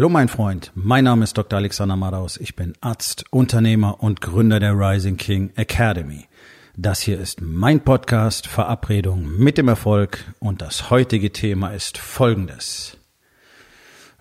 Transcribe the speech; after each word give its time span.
Hallo 0.00 0.08
mein 0.08 0.28
Freund, 0.28 0.72
mein 0.74 1.04
Name 1.04 1.24
ist 1.24 1.36
Dr. 1.36 1.58
Alexander 1.58 1.94
Madaus. 1.94 2.38
Ich 2.38 2.56
bin 2.56 2.72
Arzt, 2.80 3.26
Unternehmer 3.28 4.02
und 4.02 4.22
Gründer 4.22 4.58
der 4.58 4.72
Rising 4.72 5.18
King 5.18 5.52
Academy. 5.56 6.26
Das 6.74 7.02
hier 7.02 7.20
ist 7.20 7.42
mein 7.42 7.84
Podcast 7.84 8.46
Verabredung 8.46 9.36
mit 9.36 9.58
dem 9.58 9.68
Erfolg 9.68 10.24
und 10.38 10.62
das 10.62 10.88
heutige 10.88 11.32
Thema 11.32 11.74
ist 11.74 11.98
folgendes. 11.98 12.96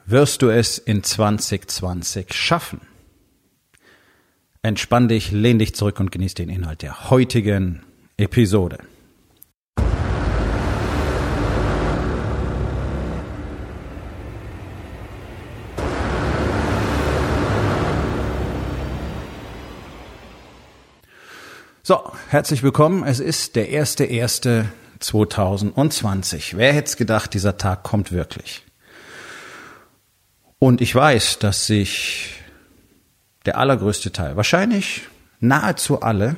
Wirst 0.05 0.41
du 0.41 0.49
es 0.49 0.79
in 0.79 1.01
2020 1.01 2.33
schaffen? 2.33 2.81
Entspann 4.61 5.07
dich, 5.07 5.31
lehn 5.31 5.59
dich 5.59 5.75
zurück 5.75 6.01
und 6.01 6.11
genieß 6.11 6.33
den 6.33 6.49
Inhalt 6.49 6.81
der 6.81 7.09
heutigen 7.09 7.83
Episode. 8.17 8.79
So, 21.89 22.03
herzlich 22.27 22.61
willkommen. 22.61 23.03
Es 23.03 23.19
ist 23.19 23.55
der 23.55 23.69
erste 23.69 24.03
erste 24.03 24.69
2020. 24.99 26.55
Wer 26.55 26.71
hätte 26.71 26.89
es 26.89 26.97
gedacht, 26.97 27.33
dieser 27.33 27.57
Tag 27.57 27.81
kommt 27.81 28.11
wirklich? 28.11 28.63
Und 30.59 30.81
ich 30.81 30.93
weiß, 30.93 31.39
dass 31.39 31.65
sich 31.65 32.35
der 33.47 33.57
allergrößte 33.57 34.11
Teil, 34.11 34.35
wahrscheinlich 34.35 35.01
nahezu 35.39 35.99
alle, 35.99 36.35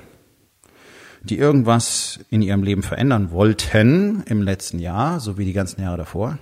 die 1.22 1.38
irgendwas 1.38 2.22
in 2.30 2.42
ihrem 2.42 2.64
Leben 2.64 2.82
verändern 2.82 3.32
wollten 3.32 4.24
im 4.28 4.42
letzten 4.44 4.80
Jahr, 4.80 5.20
so 5.20 5.38
wie 5.38 5.44
die 5.44 5.52
ganzen 5.52 5.82
Jahre 5.82 5.98
davor, 5.98 6.38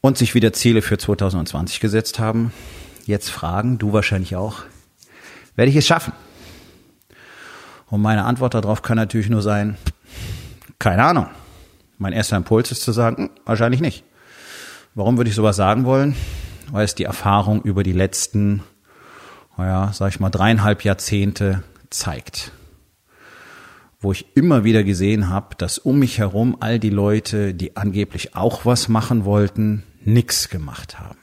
und 0.00 0.16
sich 0.16 0.34
wieder 0.34 0.54
Ziele 0.54 0.80
für 0.80 0.96
2020 0.96 1.78
gesetzt 1.80 2.18
haben, 2.18 2.54
jetzt 3.04 3.28
fragen, 3.28 3.76
du 3.76 3.92
wahrscheinlich 3.92 4.34
auch, 4.34 4.62
werde 5.56 5.68
ich 5.68 5.76
es 5.76 5.86
schaffen? 5.86 6.14
Und 7.90 8.02
meine 8.02 8.24
Antwort 8.24 8.54
darauf 8.54 8.82
kann 8.82 8.96
natürlich 8.96 9.28
nur 9.28 9.42
sein, 9.42 9.76
keine 10.78 11.04
Ahnung. 11.04 11.26
Mein 11.98 12.12
erster 12.12 12.36
Impuls 12.36 12.70
ist 12.70 12.82
zu 12.82 12.92
sagen, 12.92 13.24
hm, 13.24 13.30
wahrscheinlich 13.44 13.80
nicht. 13.80 14.04
Warum 14.94 15.16
würde 15.16 15.28
ich 15.28 15.36
sowas 15.36 15.56
sagen 15.56 15.84
wollen? 15.84 16.16
Weil 16.70 16.84
es 16.84 16.94
die 16.94 17.04
Erfahrung 17.04 17.62
über 17.62 17.82
die 17.82 17.92
letzten, 17.92 18.62
naja, 19.56 19.90
sag 19.92 20.08
ich 20.08 20.20
mal, 20.20 20.30
dreieinhalb 20.30 20.84
Jahrzehnte 20.84 21.62
zeigt. 21.90 22.52
Wo 23.98 24.12
ich 24.12 24.36
immer 24.36 24.64
wieder 24.64 24.82
gesehen 24.84 25.28
habe, 25.28 25.56
dass 25.56 25.78
um 25.78 25.98
mich 25.98 26.18
herum 26.18 26.56
all 26.60 26.78
die 26.78 26.90
Leute, 26.90 27.54
die 27.54 27.76
angeblich 27.76 28.34
auch 28.34 28.64
was 28.64 28.88
machen 28.88 29.24
wollten, 29.24 29.82
nichts 30.02 30.48
gemacht 30.48 30.98
haben. 30.98 31.18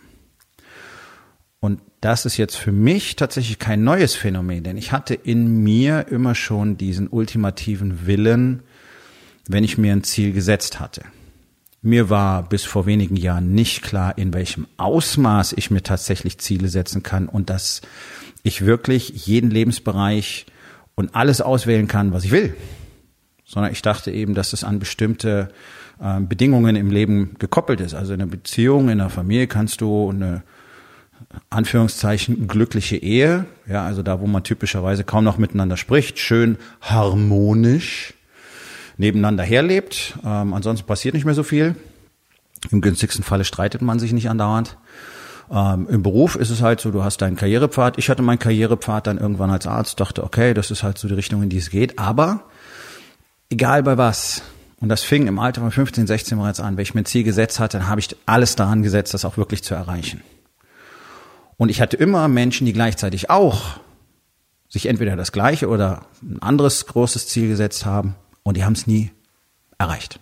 Und 1.59 1.81
das 2.01 2.25
ist 2.25 2.37
jetzt 2.37 2.55
für 2.55 2.71
mich 2.71 3.15
tatsächlich 3.15 3.59
kein 3.59 3.83
neues 3.83 4.13
Phänomen, 4.15 4.63
denn 4.63 4.77
ich 4.77 4.91
hatte 4.91 5.15
in 5.15 5.63
mir 5.63 6.07
immer 6.09 6.35
schon 6.35 6.77
diesen 6.77 7.07
ultimativen 7.07 8.05
Willen, 8.05 8.61
wenn 9.47 9.63
ich 9.63 9.77
mir 9.77 9.93
ein 9.93 10.03
Ziel 10.03 10.31
gesetzt 10.31 10.79
hatte. 10.79 11.03
Mir 11.81 12.09
war 12.09 12.47
bis 12.47 12.63
vor 12.63 12.85
wenigen 12.85 13.15
Jahren 13.15 13.53
nicht 13.53 13.81
klar, 13.81 14.17
in 14.17 14.33
welchem 14.33 14.67
Ausmaß 14.77 15.53
ich 15.53 15.71
mir 15.71 15.83
tatsächlich 15.83 16.37
Ziele 16.39 16.69
setzen 16.69 17.01
kann 17.01 17.29
und 17.29 17.49
dass 17.49 17.81
ich 18.43 18.65
wirklich 18.65 19.25
jeden 19.25 19.49
Lebensbereich 19.49 20.45
und 20.95 21.15
alles 21.15 21.41
auswählen 21.41 21.87
kann, 21.87 22.11
was 22.13 22.23
ich 22.23 22.31
will. 22.31 22.55
Sondern 23.45 23.71
ich 23.71 23.81
dachte 23.81 24.11
eben, 24.11 24.33
dass 24.33 24.53
es 24.53 24.63
an 24.63 24.79
bestimmte 24.79 25.49
äh, 26.01 26.19
Bedingungen 26.19 26.75
im 26.75 26.91
Leben 26.91 27.35
gekoppelt 27.39 27.79
ist. 27.79 27.93
Also 27.93 28.13
in 28.13 28.21
einer 28.21 28.29
Beziehung, 28.29 28.89
in 28.89 28.99
einer 28.99 29.09
Familie 29.09 29.47
kannst 29.47 29.81
du 29.81 30.09
eine 30.09 30.43
Anführungszeichen 31.49 32.47
glückliche 32.47 32.97
Ehe, 32.97 33.45
ja, 33.67 33.85
also 33.85 34.03
da, 34.03 34.19
wo 34.19 34.27
man 34.27 34.43
typischerweise 34.43 35.03
kaum 35.03 35.23
noch 35.23 35.37
miteinander 35.37 35.77
spricht, 35.77 36.19
schön 36.19 36.57
harmonisch 36.81 38.13
nebeneinander 38.97 39.43
herlebt. 39.43 40.17
Ähm, 40.25 40.53
ansonsten 40.53 40.87
passiert 40.87 41.13
nicht 41.13 41.25
mehr 41.25 41.33
so 41.33 41.43
viel. 41.43 41.75
Im 42.71 42.81
günstigsten 42.81 43.23
Falle 43.23 43.43
streitet 43.43 43.81
man 43.81 43.99
sich 43.99 44.13
nicht 44.13 44.29
andauernd. 44.29 44.77
Ähm, 45.51 45.87
Im 45.89 46.03
Beruf 46.03 46.35
ist 46.35 46.49
es 46.49 46.61
halt 46.61 46.81
so, 46.81 46.91
du 46.91 47.03
hast 47.03 47.21
deinen 47.21 47.35
Karrierepfad. 47.35 47.97
Ich 47.97 48.09
hatte 48.09 48.21
meinen 48.21 48.39
Karrierepfad 48.39 49.07
dann 49.07 49.17
irgendwann 49.17 49.51
als 49.51 49.67
Arzt, 49.67 49.99
dachte, 49.99 50.23
okay, 50.23 50.53
das 50.53 50.71
ist 50.71 50.83
halt 50.83 50.97
so 50.97 51.07
die 51.07 51.13
Richtung, 51.13 51.43
in 51.43 51.49
die 51.49 51.57
es 51.57 51.69
geht. 51.69 51.99
Aber 51.99 52.41
egal 53.49 53.83
bei 53.83 53.97
was, 53.97 54.41
und 54.79 54.89
das 54.89 55.03
fing 55.03 55.27
im 55.27 55.39
Alter 55.39 55.61
von 55.61 55.71
15, 55.71 56.07
16 56.07 56.37
bereits 56.37 56.59
an, 56.59 56.77
wenn 56.77 56.83
ich 56.83 56.93
mir 56.93 57.01
ein 57.01 57.05
Ziel 57.05 57.23
gesetzt 57.23 57.59
hatte, 57.59 57.77
dann 57.77 57.87
habe 57.87 57.99
ich 57.99 58.15
alles 58.25 58.55
daran 58.55 58.83
gesetzt, 58.83 59.13
das 59.13 59.25
auch 59.25 59.37
wirklich 59.37 59.63
zu 59.63 59.73
erreichen. 59.73 60.21
Und 61.57 61.69
ich 61.69 61.81
hatte 61.81 61.97
immer 61.97 62.27
Menschen, 62.27 62.65
die 62.65 62.73
gleichzeitig 62.73 63.29
auch 63.29 63.79
sich 64.69 64.85
entweder 64.85 65.15
das 65.15 65.31
gleiche 65.31 65.67
oder 65.67 66.05
ein 66.21 66.41
anderes 66.41 66.85
großes 66.85 67.27
Ziel 67.27 67.47
gesetzt 67.47 67.85
haben 67.85 68.15
und 68.43 68.57
die 68.57 68.63
haben 68.63 68.73
es 68.73 68.85
nie 68.85 69.11
erreicht. 69.77 70.19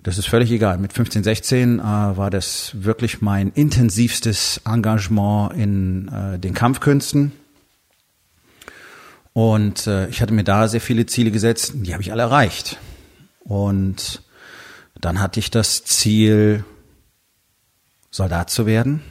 Das 0.00 0.16
ist 0.16 0.28
völlig 0.28 0.50
egal. 0.52 0.78
Mit 0.78 0.92
15, 0.92 1.24
16 1.24 1.80
äh, 1.80 1.82
war 1.82 2.30
das 2.30 2.70
wirklich 2.74 3.20
mein 3.20 3.50
intensivstes 3.50 4.60
Engagement 4.64 5.54
in 5.54 6.08
äh, 6.08 6.38
den 6.38 6.54
Kampfkünsten. 6.54 7.32
Und 9.32 9.86
äh, 9.86 10.08
ich 10.08 10.22
hatte 10.22 10.32
mir 10.32 10.44
da 10.44 10.68
sehr 10.68 10.80
viele 10.80 11.06
Ziele 11.06 11.30
gesetzt, 11.30 11.72
die 11.74 11.92
habe 11.92 12.02
ich 12.02 12.12
alle 12.12 12.22
erreicht. 12.22 12.78
Und 13.40 14.22
dann 15.00 15.20
hatte 15.20 15.40
ich 15.40 15.50
das 15.50 15.84
Ziel, 15.84 16.64
Soldat 18.10 18.50
zu 18.50 18.66
werden. 18.66 19.02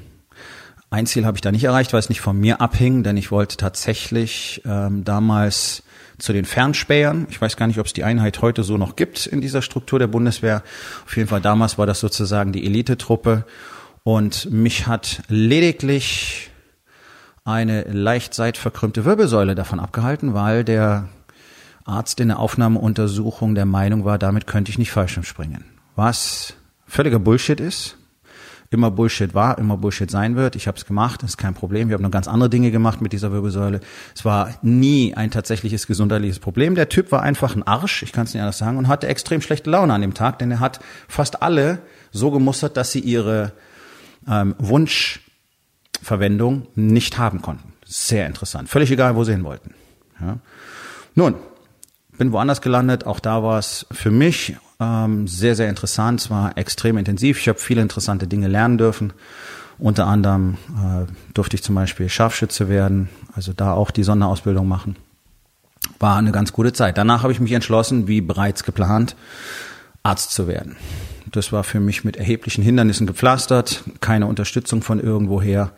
Ein 0.89 1.05
Ziel 1.05 1.25
habe 1.25 1.35
ich 1.37 1.41
da 1.41 1.51
nicht 1.51 1.65
erreicht, 1.65 1.91
weil 1.91 1.99
es 1.99 2.07
nicht 2.07 2.21
von 2.21 2.39
mir 2.39 2.61
abhing, 2.61 3.03
denn 3.03 3.17
ich 3.17 3.29
wollte 3.29 3.57
tatsächlich 3.57 4.61
ähm, 4.65 5.03
damals 5.03 5.83
zu 6.17 6.31
den 6.31 6.45
Fernspähern. 6.45 7.27
Ich 7.29 7.41
weiß 7.41 7.57
gar 7.57 7.67
nicht, 7.67 7.79
ob 7.79 7.85
es 7.85 7.93
die 7.93 8.05
Einheit 8.05 8.41
heute 8.41 8.63
so 8.63 8.77
noch 8.77 8.95
gibt 8.95 9.25
in 9.25 9.41
dieser 9.41 9.61
Struktur 9.61 9.99
der 9.99 10.07
Bundeswehr. 10.07 10.63
Auf 11.05 11.17
jeden 11.17 11.27
Fall 11.27 11.41
damals 11.41 11.77
war 11.77 11.85
das 11.85 11.99
sozusagen 11.99 12.53
die 12.53 12.65
Elitetruppe. 12.65 13.45
Und 14.03 14.49
mich 14.49 14.87
hat 14.87 15.21
lediglich 15.27 16.51
eine 17.43 17.83
leicht 17.83 18.33
seitverkrümmte 18.33 19.03
Wirbelsäule 19.03 19.55
davon 19.55 19.81
abgehalten, 19.81 20.33
weil 20.33 20.63
der 20.63 21.09
Arzt 21.83 22.21
in 22.21 22.29
der 22.29 22.39
Aufnahmeuntersuchung 22.39 23.55
der 23.55 23.65
Meinung 23.65 24.05
war, 24.05 24.17
damit 24.17 24.47
könnte 24.47 24.71
ich 24.71 24.77
nicht 24.77 24.91
Fallschirm 24.91 25.23
springen. 25.23 25.65
Was 25.95 26.53
völliger 26.85 27.19
Bullshit 27.19 27.59
ist 27.59 27.97
immer 28.69 28.91
Bullshit 28.91 29.33
war, 29.33 29.57
immer 29.57 29.77
Bullshit 29.77 30.11
sein 30.11 30.35
wird. 30.35 30.55
Ich 30.55 30.67
habe 30.67 30.77
es 30.77 30.85
gemacht, 30.85 31.23
ist 31.23 31.37
kein 31.37 31.53
Problem. 31.53 31.89
Wir 31.89 31.95
haben 31.95 32.03
noch 32.03 32.11
ganz 32.11 32.27
andere 32.27 32.49
Dinge 32.49 32.71
gemacht 32.71 33.01
mit 33.01 33.13
dieser 33.13 33.31
Wirbelsäule. 33.31 33.79
Es 34.15 34.25
war 34.25 34.49
nie 34.61 35.13
ein 35.15 35.31
tatsächliches 35.31 35.87
gesundheitliches 35.87 36.39
Problem. 36.39 36.75
Der 36.75 36.89
Typ 36.89 37.11
war 37.11 37.21
einfach 37.21 37.55
ein 37.55 37.63
Arsch, 37.63 38.03
ich 38.03 38.11
kann 38.11 38.25
es 38.25 38.33
nicht 38.33 38.41
anders 38.41 38.57
sagen, 38.57 38.77
und 38.77 38.87
hatte 38.87 39.07
extrem 39.07 39.41
schlechte 39.41 39.69
Laune 39.69 39.93
an 39.93 40.01
dem 40.01 40.13
Tag, 40.13 40.39
denn 40.39 40.51
er 40.51 40.59
hat 40.59 40.79
fast 41.07 41.41
alle 41.41 41.79
so 42.11 42.31
gemustert, 42.31 42.77
dass 42.77 42.91
sie 42.91 42.99
ihre 42.99 43.53
ähm, 44.27 44.55
Wunschverwendung 44.57 46.67
nicht 46.75 47.17
haben 47.17 47.41
konnten. 47.41 47.73
Sehr 47.85 48.27
interessant. 48.27 48.69
Völlig 48.69 48.91
egal, 48.91 49.15
wo 49.15 49.23
sie 49.23 49.31
hin 49.31 49.45
wollten. 49.45 49.73
Ja. 50.19 50.39
Nun, 51.15 51.35
bin 52.17 52.31
woanders 52.31 52.61
gelandet. 52.61 53.05
Auch 53.05 53.19
da 53.19 53.43
war 53.43 53.59
es 53.59 53.85
für 53.91 54.11
mich 54.11 54.57
ähm, 54.79 55.27
sehr, 55.27 55.55
sehr 55.55 55.69
interessant. 55.69 56.21
Es 56.21 56.29
war 56.29 56.57
extrem 56.57 56.97
intensiv. 56.97 57.39
Ich 57.39 57.47
habe 57.47 57.59
viele 57.59 57.81
interessante 57.81 58.27
Dinge 58.27 58.47
lernen 58.47 58.77
dürfen. 58.77 59.13
Unter 59.79 60.07
anderem 60.07 60.57
äh, 60.75 61.11
durfte 61.33 61.55
ich 61.55 61.63
zum 61.63 61.75
Beispiel 61.75 62.09
Scharfschütze 62.09 62.67
werden, 62.67 63.09
also 63.33 63.53
da 63.53 63.73
auch 63.73 63.91
die 63.91 64.03
Sonderausbildung 64.03 64.67
machen. 64.67 64.95
War 65.99 66.17
eine 66.17 66.31
ganz 66.31 66.51
gute 66.51 66.73
Zeit. 66.73 66.97
Danach 66.97 67.23
habe 67.23 67.31
ich 67.31 67.39
mich 67.39 67.51
entschlossen, 67.51 68.07
wie 68.07 68.21
bereits 68.21 68.63
geplant, 68.63 69.15
Arzt 70.03 70.31
zu 70.31 70.47
werden. 70.47 70.75
Das 71.31 71.51
war 71.51 71.63
für 71.63 71.79
mich 71.79 72.03
mit 72.03 72.17
erheblichen 72.17 72.63
Hindernissen 72.63 73.05
gepflastert, 73.05 73.83
keine 73.99 74.27
Unterstützung 74.27 74.81
von 74.81 74.99
irgendwoher. 74.99 75.71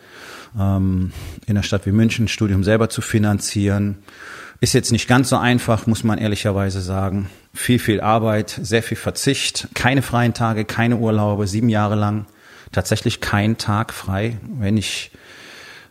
Ähm, 0.58 1.12
in 1.46 1.58
einer 1.58 1.64
Stadt 1.64 1.86
wie 1.86 1.92
München 1.92 2.28
Studium 2.28 2.64
selber 2.64 2.90
zu 2.90 3.02
finanzieren, 3.02 4.00
ist 4.62 4.74
jetzt 4.74 4.92
nicht 4.92 5.08
ganz 5.08 5.30
so 5.30 5.38
einfach, 5.38 5.88
muss 5.88 6.04
man 6.04 6.18
ehrlicherweise 6.18 6.82
sagen. 6.82 7.30
Viel, 7.54 7.80
viel 7.80 8.02
Arbeit, 8.02 8.60
sehr 8.62 8.84
viel 8.84 8.98
Verzicht, 8.98 9.70
keine 9.74 10.02
freien 10.02 10.34
Tage, 10.34 10.66
keine 10.66 10.98
Urlaube, 10.98 11.48
sieben 11.48 11.70
Jahre 11.70 11.96
lang. 11.96 12.26
Tatsächlich 12.72 13.22
kein 13.22 13.58
Tag 13.58 13.94
frei. 13.94 14.38
Wenn 14.44 14.78
ich 14.78 15.12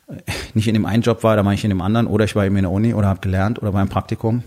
äh, 0.09 0.20
nicht 0.55 0.69
in 0.69 0.75
dem 0.75 0.87
einen 0.87 1.03
Job 1.03 1.25
war, 1.25 1.35
dann 1.35 1.47
war 1.47 1.55
ich 1.55 1.65
in 1.65 1.70
dem 1.70 1.81
anderen 1.81 2.06
oder 2.06 2.25
ich 2.25 2.37
war 2.37 2.44
eben 2.44 2.56
in 2.56 2.62
der 2.62 2.70
Uni 2.70 2.94
oder 2.94 3.09
habe 3.09 3.20
gelernt 3.20 3.61
oder 3.61 3.73
beim 3.73 3.88
Praktikum. 3.88 4.44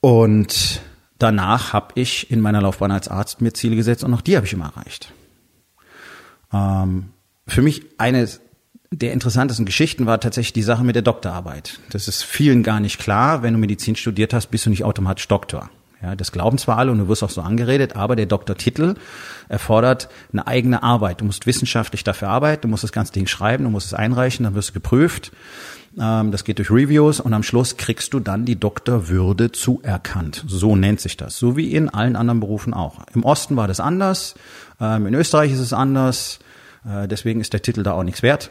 Und 0.00 0.82
danach 1.18 1.72
habe 1.72 1.88
ich 1.94 2.30
in 2.30 2.40
meiner 2.40 2.62
Laufbahn 2.62 2.92
als 2.92 3.08
Arzt 3.08 3.40
mir 3.40 3.52
Ziele 3.52 3.76
gesetzt 3.76 4.04
und 4.04 4.14
auch 4.14 4.20
die 4.20 4.36
habe 4.36 4.46
ich 4.46 4.52
immer 4.52 4.66
erreicht. 4.66 5.12
Ähm, 6.52 7.10
für 7.46 7.62
mich 7.62 7.82
eine 7.98 8.28
der 8.98 9.12
interessantesten 9.12 9.66
Geschichten 9.66 10.06
war 10.06 10.20
tatsächlich 10.20 10.52
die 10.52 10.62
Sache 10.62 10.84
mit 10.84 10.94
der 10.94 11.02
Doktorarbeit. 11.02 11.80
Das 11.90 12.08
ist 12.08 12.22
vielen 12.22 12.62
gar 12.62 12.80
nicht 12.80 12.98
klar. 12.98 13.42
Wenn 13.42 13.54
du 13.54 13.58
Medizin 13.58 13.96
studiert 13.96 14.32
hast, 14.32 14.48
bist 14.48 14.66
du 14.66 14.70
nicht 14.70 14.84
automatisch 14.84 15.28
Doktor. 15.28 15.70
Ja, 16.02 16.14
das 16.14 16.32
glauben 16.32 16.58
zwar 16.58 16.76
alle 16.76 16.92
und 16.92 16.98
du 16.98 17.08
wirst 17.08 17.22
auch 17.22 17.30
so 17.30 17.40
angeredet, 17.40 17.96
aber 17.96 18.14
der 18.14 18.26
Doktortitel 18.26 18.94
erfordert 19.48 20.10
eine 20.32 20.46
eigene 20.46 20.82
Arbeit. 20.82 21.22
Du 21.22 21.24
musst 21.24 21.46
wissenschaftlich 21.46 22.04
dafür 22.04 22.28
arbeiten, 22.28 22.62
du 22.62 22.68
musst 22.68 22.84
das 22.84 22.92
ganze 22.92 23.14
Ding 23.14 23.26
schreiben, 23.26 23.64
du 23.64 23.70
musst 23.70 23.86
es 23.86 23.94
einreichen, 23.94 24.44
dann 24.44 24.54
wirst 24.54 24.70
du 24.70 24.72
geprüft. 24.74 25.32
Ähm, 25.98 26.30
das 26.30 26.44
geht 26.44 26.58
durch 26.58 26.70
Reviews 26.70 27.20
und 27.20 27.32
am 27.32 27.42
Schluss 27.42 27.78
kriegst 27.78 28.12
du 28.12 28.20
dann 28.20 28.44
die 28.44 28.60
Doktorwürde 28.60 29.52
zuerkannt. 29.52 30.44
So 30.46 30.76
nennt 30.76 31.00
sich 31.00 31.16
das. 31.16 31.38
So 31.38 31.56
wie 31.56 31.72
in 31.72 31.88
allen 31.88 32.16
anderen 32.16 32.40
Berufen 32.40 32.74
auch. 32.74 32.98
Im 33.14 33.24
Osten 33.24 33.56
war 33.56 33.66
das 33.66 33.80
anders, 33.80 34.34
ähm, 34.80 35.06
in 35.06 35.14
Österreich 35.14 35.52
ist 35.52 35.60
es 35.60 35.72
anders, 35.72 36.38
äh, 36.86 37.08
deswegen 37.08 37.40
ist 37.40 37.54
der 37.54 37.62
Titel 37.62 37.82
da 37.82 37.92
auch 37.92 38.02
nichts 38.02 38.22
wert. 38.22 38.50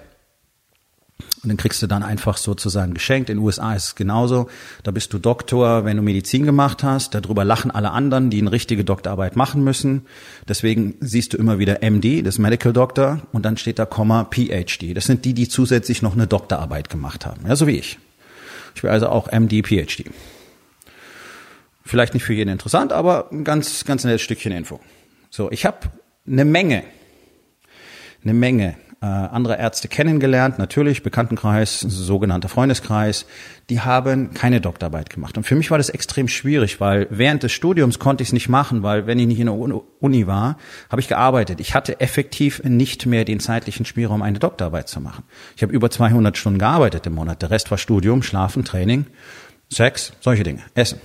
Und 1.44 1.50
den 1.50 1.58
kriegst 1.58 1.82
du 1.82 1.88
dann 1.88 2.04
einfach 2.04 2.38
sozusagen 2.38 2.94
geschenkt. 2.94 3.30
In 3.30 3.38
den 3.38 3.44
USA 3.44 3.76
ist 3.76 3.84
es 3.84 3.96
genauso. 3.96 4.50
Da 4.84 4.92
bist 4.92 5.12
du 5.12 5.20
Doktor, 5.20 5.84
wenn 5.84 5.98
du 5.98 6.04
Medizin 6.04 6.46
gemacht 6.46 6.84
hast. 6.84 7.14
Darüber 7.14 7.44
lachen 7.44 7.70
alle 7.70 7.92
anderen, 7.92 8.30
die 8.30 8.40
eine 8.40 8.54
richtige 8.54 8.86
Doktorarbeit 8.86 9.36
machen 9.36 9.62
müssen. 9.62 10.06
Deswegen 10.48 10.96
siehst 11.02 11.34
du 11.34 11.38
immer 11.38 11.60
wieder 11.60 11.80
MD, 11.82 12.26
das 12.26 12.40
Medical 12.40 12.72
Doctor, 12.72 13.22
und 13.34 13.44
dann 13.44 13.58
steht 13.58 13.78
da 13.78 13.86
Komma 13.86 14.24
PhD. 14.24 14.96
Das 14.96 15.04
sind 15.04 15.26
die, 15.26 15.34
die 15.34 15.50
zusätzlich 15.50 16.02
noch 16.02 16.14
eine 16.14 16.28
Doktorarbeit 16.28 16.90
gemacht 16.90 17.26
haben. 17.26 17.46
Ja, 17.46 17.58
so 17.58 17.68
wie 17.68 17.78
ich. 17.78 18.00
Ich 18.76 18.82
bin 18.82 18.92
also 18.92 19.10
auch 19.10 19.30
MD, 19.30 19.68
PhD. 19.68 20.06
Vielleicht 21.84 22.14
nicht 22.14 22.24
für 22.24 22.34
jeden 22.34 22.50
interessant, 22.50 22.94
aber 22.94 23.30
ein 23.34 23.44
ganz, 23.44 23.84
ganz 23.84 24.06
nettes 24.06 24.22
Stückchen 24.22 24.54
Info. 24.54 24.80
So, 25.30 25.52
ich 25.52 25.66
habe 25.66 25.92
eine 26.26 26.46
Menge, 26.46 26.84
eine 28.24 28.34
Menge 28.34 28.78
äh, 29.04 29.06
andere 29.06 29.58
Ärzte 29.58 29.90
kennengelernt, 29.90 30.60
natürlich 30.60 31.04
Bekanntenkreis, 31.04 31.82
sogenannter 31.82 32.48
Freundeskreis, 32.48 33.26
die 33.70 33.82
haben 33.82 34.34
keine 34.34 34.62
Doktorarbeit 34.62 35.10
gemacht. 35.10 35.36
Und 35.36 35.44
für 35.44 35.56
mich 35.56 35.72
war 35.72 35.78
das 35.78 35.90
extrem 35.90 36.30
schwierig, 36.30 36.80
weil 36.80 37.08
während 37.10 37.44
des 37.44 37.52
Studiums 37.52 38.00
konnte 38.00 38.22
ich 38.22 38.30
es 38.30 38.34
nicht 38.34 38.48
machen, 38.48 38.82
weil 38.82 39.06
wenn 39.06 39.20
ich 39.20 39.28
nicht 39.28 39.42
in 39.42 39.48
der 39.48 39.56
Uni 39.56 40.26
war, 40.26 40.58
habe 40.90 41.02
ich 41.02 41.10
gearbeitet. 41.10 41.60
Ich 41.60 41.76
hatte 41.76 42.00
effektiv 42.00 42.64
nicht 42.64 43.06
mehr 43.06 43.26
den 43.26 43.42
zeitlichen 43.42 43.86
Spielraum, 43.86 44.22
eine 44.22 44.40
Doktorarbeit 44.40 44.88
zu 44.88 45.02
machen. 45.02 45.26
Ich 45.58 45.64
habe 45.64 45.74
über 45.74 45.90
200 45.90 46.38
Stunden 46.38 46.60
gearbeitet 46.60 47.06
im 47.06 47.16
Monat. 47.16 47.42
Der 47.42 47.52
Rest 47.52 47.72
war 47.72 47.78
Studium, 47.78 48.24
Schlafen, 48.24 48.64
Training, 48.64 49.06
Sex, 49.70 50.14
solche 50.22 50.44
Dinge, 50.44 50.62
Essen. 50.76 51.02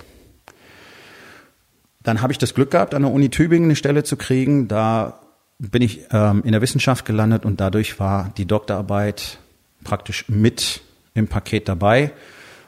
Dann 2.01 2.21
habe 2.21 2.31
ich 2.31 2.37
das 2.37 2.53
Glück 2.53 2.71
gehabt, 2.71 2.93
an 2.93 3.01
der 3.01 3.11
Uni 3.11 3.27
Tübingen 3.29 3.65
eine 3.65 3.75
Stelle 3.75 4.05
zu 4.05 4.15
kriegen. 4.15 4.69
Da 4.69 5.19
bin 5.59 5.81
ich 5.81 6.01
ähm, 6.11 6.41
in 6.43 6.53
der 6.53 6.61
Wissenschaft 6.61 7.05
gelandet 7.05 7.45
und 7.45 7.59
dadurch 7.59 7.99
war 7.99 8.31
die 8.37 8.45
Doktorarbeit 8.45 9.37
praktisch 9.83 10.27
mit 10.29 10.81
im 11.13 11.27
Paket 11.27 11.67
dabei. 11.67 12.11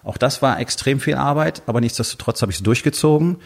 Auch 0.04 0.18
das 0.18 0.42
war 0.42 0.60
extrem 0.60 1.00
viel 1.00 1.16
Arbeit, 1.16 1.64
aber 1.68 1.80
nichtsdestotrotz 1.80 2.42
habe 2.42 2.52
ich 2.52 2.58
es 2.58 2.64
durchgezogen. 2.64 3.38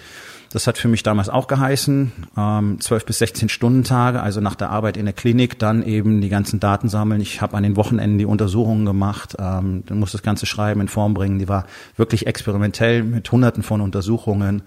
Das 0.52 0.68
hat 0.68 0.78
für 0.78 0.88
mich 0.88 1.04
damals 1.04 1.28
auch 1.28 1.48
geheißen, 1.48 2.12
ähm, 2.38 2.80
12 2.80 3.06
bis 3.06 3.18
16 3.20 3.50
Stunden 3.50 3.84
Tage, 3.84 4.22
also 4.22 4.40
nach 4.40 4.56
der 4.56 4.70
Arbeit 4.70 4.96
in 4.96 5.06
der 5.06 5.14
Klinik, 5.14 5.60
dann 5.60 5.84
eben 5.84 6.22
die 6.22 6.30
ganzen 6.30 6.60
Daten 6.60 6.88
sammeln. 6.88 7.20
Ich 7.20 7.42
habe 7.42 7.58
an 7.58 7.64
den 7.64 7.76
Wochenenden 7.76 8.18
die 8.18 8.26
Untersuchungen 8.26 8.86
gemacht, 8.86 9.36
ähm, 9.38 9.84
dann 9.86 10.00
muss 10.00 10.14
das 10.14 10.24
ganze 10.24 10.46
Schreiben 10.46 10.82
in 10.82 10.88
Form 10.88 11.14
bringen. 11.14 11.40
Die 11.40 11.50
war 11.50 11.66
wirklich 11.98 12.26
experimentell 12.26 13.04
mit 13.04 13.30
hunderten 13.32 13.64
von 13.64 13.82
Untersuchungen. 13.82 14.62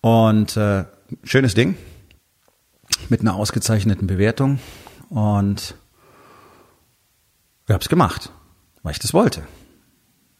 Und 0.00 0.56
äh, 0.56 0.84
schönes 1.24 1.54
Ding, 1.54 1.76
mit 3.10 3.20
einer 3.20 3.34
ausgezeichneten 3.34 4.06
Bewertung 4.06 4.58
und 5.10 5.74
ich 7.66 7.72
habe 7.72 7.82
es 7.82 7.88
gemacht, 7.88 8.30
weil 8.82 8.92
ich 8.92 8.98
das 8.98 9.14
wollte. 9.14 9.42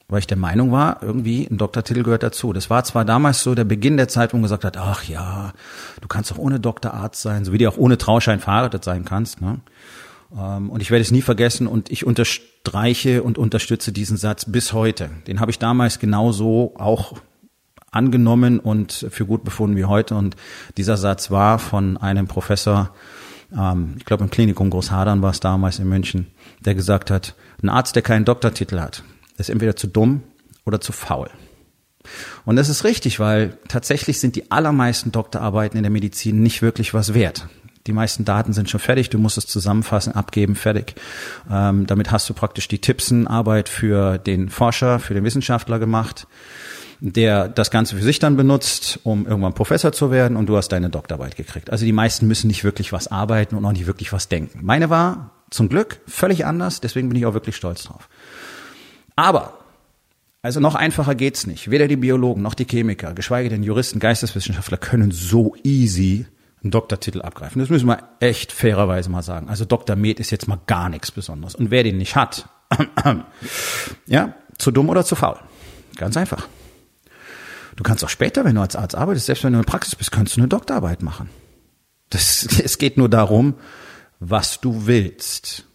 Weil 0.08 0.18
ich 0.18 0.26
der 0.26 0.36
Meinung 0.36 0.70
war, 0.70 1.02
irgendwie 1.02 1.46
ein 1.50 1.56
Doktortitel 1.56 2.02
gehört 2.02 2.22
dazu. 2.22 2.52
Das 2.52 2.68
war 2.68 2.84
zwar 2.84 3.06
damals 3.06 3.42
so 3.42 3.54
der 3.54 3.64
Beginn 3.64 3.96
der 3.96 4.08
Zeit, 4.08 4.32
wo 4.32 4.36
man 4.36 4.42
gesagt 4.42 4.64
hat, 4.64 4.76
ach 4.76 5.04
ja, 5.04 5.54
du 6.02 6.08
kannst 6.08 6.30
auch 6.32 6.38
ohne 6.38 6.60
Doktorarzt 6.60 7.22
sein, 7.22 7.46
so 7.46 7.52
wie 7.52 7.58
du 7.58 7.68
auch 7.68 7.78
ohne 7.78 7.96
Trauschein 7.96 8.40
verheiratet 8.40 8.84
sein 8.84 9.06
kannst. 9.06 9.40
Ne? 9.40 9.60
Ähm, 10.36 10.68
und 10.68 10.82
ich 10.82 10.90
werde 10.90 11.02
es 11.02 11.10
nie 11.10 11.22
vergessen 11.22 11.66
und 11.66 11.90
ich 11.90 12.04
unterstreiche 12.04 13.22
und 13.22 13.38
unterstütze 13.38 13.92
diesen 13.92 14.18
Satz 14.18 14.44
bis 14.44 14.74
heute. 14.74 15.08
Den 15.26 15.40
habe 15.40 15.50
ich 15.50 15.58
damals 15.58 15.98
genauso 15.98 16.74
auch 16.76 17.14
angenommen 17.94 18.58
und 18.58 19.06
für 19.10 19.26
gut 19.26 19.44
befunden 19.44 19.76
wie 19.76 19.84
heute. 19.84 20.14
Und 20.14 20.36
dieser 20.76 20.96
Satz 20.96 21.30
war 21.30 21.58
von 21.58 21.96
einem 21.96 22.26
Professor, 22.26 22.90
ähm, 23.56 23.94
ich 23.98 24.04
glaube 24.04 24.24
im 24.24 24.30
Klinikum 24.30 24.70
Großhadern 24.70 25.22
war 25.22 25.30
es 25.30 25.40
damals 25.40 25.78
in 25.78 25.88
München, 25.88 26.26
der 26.60 26.74
gesagt 26.74 27.10
hat, 27.10 27.34
ein 27.62 27.68
Arzt, 27.68 27.94
der 27.94 28.02
keinen 28.02 28.24
Doktortitel 28.24 28.80
hat, 28.80 29.02
ist 29.38 29.50
entweder 29.50 29.76
zu 29.76 29.86
dumm 29.86 30.22
oder 30.64 30.80
zu 30.80 30.92
faul. 30.92 31.30
Und 32.44 32.56
das 32.56 32.68
ist 32.68 32.84
richtig, 32.84 33.18
weil 33.18 33.56
tatsächlich 33.68 34.20
sind 34.20 34.36
die 34.36 34.50
allermeisten 34.50 35.10
Doktorarbeiten 35.10 35.78
in 35.78 35.84
der 35.84 35.90
Medizin 35.90 36.42
nicht 36.42 36.60
wirklich 36.60 36.92
was 36.92 37.14
wert. 37.14 37.48
Die 37.86 37.92
meisten 37.92 38.24
Daten 38.24 38.52
sind 38.52 38.70
schon 38.70 38.80
fertig, 38.80 39.10
du 39.10 39.18
musst 39.18 39.36
es 39.36 39.46
zusammenfassen, 39.46 40.14
abgeben, 40.14 40.54
fertig. 40.54 40.94
Ähm, 41.50 41.86
damit 41.86 42.10
hast 42.10 42.28
du 42.28 42.34
praktisch 42.34 42.66
die 42.68 42.78
Tippsenarbeit 42.78 43.68
für 43.68 44.18
den 44.18 44.48
Forscher, 44.48 44.98
für 44.98 45.14
den 45.14 45.24
Wissenschaftler 45.24 45.78
gemacht 45.78 46.26
der 47.12 47.48
das 47.48 47.70
Ganze 47.70 47.96
für 47.96 48.02
sich 48.02 48.18
dann 48.18 48.34
benutzt, 48.36 48.98
um 49.02 49.26
irgendwann 49.26 49.52
Professor 49.52 49.92
zu 49.92 50.10
werden 50.10 50.38
und 50.38 50.46
du 50.46 50.56
hast 50.56 50.68
deine 50.68 50.88
Doktorarbeit 50.88 51.36
gekriegt. 51.36 51.70
Also 51.70 51.84
die 51.84 51.92
meisten 51.92 52.26
müssen 52.26 52.46
nicht 52.46 52.64
wirklich 52.64 52.94
was 52.94 53.08
arbeiten 53.08 53.56
und 53.56 53.64
auch 53.66 53.72
nicht 53.72 53.86
wirklich 53.86 54.10
was 54.14 54.28
denken. 54.28 54.60
Meine 54.62 54.88
war 54.88 55.32
zum 55.50 55.68
Glück 55.68 56.00
völlig 56.06 56.46
anders, 56.46 56.80
deswegen 56.80 57.10
bin 57.10 57.18
ich 57.18 57.26
auch 57.26 57.34
wirklich 57.34 57.56
stolz 57.56 57.84
drauf. 57.84 58.08
Aber 59.16 59.58
also 60.40 60.60
noch 60.60 60.74
einfacher 60.74 61.14
geht's 61.14 61.46
nicht. 61.46 61.70
Weder 61.70 61.88
die 61.88 61.96
Biologen 61.96 62.42
noch 62.42 62.54
die 62.54 62.64
Chemiker, 62.64 63.12
geschweige 63.12 63.50
denn 63.50 63.62
Juristen, 63.62 63.98
Geisteswissenschaftler 63.98 64.78
können 64.78 65.10
so 65.10 65.54
easy 65.62 66.24
einen 66.62 66.70
Doktortitel 66.70 67.20
abgreifen. 67.20 67.60
Das 67.60 67.68
müssen 67.68 67.86
wir 67.86 67.98
echt 68.20 68.50
fairerweise 68.50 69.10
mal 69.10 69.22
sagen. 69.22 69.50
Also 69.50 69.66
Dr. 69.66 69.94
Med 69.94 70.20
ist 70.20 70.30
jetzt 70.30 70.48
mal 70.48 70.58
gar 70.66 70.88
nichts 70.88 71.10
Besonderes. 71.10 71.54
Und 71.54 71.70
wer 71.70 71.82
den 71.82 71.98
nicht 71.98 72.16
hat, 72.16 72.48
ja, 74.06 74.34
zu 74.56 74.70
dumm 74.70 74.88
oder 74.88 75.04
zu 75.04 75.16
faul. 75.16 75.36
Ganz 75.96 76.16
einfach. 76.16 76.48
Du 77.76 77.82
kannst 77.82 78.04
auch 78.04 78.08
später, 78.08 78.44
wenn 78.44 78.54
du 78.54 78.60
als 78.60 78.76
Arzt 78.76 78.94
arbeitest, 78.94 79.26
selbst 79.26 79.44
wenn 79.44 79.52
du 79.52 79.58
in 79.58 79.64
der 79.64 79.70
Praxis 79.70 79.94
bist, 79.94 80.12
kannst 80.12 80.36
du 80.36 80.40
eine 80.40 80.48
Doktorarbeit 80.48 81.02
machen. 81.02 81.28
Das, 82.10 82.46
es 82.64 82.78
geht 82.78 82.96
nur 82.96 83.08
darum, 83.08 83.54
was 84.20 84.60
du 84.60 84.86
willst. 84.86 85.66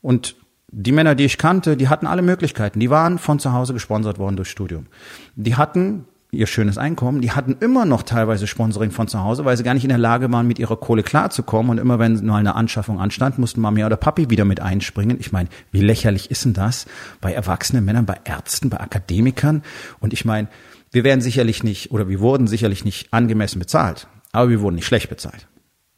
Und 0.00 0.36
die 0.72 0.92
Männer, 0.92 1.14
die 1.14 1.24
ich 1.24 1.36
kannte, 1.36 1.76
die 1.76 1.88
hatten 1.88 2.06
alle 2.06 2.22
Möglichkeiten. 2.22 2.78
Die 2.78 2.90
waren 2.90 3.18
von 3.18 3.40
zu 3.40 3.52
Hause 3.52 3.72
gesponsert 3.72 4.18
worden 4.18 4.36
durch 4.36 4.50
Studium. 4.50 4.86
Die 5.34 5.56
hatten 5.56 6.06
ihr 6.32 6.46
schönes 6.46 6.78
Einkommen. 6.78 7.20
Die 7.20 7.32
hatten 7.32 7.56
immer 7.60 7.84
noch 7.84 8.02
teilweise 8.02 8.46
Sponsoring 8.46 8.92
von 8.92 9.08
zu 9.08 9.20
Hause, 9.20 9.44
weil 9.44 9.56
sie 9.56 9.64
gar 9.64 9.74
nicht 9.74 9.82
in 9.82 9.88
der 9.88 9.98
Lage 9.98 10.30
waren, 10.32 10.46
mit 10.46 10.58
ihrer 10.58 10.76
Kohle 10.76 11.02
klarzukommen. 11.02 11.70
Und 11.70 11.78
immer 11.78 11.98
wenn 11.98 12.24
mal 12.24 12.36
eine 12.36 12.54
Anschaffung 12.54 13.00
anstand, 13.00 13.38
mussten 13.38 13.60
Mami 13.60 13.84
oder 13.84 13.96
Papi 13.96 14.30
wieder 14.30 14.44
mit 14.44 14.60
einspringen. 14.60 15.18
Ich 15.18 15.32
meine, 15.32 15.48
wie 15.72 15.80
lächerlich 15.80 16.30
ist 16.30 16.44
denn 16.44 16.52
das 16.52 16.86
bei 17.20 17.32
erwachsenen 17.32 17.84
Männern, 17.84 18.06
bei 18.06 18.18
Ärzten, 18.24 18.70
bei 18.70 18.78
Akademikern? 18.78 19.62
Und 19.98 20.12
ich 20.12 20.24
meine, 20.24 20.48
wir 20.92 21.04
werden 21.04 21.20
sicherlich 21.20 21.62
nicht 21.62 21.92
oder 21.92 22.08
wir 22.08 22.20
wurden 22.20 22.46
sicherlich 22.46 22.84
nicht 22.84 23.12
angemessen 23.12 23.58
bezahlt, 23.58 24.08
aber 24.32 24.50
wir 24.50 24.60
wurden 24.60 24.76
nicht 24.76 24.86
schlecht 24.86 25.08
bezahlt. 25.08 25.46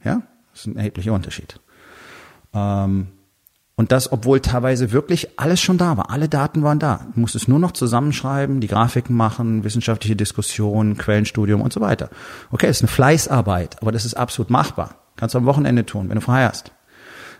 Ja, 0.04 0.22
das 0.52 0.60
ist 0.60 0.66
ein 0.66 0.76
erheblicher 0.76 1.12
Unterschied. 1.12 1.60
Ähm, 2.52 3.08
und 3.74 3.90
das, 3.90 4.12
obwohl 4.12 4.40
teilweise 4.40 4.92
wirklich 4.92 5.40
alles 5.40 5.60
schon 5.60 5.78
da 5.78 5.96
war. 5.96 6.10
Alle 6.10 6.28
Daten 6.28 6.62
waren 6.62 6.78
da. 6.78 7.06
Du 7.14 7.20
musst 7.20 7.34
es 7.34 7.48
nur 7.48 7.58
noch 7.58 7.72
zusammenschreiben, 7.72 8.60
die 8.60 8.66
Grafiken 8.66 9.16
machen, 9.16 9.64
wissenschaftliche 9.64 10.14
Diskussionen, 10.14 10.98
Quellenstudium 10.98 11.62
und 11.62 11.72
so 11.72 11.80
weiter. 11.80 12.10
Okay, 12.50 12.66
das 12.66 12.76
ist 12.76 12.82
eine 12.82 12.88
Fleißarbeit, 12.88 13.80
aber 13.80 13.90
das 13.90 14.04
ist 14.04 14.14
absolut 14.14 14.50
machbar. 14.50 14.96
Kannst 15.16 15.34
du 15.34 15.38
am 15.38 15.46
Wochenende 15.46 15.86
tun, 15.86 16.10
wenn 16.10 16.16
du 16.16 16.20
frei 16.20 16.44
hast. 16.46 16.72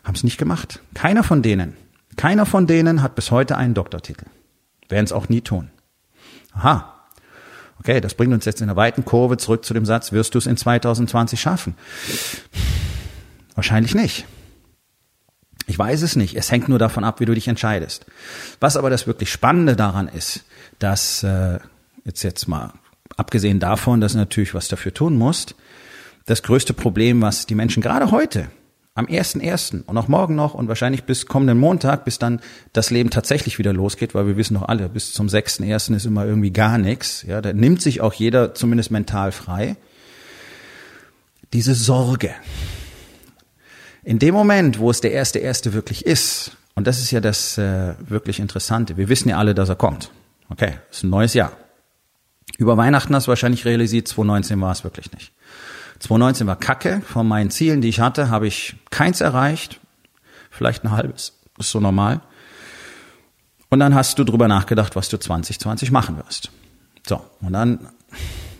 Haben 0.04 0.14
es 0.14 0.24
nicht 0.24 0.38
gemacht. 0.38 0.80
Keiner 0.94 1.22
von 1.22 1.42
denen, 1.42 1.76
keiner 2.16 2.46
von 2.46 2.66
denen 2.66 3.02
hat 3.02 3.14
bis 3.14 3.30
heute 3.30 3.56
einen 3.56 3.74
Doktortitel. 3.74 4.26
Werden 4.88 5.04
es 5.04 5.12
auch 5.12 5.28
nie 5.28 5.42
tun. 5.42 5.70
Aha, 6.54 6.91
Okay, 7.82 8.00
das 8.00 8.14
bringt 8.14 8.32
uns 8.32 8.44
jetzt 8.44 8.60
in 8.60 8.68
der 8.68 8.76
weiten 8.76 9.04
Kurve 9.04 9.38
zurück 9.38 9.64
zu 9.64 9.74
dem 9.74 9.84
Satz, 9.84 10.12
wirst 10.12 10.34
du 10.34 10.38
es 10.38 10.46
in 10.46 10.56
2020 10.56 11.40
schaffen? 11.40 11.74
Wahrscheinlich 13.56 13.96
nicht. 13.96 14.24
Ich 15.66 15.80
weiß 15.80 16.02
es 16.02 16.14
nicht. 16.14 16.36
Es 16.36 16.52
hängt 16.52 16.68
nur 16.68 16.78
davon 16.78 17.02
ab, 17.02 17.18
wie 17.18 17.24
du 17.24 17.34
dich 17.34 17.48
entscheidest. 17.48 18.06
Was 18.60 18.76
aber 18.76 18.88
das 18.88 19.08
wirklich 19.08 19.32
Spannende 19.32 19.74
daran 19.74 20.06
ist, 20.06 20.44
dass 20.78 21.24
äh, 21.24 21.58
jetzt 22.04 22.22
jetzt 22.22 22.46
mal 22.46 22.72
abgesehen 23.16 23.58
davon, 23.58 24.00
dass 24.00 24.12
du 24.12 24.18
natürlich 24.18 24.54
was 24.54 24.68
dafür 24.68 24.94
tun 24.94 25.16
musst, 25.16 25.56
das 26.26 26.44
größte 26.44 26.74
Problem, 26.74 27.20
was 27.20 27.46
die 27.46 27.56
Menschen 27.56 27.82
gerade 27.82 28.12
heute 28.12 28.48
am 28.94 29.06
1.1. 29.06 29.84
und 29.84 29.96
auch 29.96 30.08
morgen 30.08 30.34
noch 30.34 30.54
und 30.54 30.68
wahrscheinlich 30.68 31.04
bis 31.04 31.26
kommenden 31.26 31.58
Montag, 31.58 32.04
bis 32.04 32.18
dann 32.18 32.40
das 32.72 32.90
Leben 32.90 33.10
tatsächlich 33.10 33.58
wieder 33.58 33.72
losgeht, 33.72 34.14
weil 34.14 34.26
wir 34.26 34.36
wissen 34.36 34.54
doch 34.54 34.68
alle, 34.68 34.88
bis 34.88 35.12
zum 35.12 35.28
6.1. 35.28 35.96
ist 35.96 36.04
immer 36.04 36.26
irgendwie 36.26 36.50
gar 36.50 36.76
nichts. 36.76 37.22
Ja, 37.22 37.40
da 37.40 37.52
nimmt 37.52 37.80
sich 37.80 38.02
auch 38.02 38.12
jeder 38.12 38.54
zumindest 38.54 38.90
mental 38.90 39.32
frei. 39.32 39.76
Diese 41.52 41.74
Sorge. 41.74 42.34
In 44.04 44.18
dem 44.18 44.34
Moment, 44.34 44.78
wo 44.78 44.90
es 44.90 45.00
der 45.00 45.12
erste 45.12 45.38
erste 45.38 45.72
wirklich 45.72 46.04
ist, 46.04 46.56
und 46.74 46.86
das 46.86 46.98
ist 46.98 47.10
ja 47.10 47.20
das 47.20 47.56
äh, 47.58 47.94
wirklich 48.00 48.40
Interessante, 48.40 48.96
wir 48.96 49.08
wissen 49.08 49.28
ja 49.28 49.38
alle, 49.38 49.54
dass 49.54 49.68
er 49.68 49.76
kommt. 49.76 50.10
Okay, 50.48 50.74
es 50.90 50.98
ist 50.98 51.04
ein 51.04 51.10
neues 51.10 51.34
Jahr. 51.34 51.52
Über 52.58 52.76
Weihnachten 52.76 53.14
hast 53.14 53.26
du 53.26 53.28
wahrscheinlich 53.30 53.64
realisiert, 53.64 54.08
2019 54.08 54.60
war 54.60 54.72
es 54.72 54.84
wirklich 54.84 55.12
nicht. 55.12 55.32
2019 56.02 56.46
war 56.48 56.56
Kacke. 56.56 57.00
Von 57.06 57.28
meinen 57.28 57.50
Zielen, 57.50 57.80
die 57.80 57.88
ich 57.88 58.00
hatte, 58.00 58.28
habe 58.28 58.46
ich 58.46 58.76
keins 58.90 59.20
erreicht. 59.20 59.80
Vielleicht 60.50 60.84
ein 60.84 60.90
halbes. 60.90 61.38
Ist 61.58 61.70
so 61.70 61.80
normal. 61.80 62.20
Und 63.70 63.78
dann 63.78 63.94
hast 63.94 64.18
du 64.18 64.24
drüber 64.24 64.48
nachgedacht, 64.48 64.96
was 64.96 65.08
du 65.08 65.16
2020 65.16 65.92
machen 65.92 66.16
wirst. 66.18 66.50
So. 67.06 67.22
Und 67.40 67.52
dann 67.52 67.86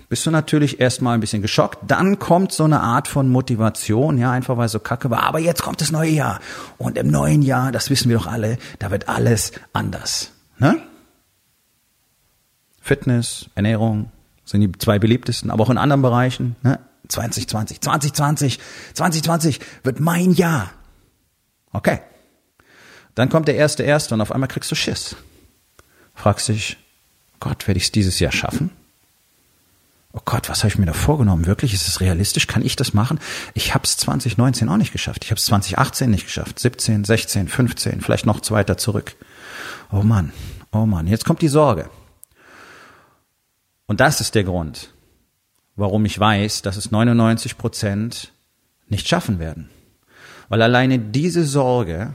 bist 0.09 0.25
du 0.25 0.31
natürlich 0.31 0.81
erstmal 0.81 1.15
ein 1.15 1.21
bisschen 1.21 1.43
geschockt. 1.43 1.79
Dann 1.87 2.19
kommt 2.19 2.53
so 2.53 2.65
eine 2.65 2.81
Art 2.81 3.09
von 3.09 3.29
Motivation, 3.29 4.19
ja, 4.19 4.31
einfach 4.31 4.57
weil 4.57 4.67
es 4.67 4.73
so 4.73 4.79
kacke 4.79 5.11
war. 5.11 5.25
Aber 5.25 5.39
jetzt 5.39 5.63
kommt 5.63 5.81
das 5.81 5.91
neue 5.91 6.11
Jahr. 6.11 6.39
Und 6.79 6.97
im 6.97 7.09
neuen 7.09 7.43
Jahr, 7.43 7.73
das 7.73 7.91
wissen 7.91 8.09
wir 8.09 8.19
doch 8.19 8.27
alle, 8.27 8.57
da 8.79 8.91
wird 8.91 9.09
alles 9.09 9.53
anders. 9.73 10.33
Ne? 10.59 10.79
Fitness, 12.81 13.51
Ernährung 13.55 14.11
sind 14.45 14.61
die 14.61 14.73
zwei 14.79 14.99
beliebtesten, 14.99 15.51
aber 15.51 15.65
auch 15.65 15.71
in 15.71 15.79
anderen 15.79 16.03
Bereichen. 16.03 16.57
Ne? 16.63 16.79
2020, 17.09 17.81
2020, 17.81 18.59
2020 18.95 19.61
wird 19.83 20.01
mein 20.01 20.33
Jahr. 20.33 20.71
Okay. 21.73 22.01
Dann 23.15 23.29
kommt 23.29 23.49
der 23.49 23.57
erste 23.57 23.83
erste 23.83 24.15
und 24.15 24.21
auf 24.21 24.33
einmal 24.33 24.49
kriegst 24.49 24.71
du 24.71 24.75
Schiss. 24.75 25.17
Fragst 26.15 26.49
dich, 26.49 26.77
Gott, 27.41 27.67
werde 27.67 27.79
ich 27.79 27.85
es 27.85 27.93
dieses 27.93 28.21
Jahr 28.21 28.33
schaffen? 28.33 28.71
Oh 30.15 30.21
Gott, 30.25 30.51
was 30.51 30.59
habe 30.59 30.69
ich 30.69 30.79
mir 30.79 30.87
da 30.87 30.93
vorgenommen? 30.93 31.47
Wirklich, 31.47 31.73
ist 31.73 31.89
es 31.89 32.01
realistisch? 32.01 32.47
Kann 32.47 32.65
ich 32.65 32.77
das 32.77 32.93
machen? 32.93 33.19
Ich 33.55 33.75
habe 33.75 33.85
es 33.85 33.97
2019 33.97 34.69
auch 34.69 34.77
nicht 34.77 34.93
geschafft. 34.93 35.25
Ich 35.25 35.31
habe 35.31 35.39
es 35.39 35.47
2018 35.47 36.11
nicht 36.11 36.27
geschafft. 36.27 36.59
17, 36.59 37.05
16, 37.05 37.49
15, 37.49 38.01
vielleicht 38.03 38.27
noch 38.27 38.41
weiter 38.51 38.77
zurück. 38.77 39.17
Oh 39.91 40.03
Mann, 40.03 40.33
oh 40.71 40.85
Mann, 40.85 41.07
jetzt 41.07 41.25
kommt 41.25 41.41
die 41.41 41.49
Sorge. 41.49 41.89
Und 43.87 44.01
das 44.01 44.21
ist 44.21 44.35
der 44.35 44.45
Grund, 44.45 44.92
warum 45.77 46.05
ich 46.05 46.19
weiß, 46.19 46.63
dass 46.63 46.77
es 46.77 46.91
99 46.91 47.59
Prozent 47.59 48.33
nicht 48.89 49.09
schaffen 49.09 49.39
werden. 49.39 49.71
Weil 50.49 50.63
alleine 50.63 50.99
diese 50.99 51.45
Sorge 51.45 52.13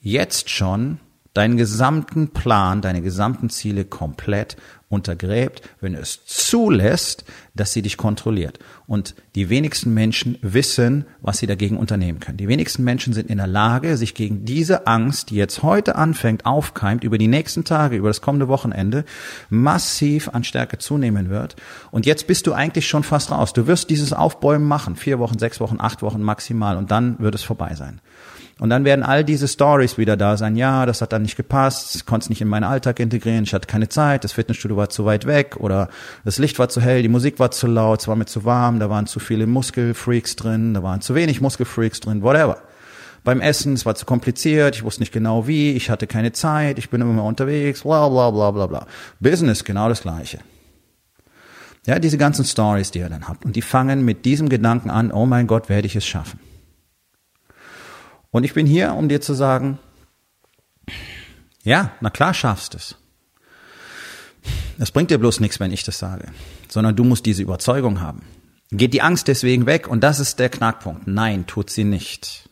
jetzt 0.00 0.50
schon 0.50 0.98
deinen 1.34 1.56
gesamten 1.56 2.28
Plan, 2.28 2.82
deine 2.82 3.00
gesamten 3.00 3.48
Ziele 3.48 3.84
komplett 3.84 4.56
untergräbt, 4.92 5.62
wenn 5.80 5.94
es 5.94 6.24
zulässt, 6.26 7.24
dass 7.54 7.72
sie 7.72 7.82
dich 7.82 7.96
kontrolliert. 7.96 8.58
Und 8.86 9.14
die 9.34 9.48
wenigsten 9.48 9.94
Menschen 9.94 10.38
wissen, 10.42 11.06
was 11.20 11.38
sie 11.38 11.46
dagegen 11.46 11.78
unternehmen 11.78 12.20
können. 12.20 12.36
Die 12.36 12.48
wenigsten 12.48 12.84
Menschen 12.84 13.14
sind 13.14 13.30
in 13.30 13.38
der 13.38 13.46
Lage, 13.46 13.96
sich 13.96 14.14
gegen 14.14 14.44
diese 14.44 14.86
Angst, 14.86 15.30
die 15.30 15.36
jetzt 15.36 15.62
heute 15.62 15.96
anfängt, 15.96 16.44
aufkeimt, 16.44 17.04
über 17.04 17.16
die 17.16 17.28
nächsten 17.28 17.64
Tage, 17.64 17.96
über 17.96 18.08
das 18.08 18.20
kommende 18.20 18.48
Wochenende, 18.48 19.04
massiv 19.48 20.28
an 20.28 20.44
Stärke 20.44 20.78
zunehmen 20.78 21.30
wird. 21.30 21.56
Und 21.90 22.04
jetzt 22.04 22.26
bist 22.26 22.46
du 22.46 22.52
eigentlich 22.52 22.86
schon 22.86 23.02
fast 23.02 23.30
raus. 23.30 23.52
Du 23.52 23.66
wirst 23.66 23.88
dieses 23.88 24.12
Aufbäumen 24.12 24.68
machen. 24.68 24.96
Vier 24.96 25.18
Wochen, 25.18 25.38
sechs 25.38 25.58
Wochen, 25.60 25.76
acht 25.78 26.02
Wochen 26.02 26.22
maximal. 26.22 26.76
Und 26.76 26.90
dann 26.90 27.18
wird 27.18 27.34
es 27.34 27.42
vorbei 27.42 27.74
sein. 27.74 28.00
Und 28.62 28.70
dann 28.70 28.84
werden 28.84 29.02
all 29.02 29.24
diese 29.24 29.48
Stories 29.48 29.98
wieder 29.98 30.16
da 30.16 30.36
sein. 30.36 30.54
Ja, 30.54 30.86
das 30.86 31.02
hat 31.02 31.12
dann 31.12 31.22
nicht 31.22 31.34
gepasst, 31.34 32.06
konnte 32.06 32.26
es 32.26 32.30
nicht 32.30 32.40
in 32.42 32.46
meinen 32.46 32.62
Alltag 32.62 33.00
integrieren, 33.00 33.42
ich 33.42 33.54
hatte 33.54 33.66
keine 33.66 33.88
Zeit, 33.88 34.22
das 34.22 34.30
Fitnessstudio 34.30 34.76
war 34.76 34.88
zu 34.88 35.04
weit 35.04 35.26
weg 35.26 35.56
oder 35.58 35.88
das 36.24 36.38
Licht 36.38 36.60
war 36.60 36.68
zu 36.68 36.80
hell, 36.80 37.02
die 37.02 37.08
Musik 37.08 37.40
war 37.40 37.50
zu 37.50 37.66
laut, 37.66 38.02
es 38.02 38.06
war 38.06 38.14
mir 38.14 38.26
zu 38.26 38.44
warm, 38.44 38.78
da 38.78 38.88
waren 38.88 39.08
zu 39.08 39.18
viele 39.18 39.48
Muskelfreaks 39.48 40.36
drin, 40.36 40.74
da 40.74 40.82
waren 40.84 41.00
zu 41.00 41.16
wenig 41.16 41.40
Muskelfreaks 41.40 41.98
drin, 41.98 42.22
whatever. 42.22 42.58
Beim 43.24 43.40
Essen, 43.40 43.72
es 43.72 43.84
war 43.84 43.96
zu 43.96 44.06
kompliziert, 44.06 44.76
ich 44.76 44.84
wusste 44.84 45.00
nicht 45.02 45.12
genau 45.12 45.48
wie, 45.48 45.72
ich 45.72 45.90
hatte 45.90 46.06
keine 46.06 46.30
Zeit, 46.30 46.78
ich 46.78 46.88
bin 46.88 47.00
immer 47.00 47.14
mal 47.14 47.22
unterwegs, 47.22 47.82
bla 47.82 48.08
bla 48.08 48.30
bla 48.30 48.52
bla 48.52 48.68
bla. 48.68 48.86
Business, 49.18 49.64
genau 49.64 49.88
das 49.88 50.02
gleiche. 50.02 50.38
Ja, 51.84 51.98
diese 51.98 52.16
ganzen 52.16 52.44
Stories, 52.44 52.92
die 52.92 53.00
ihr 53.00 53.08
dann 53.08 53.26
habt. 53.26 53.44
Und 53.44 53.56
die 53.56 53.62
fangen 53.62 54.04
mit 54.04 54.24
diesem 54.24 54.48
Gedanken 54.48 54.88
an, 54.88 55.10
oh 55.10 55.26
mein 55.26 55.48
Gott, 55.48 55.68
werde 55.68 55.88
ich 55.88 55.96
es 55.96 56.06
schaffen. 56.06 56.38
Und 58.32 58.44
ich 58.44 58.54
bin 58.54 58.66
hier, 58.66 58.94
um 58.94 59.08
dir 59.08 59.20
zu 59.20 59.34
sagen, 59.34 59.78
ja, 61.62 61.92
na 62.00 62.10
klar 62.10 62.34
schaffst 62.34 62.74
es. 62.74 62.96
Es 64.78 64.90
bringt 64.90 65.10
dir 65.10 65.18
bloß 65.18 65.38
nichts, 65.38 65.60
wenn 65.60 65.70
ich 65.70 65.84
das 65.84 65.98
sage, 65.98 66.26
sondern 66.68 66.96
du 66.96 67.04
musst 67.04 67.26
diese 67.26 67.42
Überzeugung 67.42 68.00
haben. 68.00 68.22
Geht 68.70 68.94
die 68.94 69.02
Angst 69.02 69.28
deswegen 69.28 69.66
weg? 69.66 69.86
Und 69.86 70.02
das 70.02 70.18
ist 70.18 70.38
der 70.38 70.48
Knackpunkt. 70.48 71.06
Nein, 71.06 71.46
tut 71.46 71.68
sie 71.70 71.84
nicht. 71.84 72.48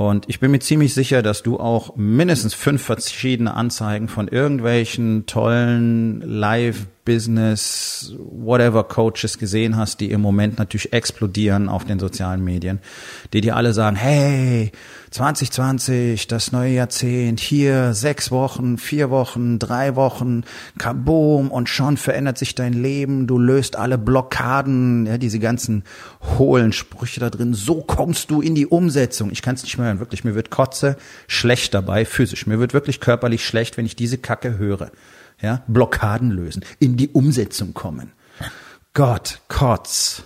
Und 0.00 0.26
ich 0.28 0.38
bin 0.38 0.52
mir 0.52 0.60
ziemlich 0.60 0.94
sicher, 0.94 1.22
dass 1.22 1.42
du 1.42 1.58
auch 1.58 1.96
mindestens 1.96 2.54
fünf 2.54 2.82
verschiedene 2.82 3.54
Anzeigen 3.54 4.06
von 4.06 4.28
irgendwelchen 4.28 5.26
tollen 5.26 6.20
Live 6.20 6.86
Business, 7.04 8.14
whatever 8.16 8.84
Coaches 8.84 9.38
gesehen 9.38 9.76
hast, 9.76 9.98
die 10.00 10.12
im 10.12 10.20
Moment 10.20 10.56
natürlich 10.56 10.92
explodieren 10.92 11.68
auf 11.68 11.84
den 11.84 11.98
sozialen 11.98 12.44
Medien, 12.44 12.78
die 13.32 13.40
dir 13.40 13.56
alle 13.56 13.72
sagen, 13.72 13.96
hey, 13.96 14.70
2020, 15.10 16.26
das 16.26 16.52
neue 16.52 16.72
Jahrzehnt, 16.72 17.40
hier 17.40 17.94
sechs 17.94 18.30
Wochen, 18.30 18.78
vier 18.78 19.10
Wochen, 19.10 19.58
drei 19.58 19.96
Wochen, 19.96 20.44
kaboom 20.78 21.50
und 21.50 21.68
schon 21.68 21.96
verändert 21.96 22.38
sich 22.38 22.54
dein 22.54 22.72
Leben, 22.72 23.26
du 23.26 23.38
löst 23.38 23.76
alle 23.76 23.98
Blockaden, 23.98 25.06
ja, 25.06 25.18
diese 25.18 25.38
ganzen 25.38 25.84
hohlen 26.38 26.72
Sprüche 26.72 27.20
da 27.20 27.30
drin, 27.30 27.54
so 27.54 27.82
kommst 27.82 28.30
du 28.30 28.40
in 28.40 28.54
die 28.54 28.66
Umsetzung. 28.66 29.30
Ich 29.32 29.42
kann 29.42 29.54
es 29.54 29.62
nicht 29.62 29.78
mehr 29.78 29.86
hören, 29.86 30.00
wirklich, 30.00 30.24
mir 30.24 30.34
wird 30.34 30.50
Kotze 30.50 30.96
schlecht 31.26 31.74
dabei, 31.74 32.04
physisch, 32.04 32.46
mir 32.46 32.58
wird 32.58 32.74
wirklich 32.74 33.00
körperlich 33.00 33.44
schlecht, 33.44 33.76
wenn 33.76 33.86
ich 33.86 33.96
diese 33.96 34.18
Kacke 34.18 34.58
höre 34.58 34.90
ja, 35.40 35.62
Blockaden 35.66 36.30
lösen, 36.30 36.64
in 36.78 36.96
die 36.96 37.08
Umsetzung 37.08 37.74
kommen. 37.74 38.12
Gott, 38.94 39.40
Kotz. 39.48 40.22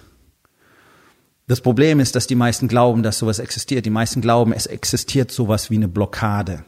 Das 1.53 1.61
Problem 1.61 2.01
ist, 2.01 2.17
dass 2.17 2.27
die 2.27 2.35
meisten 2.35 2.67
glauben, 2.67 3.03
dass 3.03 3.19
sowas 3.19 3.39
existiert. 3.39 3.85
Die 3.85 3.91
meisten 3.91 4.23
glauben, 4.23 4.55
es 4.55 4.65
existiert 4.65 5.31
sowas 5.31 5.71
wie 5.71 5.77
eine 5.77 5.87
Blockade. 5.87 6.65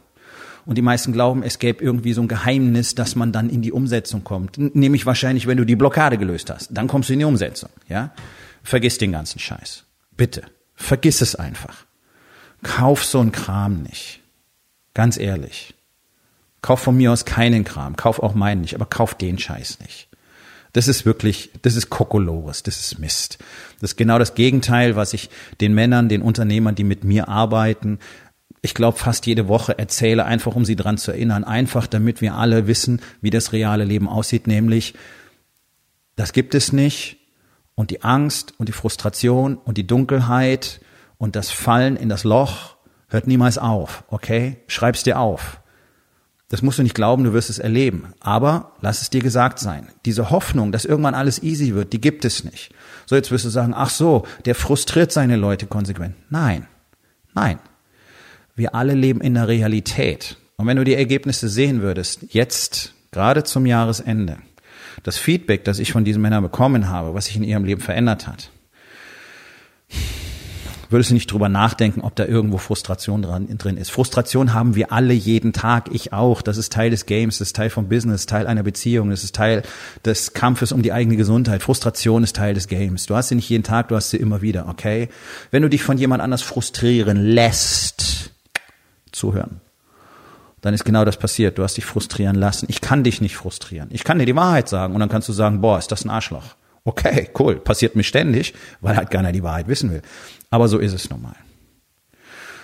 Und 0.67 0.77
die 0.77 0.83
meisten 0.83 1.11
glauben, 1.11 1.41
es 1.41 1.57
gäbe 1.57 1.83
irgendwie 1.83 2.13
so 2.13 2.21
ein 2.21 2.27
Geheimnis, 2.27 2.93
dass 2.93 3.15
man 3.15 3.31
dann 3.31 3.49
in 3.49 3.63
die 3.63 3.71
Umsetzung 3.71 4.23
kommt. 4.23 4.59
Nämlich 4.59 5.07
wahrscheinlich, 5.07 5.47
wenn 5.47 5.57
du 5.57 5.65
die 5.65 5.75
Blockade 5.75 6.19
gelöst 6.19 6.51
hast. 6.51 6.69
Dann 6.71 6.87
kommst 6.87 7.09
du 7.09 7.13
in 7.13 7.17
die 7.17 7.25
Umsetzung, 7.25 7.71
ja? 7.89 8.13
Vergiss 8.61 8.99
den 8.99 9.11
ganzen 9.11 9.39
Scheiß. 9.39 9.85
Bitte. 10.15 10.43
Vergiss 10.75 11.21
es 11.21 11.33
einfach. 11.33 11.87
Kauf 12.61 13.03
so 13.03 13.19
ein 13.21 13.31
Kram 13.31 13.81
nicht. 13.81 14.19
Ganz 14.93 15.17
ehrlich. 15.17 15.73
Kauf 16.61 16.79
von 16.79 16.95
mir 16.95 17.11
aus 17.11 17.25
keinen 17.25 17.63
Kram, 17.63 17.95
kauf 17.95 18.19
auch 18.19 18.35
meinen 18.35 18.61
nicht, 18.61 18.75
aber 18.75 18.85
kauf 18.85 19.15
den 19.15 19.39
Scheiß 19.39 19.79
nicht. 19.79 20.09
Das 20.75 20.89
ist 20.89 21.05
wirklich, 21.05 21.51
das 21.61 21.77
ist 21.77 21.89
Kokolores, 21.89 22.61
das 22.61 22.77
ist 22.77 22.99
Mist. 22.99 23.37
Das 23.79 23.91
ist 23.91 23.95
genau 23.95 24.19
das 24.19 24.35
Gegenteil, 24.35 24.97
was 24.97 25.13
ich 25.13 25.29
den 25.61 25.73
Männern, 25.73 26.09
den 26.09 26.21
Unternehmern, 26.21 26.75
die 26.75 26.83
mit 26.83 27.05
mir 27.05 27.29
arbeiten, 27.29 27.99
ich 28.61 28.73
glaube, 28.73 28.97
fast 28.97 29.25
jede 29.25 29.47
Woche 29.47 29.79
erzähle, 29.79 30.25
einfach 30.25 30.53
um 30.53 30.65
sie 30.65 30.75
dran 30.75 30.97
zu 30.97 31.11
erinnern, 31.11 31.45
einfach 31.45 31.87
damit 31.87 32.19
wir 32.19 32.35
alle 32.35 32.67
wissen, 32.67 32.99
wie 33.21 33.29
das 33.29 33.53
reale 33.53 33.85
Leben 33.85 34.09
aussieht, 34.09 34.47
nämlich, 34.47 34.95
das 36.17 36.33
gibt 36.33 36.53
es 36.55 36.73
nicht 36.73 37.19
und 37.75 37.89
die 37.89 38.03
Angst 38.03 38.53
und 38.57 38.67
die 38.67 38.73
Frustration 38.73 39.55
und 39.55 39.77
die 39.77 39.87
Dunkelheit 39.87 40.81
und 41.17 41.37
das 41.37 41.51
Fallen 41.51 41.95
in 41.95 42.09
das 42.09 42.25
Loch 42.25 42.75
hört 43.07 43.27
niemals 43.27 43.57
auf, 43.57 44.03
okay? 44.09 44.57
Schreib's 44.67 45.03
dir 45.03 45.19
auf. 45.21 45.61
Das 46.49 46.61
musst 46.61 46.77
du 46.77 46.83
nicht 46.83 46.95
glauben, 46.95 47.23
du 47.23 47.33
wirst 47.33 47.49
es 47.49 47.59
erleben. 47.59 48.13
Aber 48.19 48.73
lass 48.81 49.01
es 49.01 49.09
dir 49.09 49.21
gesagt 49.21 49.59
sein. 49.59 49.87
Diese 50.05 50.29
Hoffnung, 50.29 50.71
dass 50.71 50.85
irgendwann 50.85 51.15
alles 51.15 51.41
easy 51.41 51.73
wird, 51.73 51.91
die 51.93 52.01
gibt 52.01 52.23
es 52.23 52.43
nicht. 52.43 52.71
So, 53.07 53.15
jetzt 53.15 53.31
wirst 53.31 53.45
du 53.45 53.49
sagen, 53.49 53.73
ach 53.75 53.89
so, 53.89 54.25
der 54.45 54.55
frustriert 54.55 55.11
seine 55.11 55.37
Leute 55.37 55.65
konsequent. 55.65 56.15
Nein, 56.29 56.67
nein. 57.33 57.59
Wir 58.55 58.75
alle 58.75 58.93
leben 58.93 59.21
in 59.21 59.33
der 59.33 59.47
Realität. 59.47 60.37
Und 60.57 60.67
wenn 60.67 60.77
du 60.77 60.83
die 60.83 60.95
Ergebnisse 60.95 61.49
sehen 61.49 61.81
würdest, 61.81 62.27
jetzt, 62.29 62.93
gerade 63.11 63.43
zum 63.43 63.65
Jahresende, 63.65 64.37
das 65.03 65.17
Feedback, 65.17 65.65
das 65.65 65.79
ich 65.79 65.91
von 65.91 66.05
diesen 66.05 66.21
Männern 66.21 66.43
bekommen 66.43 66.89
habe, 66.89 67.13
was 67.13 67.25
sich 67.25 67.35
in 67.35 67.43
ihrem 67.43 67.65
Leben 67.65 67.81
verändert 67.81 68.27
hat, 68.27 68.51
würdest 70.95 71.09
du 71.09 71.13
nicht 71.13 71.29
drüber 71.29 71.49
nachdenken, 71.49 71.99
ob 71.99 72.15
da 72.15 72.23
irgendwo 72.23 72.57
Frustration 72.57 73.21
dran, 73.21 73.49
drin 73.57 73.75
ist. 73.75 73.91
Frustration 73.91 74.53
haben 74.53 74.75
wir 74.75 74.93
alle 74.93 75.13
jeden 75.13 75.51
Tag, 75.51 75.89
ich 75.91 76.13
auch. 76.13 76.41
Das 76.41 76.55
ist 76.55 76.71
Teil 76.71 76.89
des 76.89 77.05
Games, 77.05 77.39
das 77.39 77.49
ist 77.49 77.55
Teil 77.57 77.69
vom 77.69 77.89
Business, 77.89 78.27
Teil 78.27 78.47
einer 78.47 78.63
Beziehung, 78.63 79.09
das 79.09 79.25
ist 79.25 79.35
Teil 79.35 79.63
des 80.05 80.31
Kampfes 80.31 80.71
um 80.71 80.81
die 80.81 80.93
eigene 80.93 81.17
Gesundheit. 81.17 81.61
Frustration 81.61 82.23
ist 82.23 82.37
Teil 82.37 82.53
des 82.53 82.69
Games. 82.69 83.07
Du 83.07 83.15
hast 83.17 83.27
sie 83.27 83.35
nicht 83.35 83.49
jeden 83.49 83.65
Tag, 83.65 83.89
du 83.89 83.97
hast 83.97 84.11
sie 84.11 84.15
immer 84.15 84.41
wieder, 84.41 84.69
okay? 84.69 85.09
Wenn 85.51 85.63
du 85.63 85.69
dich 85.69 85.83
von 85.83 85.97
jemand 85.97 86.23
anders 86.23 86.43
frustrieren 86.43 87.17
lässt, 87.17 88.31
zuhören. 89.11 89.59
Dann 90.61 90.73
ist 90.73 90.85
genau 90.85 91.03
das 91.03 91.17
passiert. 91.17 91.57
Du 91.57 91.63
hast 91.63 91.75
dich 91.75 91.83
frustrieren 91.83 92.37
lassen. 92.37 92.67
Ich 92.69 92.79
kann 92.79 93.03
dich 93.03 93.19
nicht 93.19 93.35
frustrieren. 93.35 93.89
Ich 93.91 94.05
kann 94.05 94.17
dir 94.17 94.25
die 94.25 94.35
Wahrheit 94.37 94.69
sagen 94.69 94.93
und 94.93 95.01
dann 95.01 95.09
kannst 95.09 95.27
du 95.27 95.33
sagen, 95.33 95.59
boah, 95.59 95.77
ist 95.77 95.91
das 95.91 96.05
ein 96.05 96.09
Arschloch. 96.09 96.55
Okay, 96.87 97.31
cool. 97.39 97.55
Passiert 97.55 97.95
mir 97.95 98.03
ständig, 98.03 98.53
weil 98.79 98.95
halt 98.95 99.09
keiner 99.09 99.31
die 99.31 99.41
Wahrheit 99.41 99.67
wissen 99.67 99.91
will. 99.91 100.03
Aber 100.55 100.69
so 100.69 100.79
ist 100.79 100.93
es 100.93 101.09
normal. 101.09 101.35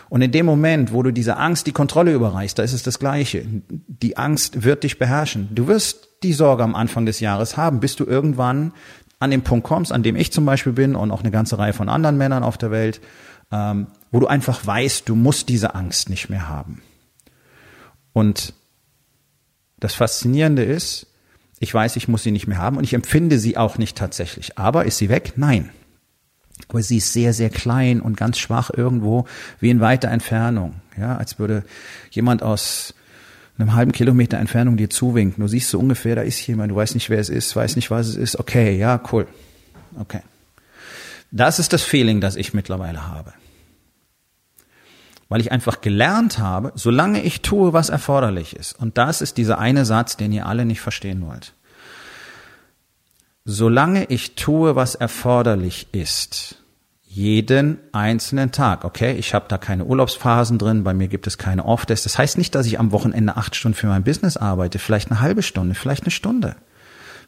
Und 0.07 0.21
in 0.21 0.31
dem 0.31 0.45
Moment, 0.45 0.93
wo 0.93 1.03
du 1.03 1.11
dieser 1.11 1.37
Angst 1.37 1.67
die 1.67 1.73
Kontrolle 1.73 2.13
überreichst, 2.13 2.57
da 2.57 2.63
ist 2.63 2.71
es 2.71 2.83
das 2.83 2.99
Gleiche. 2.99 3.43
Die 3.67 4.15
Angst 4.15 4.63
wird 4.63 4.83
dich 4.83 4.97
beherrschen. 4.97 5.49
Du 5.51 5.67
wirst 5.67 6.07
die 6.23 6.31
Sorge 6.31 6.63
am 6.63 6.73
Anfang 6.73 7.05
des 7.05 7.19
Jahres 7.19 7.57
haben, 7.57 7.81
bis 7.81 7.97
du 7.97 8.05
irgendwann 8.05 8.71
an 9.19 9.29
den 9.29 9.41
Punkt 9.41 9.67
kommst, 9.67 9.91
an 9.91 10.03
dem 10.03 10.15
ich 10.15 10.31
zum 10.31 10.45
Beispiel 10.45 10.71
bin 10.71 10.95
und 10.95 11.11
auch 11.11 11.19
eine 11.19 11.31
ganze 11.31 11.59
Reihe 11.59 11.73
von 11.73 11.89
anderen 11.89 12.17
Männern 12.17 12.43
auf 12.43 12.57
der 12.57 12.71
Welt, 12.71 13.01
ähm, 13.51 13.87
wo 14.09 14.21
du 14.21 14.27
einfach 14.27 14.65
weißt, 14.65 15.09
du 15.09 15.15
musst 15.15 15.49
diese 15.49 15.75
Angst 15.75 16.09
nicht 16.09 16.29
mehr 16.29 16.47
haben. 16.47 16.81
Und 18.13 18.53
das 19.81 19.95
Faszinierende 19.95 20.63
ist, 20.63 21.07
ich 21.59 21.73
weiß, 21.73 21.97
ich 21.97 22.07
muss 22.07 22.23
sie 22.23 22.31
nicht 22.31 22.47
mehr 22.47 22.57
haben 22.57 22.77
und 22.77 22.85
ich 22.85 22.93
empfinde 22.93 23.37
sie 23.37 23.57
auch 23.57 23.77
nicht 23.77 23.97
tatsächlich. 23.97 24.57
Aber 24.57 24.85
ist 24.85 24.97
sie 24.97 25.09
weg? 25.09 25.33
Nein. 25.35 25.71
Aber 26.69 26.81
sie 26.81 26.97
ist 26.97 27.13
sehr, 27.13 27.33
sehr 27.33 27.49
klein 27.49 28.01
und 28.01 28.17
ganz 28.17 28.37
schwach 28.37 28.69
irgendwo, 28.75 29.25
wie 29.59 29.69
in 29.69 29.79
weiter 29.79 30.09
Entfernung. 30.09 30.75
Ja, 30.97 31.17
als 31.17 31.39
würde 31.39 31.63
jemand 32.11 32.43
aus 32.43 32.93
einem 33.57 33.73
halben 33.73 33.91
Kilometer 33.91 34.37
Entfernung 34.37 34.77
dir 34.77 34.89
zuwinken. 34.89 35.41
Du 35.41 35.47
siehst 35.47 35.69
so 35.69 35.79
ungefähr, 35.79 36.15
da 36.15 36.21
ist 36.21 36.45
jemand, 36.47 36.71
du 36.71 36.75
weißt 36.75 36.95
nicht, 36.95 37.09
wer 37.09 37.19
es 37.19 37.29
ist, 37.29 37.55
weißt 37.55 37.75
nicht, 37.75 37.91
was 37.91 38.07
es 38.07 38.15
ist. 38.15 38.39
Okay, 38.39 38.77
ja, 38.77 39.01
cool. 39.11 39.27
Okay. 39.99 40.21
Das 41.31 41.59
ist 41.59 41.71
das 41.73 41.81
Feeling, 41.81 42.21
das 42.21 42.35
ich 42.35 42.53
mittlerweile 42.53 43.07
habe. 43.07 43.33
Weil 45.29 45.39
ich 45.39 45.51
einfach 45.51 45.79
gelernt 45.79 46.39
habe, 46.39 46.73
solange 46.75 47.21
ich 47.21 47.41
tue, 47.41 47.71
was 47.71 47.89
erforderlich 47.89 48.55
ist. 48.55 48.77
Und 48.77 48.97
das 48.97 49.21
ist 49.21 49.37
dieser 49.37 49.59
eine 49.59 49.85
Satz, 49.85 50.17
den 50.17 50.33
ihr 50.33 50.45
alle 50.45 50.65
nicht 50.65 50.81
verstehen 50.81 51.25
wollt. 51.25 51.53
Solange 53.43 54.05
ich 54.05 54.35
tue, 54.35 54.75
was 54.75 54.95
erforderlich 54.95 55.87
ist, 55.93 56.57
jeden 57.03 57.79
einzelnen 57.91 58.51
Tag. 58.51 58.85
Okay, 58.85 59.13
ich 59.13 59.33
habe 59.33 59.45
da 59.49 59.57
keine 59.57 59.85
Urlaubsphasen 59.85 60.57
drin, 60.57 60.83
bei 60.83 60.93
mir 60.93 61.07
gibt 61.07 61.27
es 61.27 61.37
keine 61.37 61.65
Off-Days. 61.65 62.03
Das 62.03 62.17
heißt 62.17 62.37
nicht, 62.37 62.55
dass 62.55 62.67
ich 62.67 62.79
am 62.79 62.91
Wochenende 62.91 63.35
acht 63.35 63.55
Stunden 63.55 63.75
für 63.75 63.87
mein 63.87 64.03
Business 64.03 64.37
arbeite, 64.37 64.79
vielleicht 64.79 65.11
eine 65.11 65.21
halbe 65.21 65.41
Stunde, 65.41 65.75
vielleicht 65.75 66.03
eine 66.03 66.11
Stunde. 66.11 66.55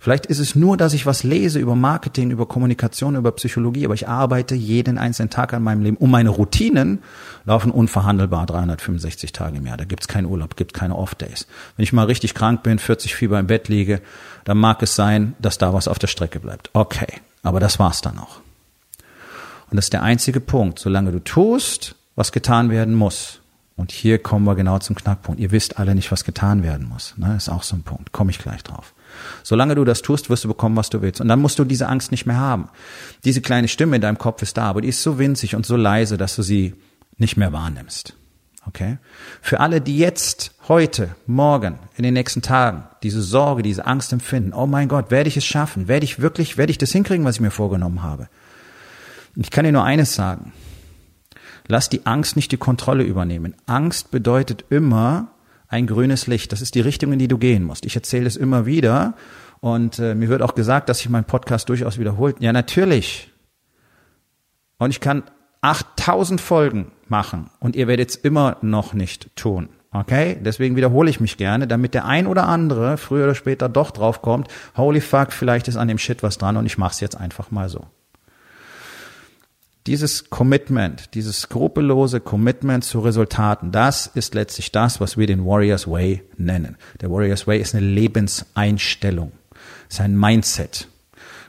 Vielleicht 0.04 0.26
ist 0.26 0.40
es 0.40 0.54
nur, 0.54 0.76
dass 0.76 0.92
ich 0.92 1.06
was 1.06 1.24
lese 1.24 1.60
über 1.60 1.78
Marketing, 1.78 2.30
über 2.30 2.46
Kommunikation, 2.46 3.16
über 3.16 3.32
Psychologie, 3.32 3.86
aber 3.86 3.94
ich 3.94 4.10
arbeite 4.10 4.54
jeden 4.54 4.98
einzelnen 4.98 5.30
Tag 5.30 5.54
an 5.54 5.64
meinem 5.64 5.82
Leben. 5.82 5.96
Und 5.96 6.12
meine 6.12 6.28
Routinen 6.28 7.00
laufen 7.46 7.72
unverhandelbar 7.72 8.46
365 8.46 9.32
Tage 9.32 9.60
im 9.60 9.66
Jahr. 9.66 9.78
Da 9.78 9.86
gibt's 9.86 10.10
keinen 10.10 10.26
Urlaub, 10.26 10.58
gibt 10.58 10.74
keine 10.74 10.98
Off-Days. 10.98 11.48
Wenn 11.78 11.84
ich 11.84 11.94
mal 11.94 12.08
richtig 12.08 12.34
krank 12.34 12.64
bin, 12.64 12.80
40 12.80 13.16
Fieber 13.16 13.40
im 13.40 13.48
Bett 13.48 13.70
liege, 13.70 14.02
dann 14.44 14.58
mag 14.58 14.84
es 14.84 14.94
sein, 14.94 15.36
dass 15.40 15.58
da 15.58 15.74
was 15.74 15.88
auf 15.88 16.00
der 16.00 16.08
Strecke 16.08 16.42
bleibt. 16.42 16.70
Okay, 16.74 17.22
aber 17.42 17.62
das 17.62 17.80
war's 17.80 18.02
dann 18.02 18.20
auch. 18.20 18.42
Und 19.72 19.78
das 19.78 19.86
ist 19.86 19.94
der 19.94 20.04
einzige 20.04 20.42
Punkt. 20.42 20.80
Solange 20.80 21.14
du 21.14 21.20
tust, 21.20 21.96
was 22.18 22.34
getan 22.34 22.70
werden 22.70 22.94
muss. 22.94 23.40
Und 23.78 23.94
hier 23.94 24.20
kommen 24.20 24.44
wir 24.44 24.56
genau 24.56 24.80
zum 24.80 24.98
Knackpunkt. 24.98 25.40
Ihr 25.40 25.52
wisst 25.52 25.80
alle 25.80 25.96
nicht, 25.96 26.12
was 26.12 26.26
getan 26.26 26.62
werden 26.62 26.90
muss. 26.90 27.14
Ne? 27.16 27.38
Ist 27.38 27.48
auch 27.48 27.64
so 27.64 27.78
ein 27.78 27.84
Punkt. 27.84 28.12
Komme 28.12 28.32
ich 28.32 28.40
gleich 28.40 28.64
drauf. 28.64 28.94
Solange 29.44 29.76
du 29.76 29.84
das 29.84 30.02
tust, 30.02 30.30
wirst 30.30 30.44
du 30.44 30.48
bekommen, 30.48 30.76
was 30.76 30.90
du 30.90 31.02
willst. 31.02 31.22
Und 31.22 31.28
dann 31.28 31.42
musst 31.42 31.60
du 31.60 31.64
diese 31.64 31.88
Angst 31.88 32.12
nicht 32.12 32.26
mehr 32.26 32.38
haben. 32.38 32.70
Diese 33.24 33.42
kleine 33.42 33.68
Stimme 33.68 33.96
in 33.96 34.02
deinem 34.02 34.18
Kopf 34.18 34.42
ist 34.42 34.58
da, 34.58 34.64
aber 34.64 34.82
die 34.82 34.90
ist 34.90 35.04
so 35.04 35.20
winzig 35.20 35.56
und 35.56 35.66
so 35.66 35.76
leise, 35.76 36.18
dass 36.18 36.36
du 36.36 36.42
sie 36.42 36.76
nicht 37.18 37.38
mehr 37.38 37.54
wahrnimmst. 37.54 38.16
Okay? 38.66 38.98
Für 39.42 39.60
alle, 39.60 39.82
die 39.82 39.98
jetzt, 39.98 40.54
heute, 40.68 41.10
morgen, 41.28 41.80
in 41.98 42.04
den 42.04 42.14
nächsten 42.14 42.42
Tagen 42.42 42.86
diese 43.04 43.22
Sorge, 43.22 43.62
diese 43.62 43.86
Angst 43.86 44.14
empfinden, 44.14 44.54
oh 44.54 44.66
mein 44.66 44.88
Gott, 44.88 45.12
werde 45.12 45.28
ich 45.28 45.38
es 45.38 45.46
schaffen? 45.46 45.88
Werde 45.88 46.06
ich 46.06 46.20
wirklich, 46.20 46.58
werde 46.58 46.72
ich 46.72 46.78
das 46.78 46.92
hinkriegen, 46.92 47.26
was 47.26 47.36
ich 47.36 47.42
mir 47.42 47.52
vorgenommen 47.52 48.04
habe? 48.04 48.30
Ich 49.36 49.52
kann 49.52 49.66
dir 49.66 49.72
nur 49.72 49.84
eines 49.84 50.16
sagen. 50.16 50.54
Lass 51.68 51.90
die 51.90 52.06
Angst 52.06 52.36
nicht 52.36 52.52
die 52.52 52.58
Kontrolle 52.58 53.04
übernehmen. 53.04 53.56
Angst 53.66 54.12
bedeutet 54.12 54.66
immer 54.70 55.33
ein 55.74 55.88
grünes 55.88 56.28
Licht. 56.28 56.52
Das 56.52 56.62
ist 56.62 56.76
die 56.76 56.82
Richtung, 56.82 57.12
in 57.12 57.20
die 57.20 57.28
du 57.28 57.38
gehen 57.38 57.64
musst. 57.64 57.86
Ich 57.86 57.96
erzähle 57.96 58.28
es 58.28 58.38
immer 58.38 58.66
wieder 58.66 59.16
und 59.60 60.00
äh, 60.00 60.16
mir 60.16 60.30
wird 60.30 60.42
auch 60.42 60.56
gesagt, 60.56 60.88
dass 60.88 61.00
sich 61.00 61.10
mein 61.10 61.26
Podcast 61.26 61.68
durchaus 61.68 61.98
wiederholt. 61.98 62.38
Ja, 62.40 62.54
natürlich. 62.54 63.32
Und 64.78 64.92
ich 64.92 65.00
kann 65.00 65.24
8000 65.62 66.40
Folgen 66.40 66.92
machen 67.08 67.50
und 67.60 67.76
ihr 67.76 67.88
werdet 67.88 68.12
es 68.12 68.16
immer 68.16 68.58
noch 68.62 68.94
nicht 68.94 69.36
tun. 69.36 69.70
Okay? 69.92 70.38
Deswegen 70.42 70.76
wiederhole 70.76 71.10
ich 71.10 71.20
mich 71.20 71.38
gerne, 71.38 71.68
damit 71.68 71.94
der 71.94 72.06
ein 72.06 72.28
oder 72.28 72.48
andere 72.48 72.98
früher 72.98 73.26
oder 73.26 73.36
später 73.36 73.68
doch 73.68 73.92
drauf 73.92 74.22
kommt, 74.22 74.48
holy 74.78 75.02
fuck, 75.02 75.32
vielleicht 75.32 75.68
ist 75.68 75.78
an 75.78 75.88
dem 75.88 75.98
Shit 75.98 76.24
was 76.24 76.38
dran 76.38 76.58
und 76.58 76.66
ich 76.66 76.78
mache 76.78 76.92
es 76.92 77.00
jetzt 77.00 77.16
einfach 77.18 77.50
mal 77.52 77.70
so 77.70 77.86
dieses 79.88 80.30
Commitment, 80.30 81.14
dieses 81.14 81.42
skrupellose 81.42 82.22
Commitment 82.22 82.84
zu 82.84 83.00
Resultaten, 83.00 83.72
das 83.72 84.08
ist 84.08 84.34
letztlich 84.34 84.72
das, 84.72 85.02
was 85.02 85.18
wir 85.18 85.28
den 85.28 85.46
Warriors 85.46 85.88
Way 85.88 86.24
nennen. 86.38 86.78
Der 87.02 87.12
Warriors 87.12 87.48
Way 87.48 87.60
ist 87.60 87.76
eine 87.76 87.86
Lebenseinstellung, 87.86 89.34
ist 89.90 90.00
ein 90.00 90.18
Mindset, 90.18 90.88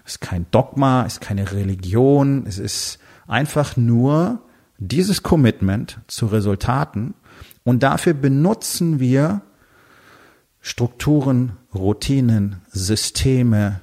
ist 0.05 0.21
kein 0.21 0.47
Dogma, 0.51 1.03
ist 1.03 1.21
keine 1.21 1.53
Religion, 1.53 2.45
es 2.47 2.59
ist 2.59 2.99
einfach 3.27 3.77
nur 3.77 4.43
dieses 4.79 5.23
Commitment 5.23 6.01
zu 6.09 6.27
Resultaten. 6.27 7.15
Und 7.63 7.83
dafür 7.83 8.15
benutzen 8.15 9.01
wir 9.01 9.43
Strukturen, 10.61 11.57
Routinen, 11.75 12.63
Systeme, 12.71 13.81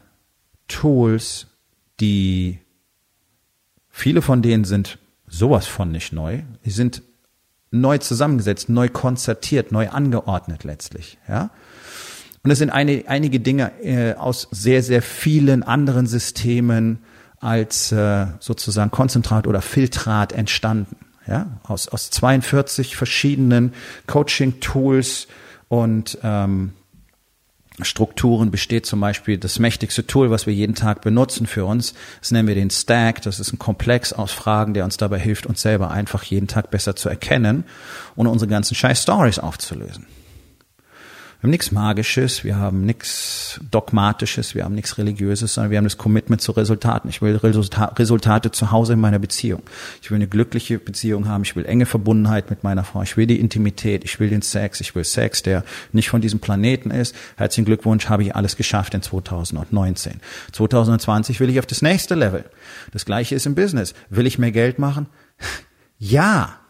Tools, 0.67 1.47
die 1.99 2.59
Viele 3.91 4.21
von 4.21 4.41
denen 4.41 4.63
sind 4.63 4.97
sowas 5.27 5.67
von 5.67 5.91
nicht 5.91 6.13
neu. 6.13 6.41
Die 6.65 6.71
sind 6.71 7.03
neu 7.71 7.97
zusammengesetzt, 7.97 8.69
neu 8.69 8.89
konzertiert, 8.89 9.71
neu 9.71 9.89
angeordnet 9.89 10.63
letztlich, 10.63 11.17
ja. 11.27 11.49
Und 12.43 12.49
es 12.49 12.57
sind 12.57 12.71
eine, 12.71 13.03
einige 13.05 13.39
Dinge 13.39 13.71
äh, 13.83 14.15
aus 14.15 14.47
sehr, 14.49 14.81
sehr 14.81 15.03
vielen 15.03 15.61
anderen 15.61 16.07
Systemen 16.07 16.99
als 17.39 17.91
äh, 17.91 18.25
sozusagen 18.39 18.89
Konzentrat 18.89 19.45
oder 19.45 19.61
Filtrat 19.61 20.33
entstanden. 20.33 20.95
Ja, 21.27 21.59
aus, 21.63 21.87
aus 21.87 22.09
42 22.09 22.95
verschiedenen 22.95 23.73
Coaching-Tools 24.07 25.27
und 25.67 26.17
ähm, 26.23 26.73
Strukturen 27.81 28.51
besteht 28.51 28.85
zum 28.85 28.99
Beispiel 28.99 29.37
das 29.37 29.57
mächtigste 29.57 30.05
Tool, 30.05 30.29
was 30.29 30.45
wir 30.45 30.53
jeden 30.53 30.75
Tag 30.75 31.01
benutzen 31.01 31.47
für 31.47 31.65
uns. 31.65 31.93
Das 32.19 32.31
nennen 32.31 32.47
wir 32.47 32.55
den 32.55 32.69
Stack. 32.69 33.21
Das 33.21 33.39
ist 33.39 33.53
ein 33.53 33.59
Komplex 33.59 34.13
aus 34.13 34.31
Fragen, 34.31 34.73
der 34.73 34.83
uns 34.83 34.97
dabei 34.97 35.19
hilft, 35.19 35.45
uns 35.45 35.61
selber 35.61 35.89
einfach 35.89 36.23
jeden 36.23 36.47
Tag 36.47 36.69
besser 36.69 36.95
zu 36.95 37.09
erkennen 37.09 37.63
und 38.15 38.27
unsere 38.27 38.49
ganzen 38.49 38.75
scheiß 38.75 39.01
Stories 39.01 39.39
aufzulösen. 39.39 40.05
Wir 41.41 41.47
haben 41.47 41.51
nichts 41.53 41.71
Magisches, 41.71 42.43
wir 42.43 42.57
haben 42.57 42.85
nichts 42.85 43.59
Dogmatisches, 43.71 44.53
wir 44.53 44.63
haben 44.63 44.75
nichts 44.75 44.99
Religiöses, 44.99 45.55
sondern 45.55 45.71
wir 45.71 45.79
haben 45.79 45.85
das 45.85 45.97
Commitment 45.97 46.39
zu 46.39 46.51
Resultaten. 46.51 47.09
Ich 47.09 47.23
will 47.23 47.35
Resulta 47.35 47.85
Resultate 47.85 48.51
zu 48.51 48.69
Hause 48.69 48.93
in 48.93 48.99
meiner 48.99 49.17
Beziehung. 49.17 49.63
Ich 50.03 50.11
will 50.11 50.17
eine 50.17 50.27
glückliche 50.27 50.77
Beziehung 50.77 51.27
haben, 51.27 51.41
ich 51.41 51.55
will 51.55 51.65
enge 51.65 51.87
Verbundenheit 51.87 52.51
mit 52.51 52.63
meiner 52.63 52.83
Frau, 52.83 53.01
ich 53.01 53.17
will 53.17 53.25
die 53.25 53.39
Intimität, 53.39 54.03
ich 54.03 54.19
will 54.19 54.29
den 54.29 54.43
Sex, 54.43 54.81
ich 54.81 54.93
will 54.93 55.03
Sex, 55.03 55.41
der 55.41 55.63
nicht 55.93 56.09
von 56.09 56.21
diesem 56.21 56.39
Planeten 56.39 56.91
ist. 56.91 57.15
Herzlichen 57.37 57.65
Glückwunsch, 57.65 58.07
habe 58.07 58.21
ich 58.21 58.35
alles 58.35 58.55
geschafft 58.55 58.93
in 58.93 59.01
2019. 59.01 60.21
2020 60.51 61.39
will 61.39 61.49
ich 61.49 61.57
auf 61.57 61.65
das 61.65 61.81
nächste 61.81 62.13
Level. 62.13 62.45
Das 62.93 63.03
gleiche 63.03 63.33
ist 63.33 63.47
im 63.47 63.55
Business. 63.55 63.95
Will 64.11 64.27
ich 64.27 64.37
mehr 64.37 64.51
Geld 64.51 64.77
machen? 64.77 65.07
Ja, 66.03 66.60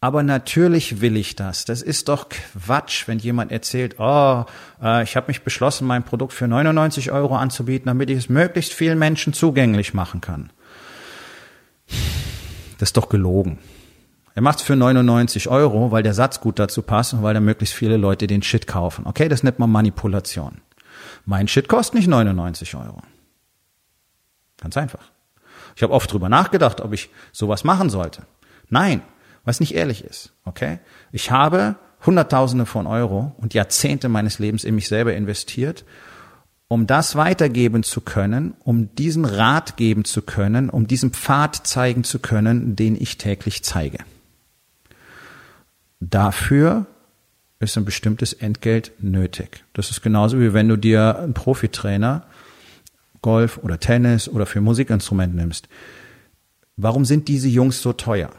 aber 0.00 0.22
natürlich 0.22 1.00
will 1.00 1.16
ich 1.16 1.34
das. 1.34 1.64
Das 1.64 1.82
ist 1.82 2.08
doch 2.08 2.28
Quatsch, 2.28 3.08
wenn 3.08 3.18
jemand 3.18 3.50
erzählt, 3.50 3.96
oh, 3.98 4.44
äh, 4.80 5.02
ich 5.02 5.16
habe 5.16 5.26
mich 5.28 5.42
beschlossen, 5.42 5.86
mein 5.86 6.04
Produkt 6.04 6.32
für 6.32 6.46
99 6.46 7.10
Euro 7.10 7.36
anzubieten, 7.36 7.86
damit 7.86 8.08
ich 8.10 8.18
es 8.18 8.28
möglichst 8.28 8.72
vielen 8.72 8.98
Menschen 8.98 9.32
zugänglich 9.32 9.94
machen 9.94 10.20
kann. 10.20 10.50
Das 12.78 12.90
ist 12.90 12.96
doch 12.96 13.08
gelogen. 13.08 13.58
Er 14.36 14.42
macht 14.42 14.60
es 14.60 14.64
für 14.64 14.76
99 14.76 15.48
Euro, 15.48 15.90
weil 15.90 16.04
der 16.04 16.14
Satz 16.14 16.40
gut 16.40 16.60
dazu 16.60 16.82
passt 16.82 17.12
und 17.12 17.24
weil 17.24 17.34
da 17.34 17.40
möglichst 17.40 17.74
viele 17.74 17.96
Leute 17.96 18.28
den 18.28 18.42
Shit 18.42 18.68
kaufen. 18.68 19.04
Okay, 19.04 19.28
das 19.28 19.42
nennt 19.42 19.58
man 19.58 19.68
Manipulation. 19.68 20.60
Mein 21.26 21.48
Shit 21.48 21.68
kostet 21.68 21.96
nicht 21.96 22.06
99 22.06 22.76
Euro. 22.76 23.02
Ganz 24.60 24.76
einfach. 24.76 25.10
Ich 25.74 25.82
habe 25.82 25.92
oft 25.92 26.12
drüber 26.12 26.28
nachgedacht, 26.28 26.80
ob 26.80 26.92
ich 26.92 27.10
sowas 27.32 27.64
machen 27.64 27.90
sollte. 27.90 28.22
Nein, 28.68 29.02
was 29.48 29.60
nicht 29.60 29.74
ehrlich 29.74 30.04
ist. 30.04 30.34
Okay? 30.44 30.78
Ich 31.10 31.30
habe 31.30 31.76
Hunderttausende 32.04 32.66
von 32.66 32.86
Euro 32.86 33.34
und 33.38 33.54
Jahrzehnte 33.54 34.10
meines 34.10 34.38
Lebens 34.38 34.62
in 34.62 34.74
mich 34.74 34.88
selber 34.88 35.14
investiert, 35.14 35.86
um 36.68 36.86
das 36.86 37.16
weitergeben 37.16 37.82
zu 37.82 38.02
können, 38.02 38.54
um 38.62 38.94
diesen 38.94 39.24
Rat 39.24 39.78
geben 39.78 40.04
zu 40.04 40.20
können, 40.20 40.68
um 40.68 40.86
diesen 40.86 41.12
Pfad 41.12 41.66
zeigen 41.66 42.04
zu 42.04 42.18
können, 42.18 42.76
den 42.76 42.94
ich 42.94 43.16
täglich 43.16 43.64
zeige. 43.64 43.98
Dafür 45.98 46.84
ist 47.58 47.78
ein 47.78 47.86
bestimmtes 47.86 48.34
Entgelt 48.34 48.92
nötig. 49.00 49.64
Das 49.72 49.90
ist 49.90 50.02
genauso 50.02 50.38
wie 50.40 50.52
wenn 50.52 50.68
du 50.68 50.76
dir 50.76 51.18
einen 51.18 51.32
Profitrainer 51.32 52.26
Golf 53.22 53.58
oder 53.62 53.80
Tennis 53.80 54.28
oder 54.28 54.44
für 54.44 54.60
Musikinstrument 54.60 55.34
nimmst. 55.34 55.68
Warum 56.76 57.06
sind 57.06 57.28
diese 57.28 57.48
Jungs 57.48 57.80
so 57.80 57.94
teuer? 57.94 58.30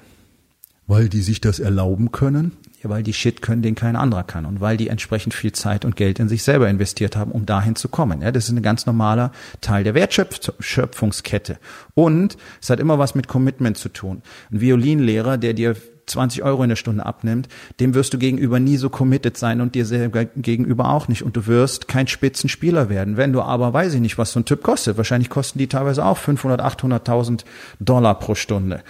Weil 0.89 1.07
die 1.07 1.21
sich 1.21 1.39
das 1.39 1.59
erlauben 1.59 2.11
können? 2.11 2.53
Ja, 2.81 2.89
weil 2.89 3.03
die 3.03 3.13
Shit 3.13 3.43
können, 3.43 3.61
den 3.61 3.75
kein 3.75 3.95
anderer 3.95 4.23
kann. 4.23 4.47
Und 4.47 4.59
weil 4.59 4.75
die 4.75 4.87
entsprechend 4.87 5.35
viel 5.35 5.51
Zeit 5.51 5.85
und 5.85 5.95
Geld 5.95 6.17
in 6.17 6.27
sich 6.27 6.41
selber 6.41 6.67
investiert 6.67 7.15
haben, 7.15 7.31
um 7.31 7.45
dahin 7.45 7.75
zu 7.75 7.89
kommen. 7.89 8.23
Ja, 8.23 8.31
das 8.31 8.45
ist 8.45 8.57
ein 8.57 8.63
ganz 8.63 8.87
normaler 8.87 9.31
Teil 9.61 9.83
der 9.83 9.93
Wertschöpfungskette. 9.93 11.59
Und 11.93 12.37
es 12.59 12.71
hat 12.71 12.79
immer 12.79 12.97
was 12.97 13.13
mit 13.13 13.27
Commitment 13.27 13.77
zu 13.77 13.89
tun. 13.89 14.23
Ein 14.51 14.61
Violinlehrer, 14.61 15.37
der 15.37 15.53
dir 15.53 15.75
20 16.07 16.41
Euro 16.41 16.63
in 16.63 16.69
der 16.69 16.75
Stunde 16.75 17.05
abnimmt, 17.05 17.49
dem 17.79 17.93
wirst 17.93 18.15
du 18.15 18.17
gegenüber 18.17 18.59
nie 18.59 18.77
so 18.77 18.89
committed 18.89 19.37
sein 19.37 19.61
und 19.61 19.75
dir 19.75 19.85
selber 19.85 20.25
gegenüber 20.25 20.89
auch 20.89 21.07
nicht. 21.07 21.21
Und 21.21 21.37
du 21.37 21.45
wirst 21.45 21.87
kein 21.87 22.07
Spitzenspieler 22.07 22.89
werden. 22.89 23.15
Wenn 23.15 23.31
du 23.31 23.43
aber, 23.43 23.73
weiß 23.73 23.93
ich 23.93 24.01
nicht, 24.01 24.17
was 24.17 24.31
so 24.31 24.39
ein 24.39 24.45
Typ 24.45 24.63
kostet, 24.63 24.97
wahrscheinlich 24.97 25.29
kosten 25.29 25.59
die 25.59 25.67
teilweise 25.67 26.03
auch 26.03 26.17
500, 26.17 26.59
800.000 26.61 27.43
Dollar 27.79 28.17
pro 28.17 28.33
Stunde. 28.33 28.81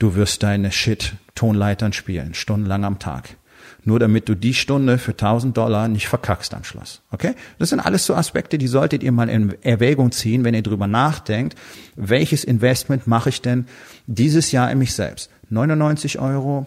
Du 0.00 0.14
wirst 0.14 0.42
deine 0.42 0.72
Shit-Tonleitern 0.72 1.92
spielen, 1.92 2.32
stundenlang 2.32 2.86
am 2.86 2.98
Tag. 2.98 3.36
Nur 3.84 3.98
damit 3.98 4.30
du 4.30 4.34
die 4.34 4.54
Stunde 4.54 4.96
für 4.96 5.10
1000 5.10 5.54
Dollar 5.54 5.88
nicht 5.88 6.08
verkackst 6.08 6.54
am 6.54 6.64
Schluss. 6.64 7.02
Okay? 7.10 7.34
Das 7.58 7.68
sind 7.68 7.80
alles 7.80 8.06
so 8.06 8.14
Aspekte, 8.14 8.56
die 8.56 8.66
solltet 8.66 9.02
ihr 9.02 9.12
mal 9.12 9.28
in 9.28 9.54
Erwägung 9.62 10.10
ziehen, 10.10 10.42
wenn 10.42 10.54
ihr 10.54 10.62
drüber 10.62 10.86
nachdenkt, 10.86 11.54
welches 11.96 12.44
Investment 12.44 13.06
mache 13.06 13.28
ich 13.28 13.42
denn 13.42 13.66
dieses 14.06 14.52
Jahr 14.52 14.70
in 14.72 14.78
mich 14.78 14.94
selbst? 14.94 15.28
99 15.50 16.18
Euro, 16.18 16.64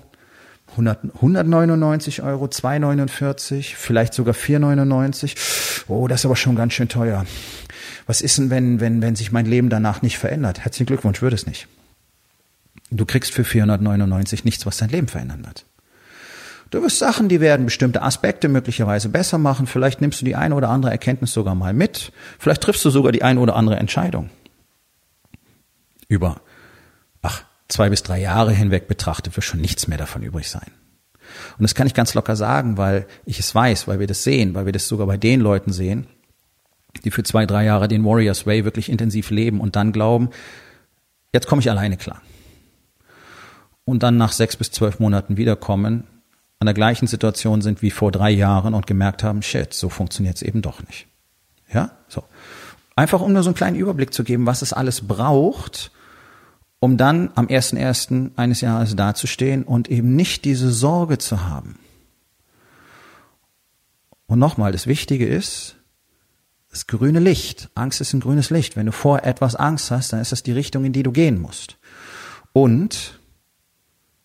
100, 0.72 1.16
199 1.16 2.22
Euro, 2.22 2.46
2,49, 2.46 3.74
vielleicht 3.76 4.14
sogar 4.14 4.36
4,99. 4.36 5.86
Oh, 5.88 6.08
das 6.08 6.22
ist 6.22 6.26
aber 6.26 6.36
schon 6.36 6.56
ganz 6.56 6.74
schön 6.74 6.88
teuer. 6.88 7.26
Was 8.06 8.22
ist 8.22 8.38
denn, 8.38 8.52
wenn, 8.52 8.80
wenn, 8.80 9.02
wenn 9.02 9.16
sich 9.16 9.32
mein 9.32 9.48
Leben 9.48 9.70
danach 9.70 10.04
nicht 10.04 10.20
verändert? 10.20 10.60
Herzlichen 10.60 10.86
Glückwunsch, 10.86 11.24
würde 11.24 11.36
es 11.36 11.48
nicht. 11.48 11.68
Du 12.96 13.06
kriegst 13.06 13.34
für 13.34 13.44
499 13.44 14.46
nichts, 14.46 14.66
was 14.68 14.78
dein 14.78 14.90
Leben 14.90 15.08
verändern 15.08 15.44
wird. 15.46 15.66
Du 16.70 16.82
wirst 16.82 17.00
Sachen, 17.00 17.28
die 17.28 17.42
werden 17.42 17.66
bestimmte 17.66 18.02
Aspekte 18.02 18.50
möglicherweise 18.50 19.10
besser 19.10 19.38
machen. 19.38 19.68
Vielleicht 19.68 20.02
nimmst 20.02 20.22
du 20.22 20.26
die 20.26 20.36
eine 20.36 20.56
oder 20.56 20.70
andere 20.70 20.92
Erkenntnis 20.92 21.34
sogar 21.34 21.56
mal 21.56 21.74
mit. 21.74 22.12
Vielleicht 22.40 22.62
triffst 22.62 22.86
du 22.86 22.90
sogar 22.92 23.12
die 23.12 23.24
eine 23.24 23.40
oder 23.40 23.56
andere 23.56 23.78
Entscheidung. 23.78 24.30
Über, 26.08 26.42
ach, 27.22 27.44
zwei 27.68 27.90
bis 27.90 28.04
drei 28.04 28.20
Jahre 28.20 28.54
hinweg 28.54 28.88
betrachtet 28.88 29.36
wird 29.36 29.44
schon 29.44 29.62
nichts 29.62 29.88
mehr 29.88 29.98
davon 29.98 30.22
übrig 30.22 30.50
sein. 30.50 30.72
Und 31.58 31.64
das 31.64 31.74
kann 31.74 31.88
ich 31.88 31.96
ganz 31.96 32.14
locker 32.14 32.36
sagen, 32.36 32.78
weil 32.78 33.08
ich 33.26 33.40
es 33.40 33.54
weiß, 33.54 33.88
weil 33.88 34.00
wir 34.00 34.08
das 34.08 34.24
sehen, 34.24 34.54
weil 34.54 34.66
wir 34.66 34.72
das 34.72 34.88
sogar 34.88 35.08
bei 35.08 35.18
den 35.18 35.42
Leuten 35.42 35.72
sehen, 35.72 36.06
die 37.04 37.12
für 37.12 37.24
zwei, 37.24 37.48
drei 37.48 37.66
Jahre 37.66 37.88
den 37.88 38.06
Warriors 38.06 38.46
Way 38.46 38.66
wirklich 38.66 38.90
intensiv 38.90 39.32
leben 39.32 39.62
und 39.62 39.76
dann 39.76 39.94
glauben, 39.94 40.30
jetzt 41.34 41.48
komme 41.48 41.62
ich 41.62 41.70
alleine 41.72 41.98
klar 41.98 42.22
und 43.86 44.04
dann 44.04 44.18
nach 44.18 44.32
sechs 44.32 44.56
bis 44.56 44.72
zwölf 44.72 45.00
Monaten 45.00 45.38
wiederkommen, 45.38 46.06
an 46.60 46.66
der 46.66 46.74
gleichen 46.74 47.08
Situation 47.08 47.62
sind 47.62 47.82
wie 47.82 47.92
vor 47.92 48.12
drei 48.12 48.32
Jahren 48.32 48.74
und 48.74 48.88
gemerkt 48.88 49.24
haben, 49.24 49.42
shit, 49.42 49.74
so 49.74 49.90
funktioniert 49.90 50.38
es 50.38 50.42
eben 50.42 50.62
doch 50.62 50.82
nicht. 50.84 51.08
Ja, 51.74 51.92
so. 52.08 52.24
Einfach 52.96 53.22
um 53.22 53.34
nur 53.34 53.44
so 53.44 53.50
einen 53.50 53.56
kleinen 53.56 53.76
Überblick 53.76 54.14
zu 54.14 54.24
geben, 54.24 54.46
was 54.46 54.62
es 54.62 54.72
alles 54.72 55.08
braucht, 55.08 55.92
um 56.80 56.96
dann 56.96 57.32
am 57.36 57.48
1.1. 57.48 58.32
eines 58.36 58.62
Jahres 58.62 58.96
dazustehen 58.96 59.64
und 59.64 59.90
eben 59.90 60.16
nicht 60.16 60.46
diese 60.46 60.72
Sorge 60.72 61.18
zu 61.18 61.46
haben. 61.46 61.80
Und 64.28 64.40
nochmal, 64.40 64.72
das 64.72 64.88
Wichtige 64.88 65.28
ist, 65.28 65.76
das 66.70 66.88
grüne 66.88 67.20
Licht. 67.20 67.70
Angst 67.76 68.02
ist 68.02 68.14
ein 68.14 68.20
grünes 68.20 68.50
Licht. 68.50 68.76
Wenn 68.76 68.86
du 68.86 68.92
vor 68.92 69.24
etwas 69.24 69.56
Angst 69.56 69.92
hast, 69.92 70.14
dann 70.14 70.22
ist 70.22 70.32
das 70.32 70.44
die 70.44 70.52
Richtung, 70.52 70.86
in 70.86 70.94
die 70.94 71.04
du 71.04 71.12
gehen 71.12 71.40
musst. 71.40 71.78
Und 72.52 73.20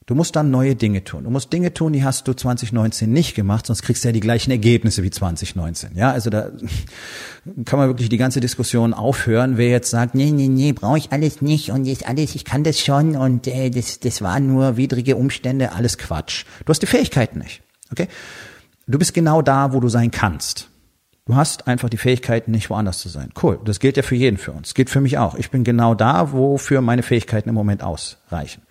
Du 0.08 0.14
musst 0.14 0.36
dann 0.36 0.50
neue 0.50 0.74
Dinge 0.74 1.04
tun. 1.04 1.24
Du 1.24 1.30
musst 1.30 1.52
Dinge 1.52 1.74
tun, 1.74 1.92
die 1.92 2.02
hast 2.02 2.26
du 2.26 2.32
2019 2.32 3.12
nicht 3.12 3.34
gemacht, 3.34 3.66
sonst 3.66 3.82
kriegst 3.82 4.04
du 4.04 4.08
ja 4.08 4.12
die 4.12 4.20
gleichen 4.20 4.50
Ergebnisse 4.50 5.02
wie 5.02 5.10
2019. 5.10 5.90
Ja, 5.96 6.12
also 6.12 6.30
da 6.30 6.48
kann 7.66 7.78
man 7.78 7.88
wirklich 7.90 8.08
die 8.08 8.16
ganze 8.16 8.40
Diskussion 8.40 8.94
aufhören. 8.94 9.58
Wer 9.58 9.68
jetzt 9.68 9.90
sagt, 9.90 10.14
nee, 10.14 10.30
nee, 10.30 10.48
nee, 10.48 10.72
brauche 10.72 10.96
ich 10.96 11.12
alles 11.12 11.42
nicht 11.42 11.72
und 11.72 11.86
ist 11.86 12.08
alles, 12.08 12.34
ich 12.34 12.46
kann 12.46 12.64
das 12.64 12.80
schon 12.80 13.16
und 13.16 13.46
äh, 13.48 13.68
das, 13.68 14.00
das 14.00 14.22
waren 14.22 14.46
nur 14.46 14.78
widrige 14.78 15.14
Umstände, 15.14 15.72
alles 15.72 15.98
Quatsch. 15.98 16.46
Du 16.64 16.70
hast 16.70 16.80
die 16.80 16.86
Fähigkeiten 16.86 17.40
nicht. 17.40 17.60
Okay? 17.92 18.08
Du 18.86 18.98
bist 18.98 19.12
genau 19.12 19.42
da, 19.42 19.74
wo 19.74 19.80
du 19.80 19.90
sein 19.90 20.10
kannst. 20.10 20.70
Du 21.26 21.36
hast 21.36 21.68
einfach 21.68 21.90
die 21.90 21.98
Fähigkeiten, 21.98 22.50
nicht 22.50 22.70
woanders 22.70 23.00
zu 23.00 23.10
sein. 23.10 23.28
Cool. 23.42 23.60
Das 23.62 23.78
gilt 23.78 23.98
ja 23.98 24.02
für 24.02 24.16
jeden 24.16 24.38
für 24.38 24.52
uns. 24.52 24.72
Gilt 24.72 24.88
für 24.88 25.02
mich 25.02 25.18
auch. 25.18 25.34
Ich 25.34 25.50
bin 25.50 25.64
genau 25.64 25.94
da, 25.94 26.32
wofür 26.32 26.80
meine 26.80 27.02
Fähigkeiten 27.02 27.50
im 27.50 27.54
Moment 27.54 27.82
ausreichen 27.82 28.62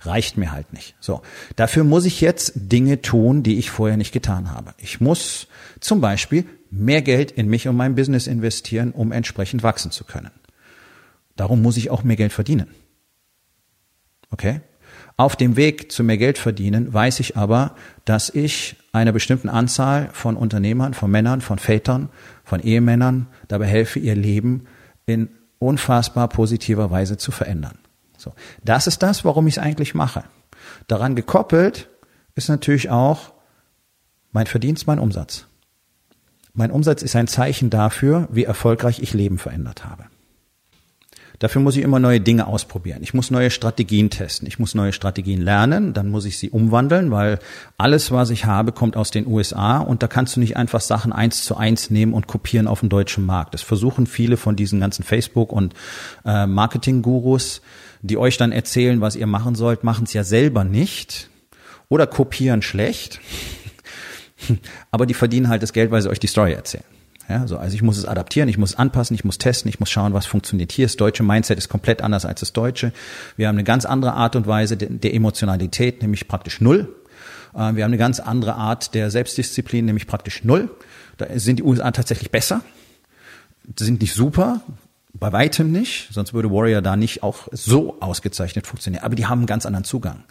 reicht 0.00 0.36
mir 0.36 0.52
halt 0.52 0.72
nicht. 0.72 0.94
So. 1.00 1.22
Dafür 1.56 1.84
muss 1.84 2.04
ich 2.04 2.20
jetzt 2.20 2.52
Dinge 2.54 3.02
tun, 3.02 3.42
die 3.42 3.58
ich 3.58 3.70
vorher 3.70 3.96
nicht 3.96 4.12
getan 4.12 4.50
habe. 4.52 4.74
Ich 4.78 5.00
muss 5.00 5.48
zum 5.80 6.00
Beispiel 6.00 6.44
mehr 6.70 7.02
Geld 7.02 7.30
in 7.30 7.48
mich 7.48 7.68
und 7.68 7.76
mein 7.76 7.94
Business 7.94 8.26
investieren, 8.26 8.92
um 8.92 9.12
entsprechend 9.12 9.62
wachsen 9.62 9.90
zu 9.90 10.04
können. 10.04 10.30
Darum 11.36 11.62
muss 11.62 11.76
ich 11.76 11.90
auch 11.90 12.02
mehr 12.02 12.16
Geld 12.16 12.32
verdienen. 12.32 12.68
Okay? 14.30 14.60
Auf 15.16 15.34
dem 15.34 15.56
Weg 15.56 15.90
zu 15.90 16.04
mehr 16.04 16.18
Geld 16.18 16.38
verdienen 16.38 16.92
weiß 16.92 17.20
ich 17.20 17.36
aber, 17.36 17.74
dass 18.04 18.30
ich 18.30 18.76
einer 18.92 19.12
bestimmten 19.12 19.48
Anzahl 19.48 20.10
von 20.12 20.36
Unternehmern, 20.36 20.94
von 20.94 21.10
Männern, 21.10 21.40
von 21.40 21.58
Vätern, 21.58 22.08
von 22.44 22.60
Ehemännern 22.60 23.26
dabei 23.48 23.66
helfe, 23.66 23.98
ihr 23.98 24.14
Leben 24.14 24.66
in 25.06 25.28
unfassbar 25.58 26.28
positiver 26.28 26.90
Weise 26.90 27.16
zu 27.16 27.32
verändern. 27.32 27.78
So, 28.18 28.34
das 28.62 28.86
ist 28.86 29.02
das, 29.02 29.24
warum 29.24 29.46
ich 29.46 29.54
es 29.56 29.62
eigentlich 29.62 29.94
mache. 29.94 30.24
Daran 30.88 31.16
gekoppelt 31.16 31.88
ist 32.34 32.48
natürlich 32.48 32.90
auch 32.90 33.32
mein 34.32 34.46
Verdienst, 34.46 34.86
mein 34.86 34.98
Umsatz. 34.98 35.46
Mein 36.52 36.70
Umsatz 36.70 37.02
ist 37.02 37.16
ein 37.16 37.28
Zeichen 37.28 37.70
dafür, 37.70 38.28
wie 38.30 38.44
erfolgreich 38.44 39.00
ich 39.00 39.14
Leben 39.14 39.38
verändert 39.38 39.84
habe. 39.84 40.04
Dafür 41.38 41.62
muss 41.62 41.76
ich 41.76 41.84
immer 41.84 42.00
neue 42.00 42.20
Dinge 42.20 42.48
ausprobieren. 42.48 42.98
Ich 43.02 43.14
muss 43.14 43.30
neue 43.30 43.50
Strategien 43.50 44.10
testen. 44.10 44.48
Ich 44.48 44.58
muss 44.58 44.74
neue 44.74 44.92
Strategien 44.92 45.40
lernen. 45.40 45.94
Dann 45.94 46.08
muss 46.08 46.24
ich 46.24 46.36
sie 46.36 46.50
umwandeln, 46.50 47.12
weil 47.12 47.38
alles, 47.76 48.10
was 48.10 48.30
ich 48.30 48.44
habe, 48.44 48.72
kommt 48.72 48.96
aus 48.96 49.12
den 49.12 49.24
USA 49.26 49.78
und 49.78 50.02
da 50.02 50.08
kannst 50.08 50.34
du 50.34 50.40
nicht 50.40 50.56
einfach 50.56 50.80
Sachen 50.80 51.12
eins 51.12 51.44
zu 51.44 51.56
eins 51.56 51.90
nehmen 51.90 52.12
und 52.12 52.26
kopieren 52.26 52.66
auf 52.66 52.80
den 52.80 52.88
deutschen 52.88 53.24
Markt. 53.24 53.54
Das 53.54 53.62
versuchen 53.62 54.06
viele 54.06 54.36
von 54.36 54.56
diesen 54.56 54.80
ganzen 54.80 55.04
Facebook- 55.04 55.52
und 55.52 55.74
äh, 56.24 56.46
Marketing-Gurus 56.46 57.62
die 58.02 58.16
euch 58.16 58.36
dann 58.36 58.52
erzählen, 58.52 59.00
was 59.00 59.16
ihr 59.16 59.26
machen 59.26 59.54
sollt, 59.54 59.84
machen 59.84 60.04
es 60.04 60.12
ja 60.12 60.24
selber 60.24 60.64
nicht 60.64 61.30
oder 61.88 62.06
kopieren 62.06 62.62
schlecht, 62.62 63.20
aber 64.90 65.06
die 65.06 65.14
verdienen 65.14 65.48
halt 65.48 65.62
das 65.62 65.72
Geld, 65.72 65.90
weil 65.90 66.02
sie 66.02 66.10
euch 66.10 66.20
die 66.20 66.26
Story 66.26 66.52
erzählen. 66.52 66.84
Ja, 67.28 67.46
so, 67.46 67.58
also 67.58 67.74
ich 67.74 67.82
muss 67.82 67.98
es 67.98 68.06
adaptieren, 68.06 68.48
ich 68.48 68.56
muss 68.56 68.74
anpassen, 68.74 69.14
ich 69.14 69.22
muss 69.22 69.36
testen, 69.36 69.68
ich 69.68 69.80
muss 69.80 69.90
schauen, 69.90 70.14
was 70.14 70.24
funktioniert 70.24 70.72
hier. 70.72 70.86
Das 70.86 70.96
deutsche 70.96 71.22
Mindset 71.22 71.58
ist 71.58 71.68
komplett 71.68 72.00
anders 72.00 72.24
als 72.24 72.40
das 72.40 72.54
deutsche. 72.54 72.90
Wir 73.36 73.48
haben 73.48 73.56
eine 73.56 73.64
ganz 73.64 73.84
andere 73.84 74.14
Art 74.14 74.34
und 74.34 74.46
Weise 74.46 74.78
der, 74.78 74.88
der 74.88 75.12
Emotionalität, 75.12 76.00
nämlich 76.00 76.26
praktisch 76.26 76.62
null. 76.62 76.96
Äh, 77.52 77.74
wir 77.74 77.84
haben 77.84 77.90
eine 77.90 77.98
ganz 77.98 78.18
andere 78.18 78.54
Art 78.54 78.94
der 78.94 79.10
Selbstdisziplin, 79.10 79.84
nämlich 79.84 80.06
praktisch 80.06 80.42
null. 80.42 80.70
Da 81.18 81.26
sind 81.34 81.58
die 81.58 81.64
USA 81.64 81.90
tatsächlich 81.90 82.30
besser, 82.30 82.62
sind 83.78 84.00
nicht 84.00 84.14
super, 84.14 84.62
bei 85.18 85.32
weitem 85.32 85.72
nicht, 85.72 86.08
sonst 86.12 86.32
würde 86.34 86.50
Warrior 86.50 86.82
da 86.82 86.96
nicht 86.96 87.22
auch 87.22 87.48
so 87.52 88.00
ausgezeichnet 88.00 88.66
funktionieren. 88.66 89.04
Aber 89.04 89.14
die 89.14 89.26
haben 89.26 89.40
einen 89.40 89.46
ganz 89.46 89.66
anderen 89.66 89.84
Zugang. 89.84 90.24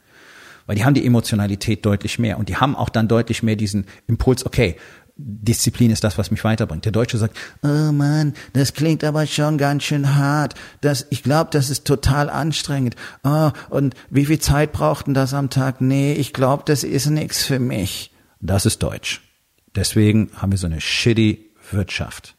Weil 0.66 0.76
die 0.76 0.84
haben 0.84 0.94
die 0.94 1.06
Emotionalität 1.06 1.86
deutlich 1.86 2.20
mehr 2.20 2.38
und 2.38 2.50
die 2.50 2.58
haben 2.58 2.76
auch 2.76 2.90
dann 2.90 3.08
deutlich 3.08 3.42
mehr 3.42 3.56
diesen 3.56 3.86
Impuls, 4.06 4.46
okay, 4.46 4.76
Disziplin 5.20 5.90
ist 5.90 6.04
das, 6.04 6.18
was 6.18 6.30
mich 6.30 6.44
weiterbringt. 6.44 6.86
Der 6.86 6.92
Deutsche 6.92 7.18
sagt, 7.18 7.36
oh 7.64 7.92
Mann, 7.92 8.34
das 8.54 8.74
klingt 8.74 9.04
aber 9.04 9.26
schon 9.26 9.58
ganz 9.58 9.84
schön 9.84 10.16
hart. 10.16 10.54
Das, 10.82 11.08
ich 11.10 11.24
glaube, 11.24 11.50
das 11.52 11.72
ist 11.72 11.86
total 11.86 12.30
anstrengend. 12.30 12.96
Oh, 13.24 13.50
und 13.70 13.96
wie 14.12 14.26
viel 14.26 14.40
Zeit 14.40 14.74
braucht 14.74 15.08
denn 15.08 15.16
das 15.16 15.34
am 15.34 15.50
Tag? 15.50 15.82
Nee, 15.82 16.14
ich 16.14 16.34
glaube, 16.34 16.64
das 16.66 16.84
ist 16.84 17.08
nichts 17.08 17.44
für 17.44 17.60
mich. 17.60 18.14
Das 18.42 18.68
ist 18.68 18.84
Deutsch. 18.84 19.22
Deswegen 19.76 20.30
haben 20.36 20.52
wir 20.52 20.60
so 20.60 20.68
eine 20.68 20.82
shitty 20.82 21.52
Wirtschaft. 21.72 22.36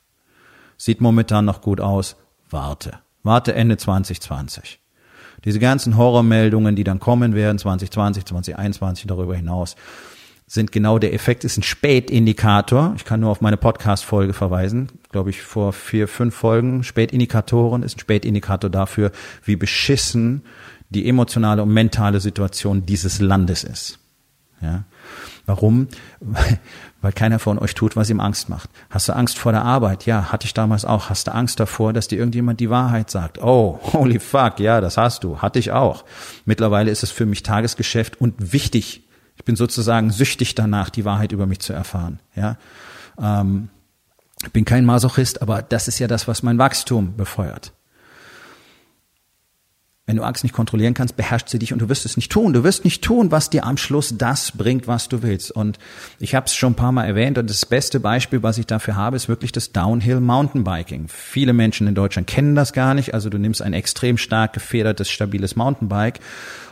Sieht 0.77 1.01
momentan 1.01 1.45
noch 1.45 1.61
gut 1.61 1.81
aus, 1.81 2.15
warte. 2.51 2.99
Warte 3.23 3.55
Ende 3.55 3.77
2020. 3.77 4.81
Diese 5.45 5.59
ganzen 5.59 5.97
Horrormeldungen, 5.97 6.77
die 6.77 6.85
dann 6.85 6.99
kommen 6.99 7.35
werden, 7.35 7.59
2020, 7.59 8.25
2021 8.25 9.07
darüber 9.07 9.37
hinaus, 9.37 9.77
sind 10.47 10.73
genau 10.73 10.99
der 10.99 11.13
Effekt, 11.13 11.45
ist 11.45 11.59
ein 11.59 11.63
Spätindikator. 11.63 12.95
Ich 12.97 13.05
kann 13.05 13.21
nur 13.21 13.31
auf 13.31 13.43
meine 13.43 13.59
Podcast-Folge 13.59 14.33
verweisen. 14.33 14.89
Glaube 15.11 15.31
ich, 15.31 15.43
vor 15.43 15.75
vier, 15.75 16.09
fünf 16.09 16.35
Folgen. 16.35 16.83
Spätindikatoren 16.85 17.83
ist 17.83 17.97
ein 17.97 18.01
Spätindikator 18.01 18.71
dafür, 18.71 19.13
wie 19.45 19.57
beschissen 19.57 20.43
die 20.89 21.07
emotionale 21.07 21.63
und 21.63 21.73
mentale 21.73 22.19
Situation 22.21 22.87
dieses 22.87 23.21
Landes 23.21 23.63
ist. 23.63 23.99
Ja. 24.63 24.85
Warum? 25.49 25.89
Weil 27.01 27.13
keiner 27.13 27.39
von 27.39 27.59
euch 27.59 27.75
tut, 27.75 27.97
was 27.97 28.11
ihm 28.11 28.21
Angst 28.21 28.51
macht. 28.51 28.69
Hast 28.91 29.09
du 29.09 29.15
Angst 29.15 29.39
vor 29.39 29.51
der 29.51 29.65
Arbeit? 29.65 30.05
Ja, 30.05 30.31
hatte 30.31 30.45
ich 30.45 30.53
damals 30.53 30.85
auch. 30.85 31.09
Hast 31.09 31.27
du 31.27 31.33
Angst 31.33 31.59
davor, 31.59 31.95
dass 31.95 32.07
dir 32.07 32.19
irgendjemand 32.19 32.61
die 32.61 32.69
Wahrheit 32.69 33.11
sagt? 33.11 33.39
Oh, 33.43 33.81
holy 33.95 34.19
fuck, 34.21 34.61
ja, 34.61 34.83
das 34.83 34.99
hast 34.99 35.25
du. 35.25 35.39
Hatte 35.39 35.59
ich 35.59 35.73
auch. 35.73 36.05
Mittlerweile 36.45 36.91
ist 36.91 37.03
es 37.03 37.11
für 37.11 37.25
mich 37.25 37.43
Tagesgeschäft 37.43 38.21
und 38.21 38.53
wichtig. 38.53 39.09
Ich 39.37 39.45
bin 39.45 39.57
sozusagen 39.57 40.11
süchtig 40.11 40.55
danach, 40.55 40.91
die 40.91 41.07
Wahrheit 41.07 41.33
über 41.33 41.47
mich 41.47 41.61
zu 41.61 41.73
erfahren. 41.73 42.21
Ja, 42.37 42.59
ähm, 43.19 43.71
bin 44.53 44.67
kein 44.67 44.85
Masochist, 44.85 45.41
aber 45.41 45.63
das 45.63 45.89
ist 45.89 45.99
ja 45.99 46.09
das, 46.09 46.29
was 46.29 46.43
mein 46.43 46.59
Wachstum 46.59 47.17
befeuert. 47.17 47.73
Wenn 50.09 50.17
du 50.17 50.23
Angst 50.23 50.43
nicht 50.43 50.55
kontrollieren 50.55 50.95
kannst, 50.95 51.17
beherrscht 51.17 51.51
sie 51.51 51.59
dich 51.59 51.75
und 51.75 51.81
du 51.81 51.91
wirst 51.91 52.07
es 52.07 52.17
nicht 52.17 52.33
tun. 52.33 52.55
Du 52.55 52.65
wirst 52.65 52.83
nicht 52.87 53.05
tun, 53.05 53.31
was 53.31 53.51
dir 53.51 53.67
am 53.67 53.77
Schluss 53.77 54.17
das 54.17 54.53
bringt, 54.53 54.89
was 54.89 55.11
du 55.11 55.23
willst. 55.23 55.51
Und 55.51 55.79
ich 56.19 56.35
habe 56.35 56.47
es 56.47 56.55
schon 56.55 56.73
ein 56.73 56.77
paar 56.77 56.93
Mal 56.93 57.05
erwähnt 57.05 57.37
und 57.37 57.51
das 57.51 57.67
beste 57.67 58.01
Beispiel, 58.01 58.43
was 58.43 58.57
ich 58.57 58.65
dafür 58.65 58.97
habe, 58.97 59.17
ist 59.17 59.29
wirklich 59.29 59.53
das 59.53 59.73
Downhill 59.73 60.21
Mountainbiking. 60.21 61.09
Viele 61.09 61.53
Menschen 61.53 61.87
in 61.87 61.95
Deutschland 61.95 62.27
kennen 62.27 62.55
das 62.55 62.73
gar 62.73 62.95
nicht. 62.95 63.13
Also 63.13 63.29
du 63.29 63.37
nimmst 63.37 63.61
ein 63.61 63.75
extrem 63.75 64.17
stark 64.17 64.55
gefedertes, 64.55 65.11
stabiles 65.11 65.57
Mountainbike 65.57 66.21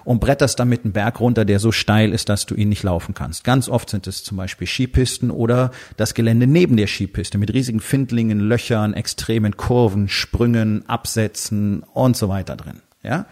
und 0.04 0.18
bretterst 0.20 0.58
damit 0.58 0.84
einen 0.84 0.94
Berg 0.94 1.20
runter, 1.20 1.44
der 1.44 1.58
so 1.58 1.72
steil 1.72 2.14
ist, 2.14 2.30
dass 2.30 2.46
du 2.46 2.54
ihn 2.54 2.70
nicht 2.70 2.84
laufen 2.84 3.12
kannst. 3.12 3.44
Ganz 3.44 3.68
oft 3.68 3.90
sind 3.90 4.06
es 4.06 4.24
zum 4.24 4.38
Beispiel 4.38 4.66
Skipisten 4.66 5.30
oder 5.30 5.72
das 5.98 6.14
Gelände 6.14 6.46
neben 6.46 6.78
der 6.78 6.86
Skipiste 6.86 7.36
mit 7.36 7.52
riesigen 7.52 7.80
Findlingen, 7.80 8.40
Löchern, 8.40 8.94
extremen 8.94 9.58
Kurven, 9.58 10.08
Sprüngen, 10.08 10.88
Absätzen 10.88 11.82
und 11.92 12.16
so 12.16 12.30
weiter 12.30 12.56
drin. 12.56 12.80
Ja, 13.06 13.26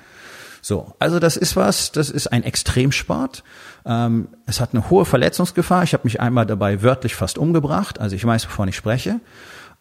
so, 0.64 0.94
also 0.98 1.18
das 1.18 1.36
ist 1.36 1.56
was, 1.56 1.92
das 1.92 2.08
ist 2.08 2.28
ein 2.28 2.42
Extremsport. 2.42 3.44
Ähm, 3.84 4.28
es 4.46 4.62
hat 4.62 4.70
eine 4.72 4.88
hohe 4.88 5.04
Verletzungsgefahr. 5.04 5.82
Ich 5.82 5.92
habe 5.92 6.04
mich 6.04 6.20
einmal 6.20 6.46
dabei 6.46 6.80
wörtlich 6.80 7.14
fast 7.14 7.36
umgebracht. 7.36 8.00
Also 8.00 8.16
ich 8.16 8.24
weiß, 8.24 8.46
wovon 8.46 8.68
ich 8.68 8.76
spreche. 8.76 9.20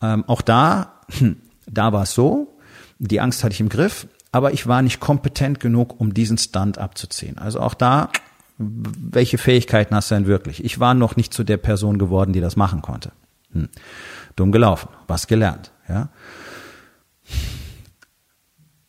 Ähm, 0.02 0.26
auch 0.28 0.42
da, 0.42 1.00
hm, 1.10 1.38
da 1.68 1.94
war 1.94 2.04
es 2.04 2.14
so. 2.14 2.58
Die 3.00 3.22
Angst 3.22 3.46
hatte 3.46 3.54
ich 3.54 3.62
im 3.62 3.70
Griff, 3.70 4.08
aber 4.34 4.52
ich 4.52 4.68
war 4.68 4.82
nicht 4.82 5.00
kompetent 5.00 5.62
genug, 5.62 6.02
um 6.02 6.14
diesen 6.14 6.38
Stunt 6.38 6.78
abzuziehen. 6.78 7.38
Also 7.38 7.62
auch 7.62 7.76
da, 7.76 8.10
welche 8.58 9.38
Fähigkeiten 9.38 9.96
hast 9.96 10.12
du 10.12 10.16
denn 10.16 10.28
wirklich? 10.28 10.66
Ich 10.66 10.82
war 10.82 10.96
noch 10.96 11.16
nicht 11.16 11.34
zu 11.34 11.46
der 11.46 11.58
Person 11.58 11.98
geworden, 11.98 12.34
die 12.34 12.42
das 12.42 12.58
machen 12.58 12.82
konnte. 12.82 13.14
Hm. 13.54 13.70
Dumm 14.36 14.52
gelaufen, 14.52 14.90
was 15.08 15.28
gelernt. 15.28 15.72
Ja. 15.88 16.10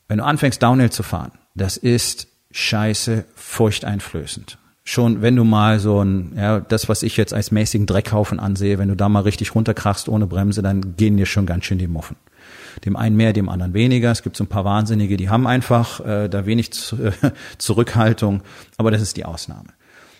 Wenn 0.08 0.18
du 0.18 0.24
anfängst, 0.24 0.62
Downhill 0.62 0.90
zu 0.90 1.02
fahren, 1.02 1.32
das 1.54 1.76
ist 1.76 2.28
scheiße 2.50 3.24
furchteinflößend. 3.34 4.58
Schon 4.86 5.22
wenn 5.22 5.34
du 5.34 5.44
mal 5.44 5.80
so 5.80 6.04
ein, 6.04 6.34
ja, 6.36 6.60
das, 6.60 6.90
was 6.90 7.02
ich 7.02 7.16
jetzt 7.16 7.32
als 7.32 7.50
mäßigen 7.50 7.86
Dreckhaufen 7.86 8.38
ansehe, 8.38 8.78
wenn 8.78 8.88
du 8.88 8.96
da 8.96 9.08
mal 9.08 9.20
richtig 9.20 9.54
runterkrachst 9.54 10.10
ohne 10.10 10.26
Bremse, 10.26 10.60
dann 10.60 10.96
gehen 10.96 11.16
dir 11.16 11.24
schon 11.24 11.46
ganz 11.46 11.64
schön 11.64 11.78
die 11.78 11.88
Muffen. 11.88 12.16
Dem 12.84 12.96
einen 12.96 13.16
mehr, 13.16 13.32
dem 13.32 13.48
anderen 13.48 13.72
weniger. 13.72 14.10
Es 14.10 14.22
gibt 14.22 14.36
so 14.36 14.44
ein 14.44 14.48
paar 14.48 14.66
Wahnsinnige, 14.66 15.16
die 15.16 15.30
haben 15.30 15.46
einfach 15.46 16.04
äh, 16.04 16.28
da 16.28 16.44
wenig 16.44 16.72
zu, 16.72 16.96
äh, 16.96 17.12
Zurückhaltung, 17.58 18.42
aber 18.76 18.90
das 18.90 19.00
ist 19.00 19.16
die 19.16 19.24
Ausnahme. 19.24 19.68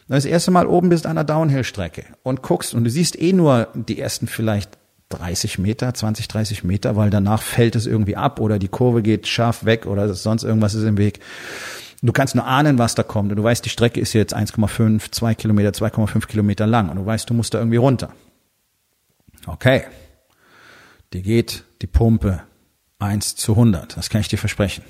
Das 0.08 0.24
erste 0.24 0.50
Mal 0.50 0.66
oben 0.66 0.88
bist 0.88 1.06
an 1.06 1.12
einer 1.12 1.24
Downhill-Strecke 1.24 2.04
und 2.22 2.42
guckst 2.42 2.74
und 2.74 2.84
du 2.84 2.90
siehst 2.90 3.20
eh 3.20 3.32
nur 3.32 3.68
die 3.74 3.98
ersten 3.98 4.26
vielleicht 4.26 4.78
30 5.18 5.58
Meter, 5.58 5.92
20, 5.92 6.28
30 6.28 6.64
Meter, 6.64 6.96
weil 6.96 7.10
danach 7.10 7.42
fällt 7.42 7.76
es 7.76 7.86
irgendwie 7.86 8.16
ab 8.16 8.40
oder 8.40 8.58
die 8.58 8.68
Kurve 8.68 9.02
geht 9.02 9.26
scharf 9.26 9.64
weg 9.64 9.86
oder 9.86 10.12
sonst 10.14 10.42
irgendwas 10.42 10.74
ist 10.74 10.84
im 10.84 10.98
Weg. 10.98 11.20
Du 12.02 12.12
kannst 12.12 12.34
nur 12.34 12.46
ahnen, 12.46 12.78
was 12.78 12.94
da 12.94 13.02
kommt. 13.02 13.30
Und 13.30 13.36
du 13.36 13.42
weißt, 13.42 13.64
die 13.64 13.70
Strecke 13.70 13.98
ist 13.98 14.12
jetzt 14.12 14.36
1,5, 14.36 15.10
2 15.10 15.34
Kilometer, 15.34 15.70
2,5 15.70 16.26
Kilometer 16.26 16.66
lang. 16.66 16.90
Und 16.90 16.96
du 16.96 17.06
weißt, 17.06 17.30
du 17.30 17.34
musst 17.34 17.54
da 17.54 17.58
irgendwie 17.58 17.78
runter. 17.78 18.12
Okay. 19.46 19.84
Dir 21.12 21.22
geht 21.22 21.64
die 21.80 21.86
Pumpe 21.86 22.42
1 22.98 23.36
zu 23.36 23.52
100. 23.52 23.96
Das 23.96 24.10
kann 24.10 24.20
ich 24.20 24.28
dir 24.28 24.38
versprechen. 24.38 24.84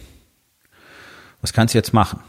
Was 1.41 1.53
kannst 1.53 1.75
du 1.75 1.79
jetzt 1.79 1.93
machen? 1.93 2.21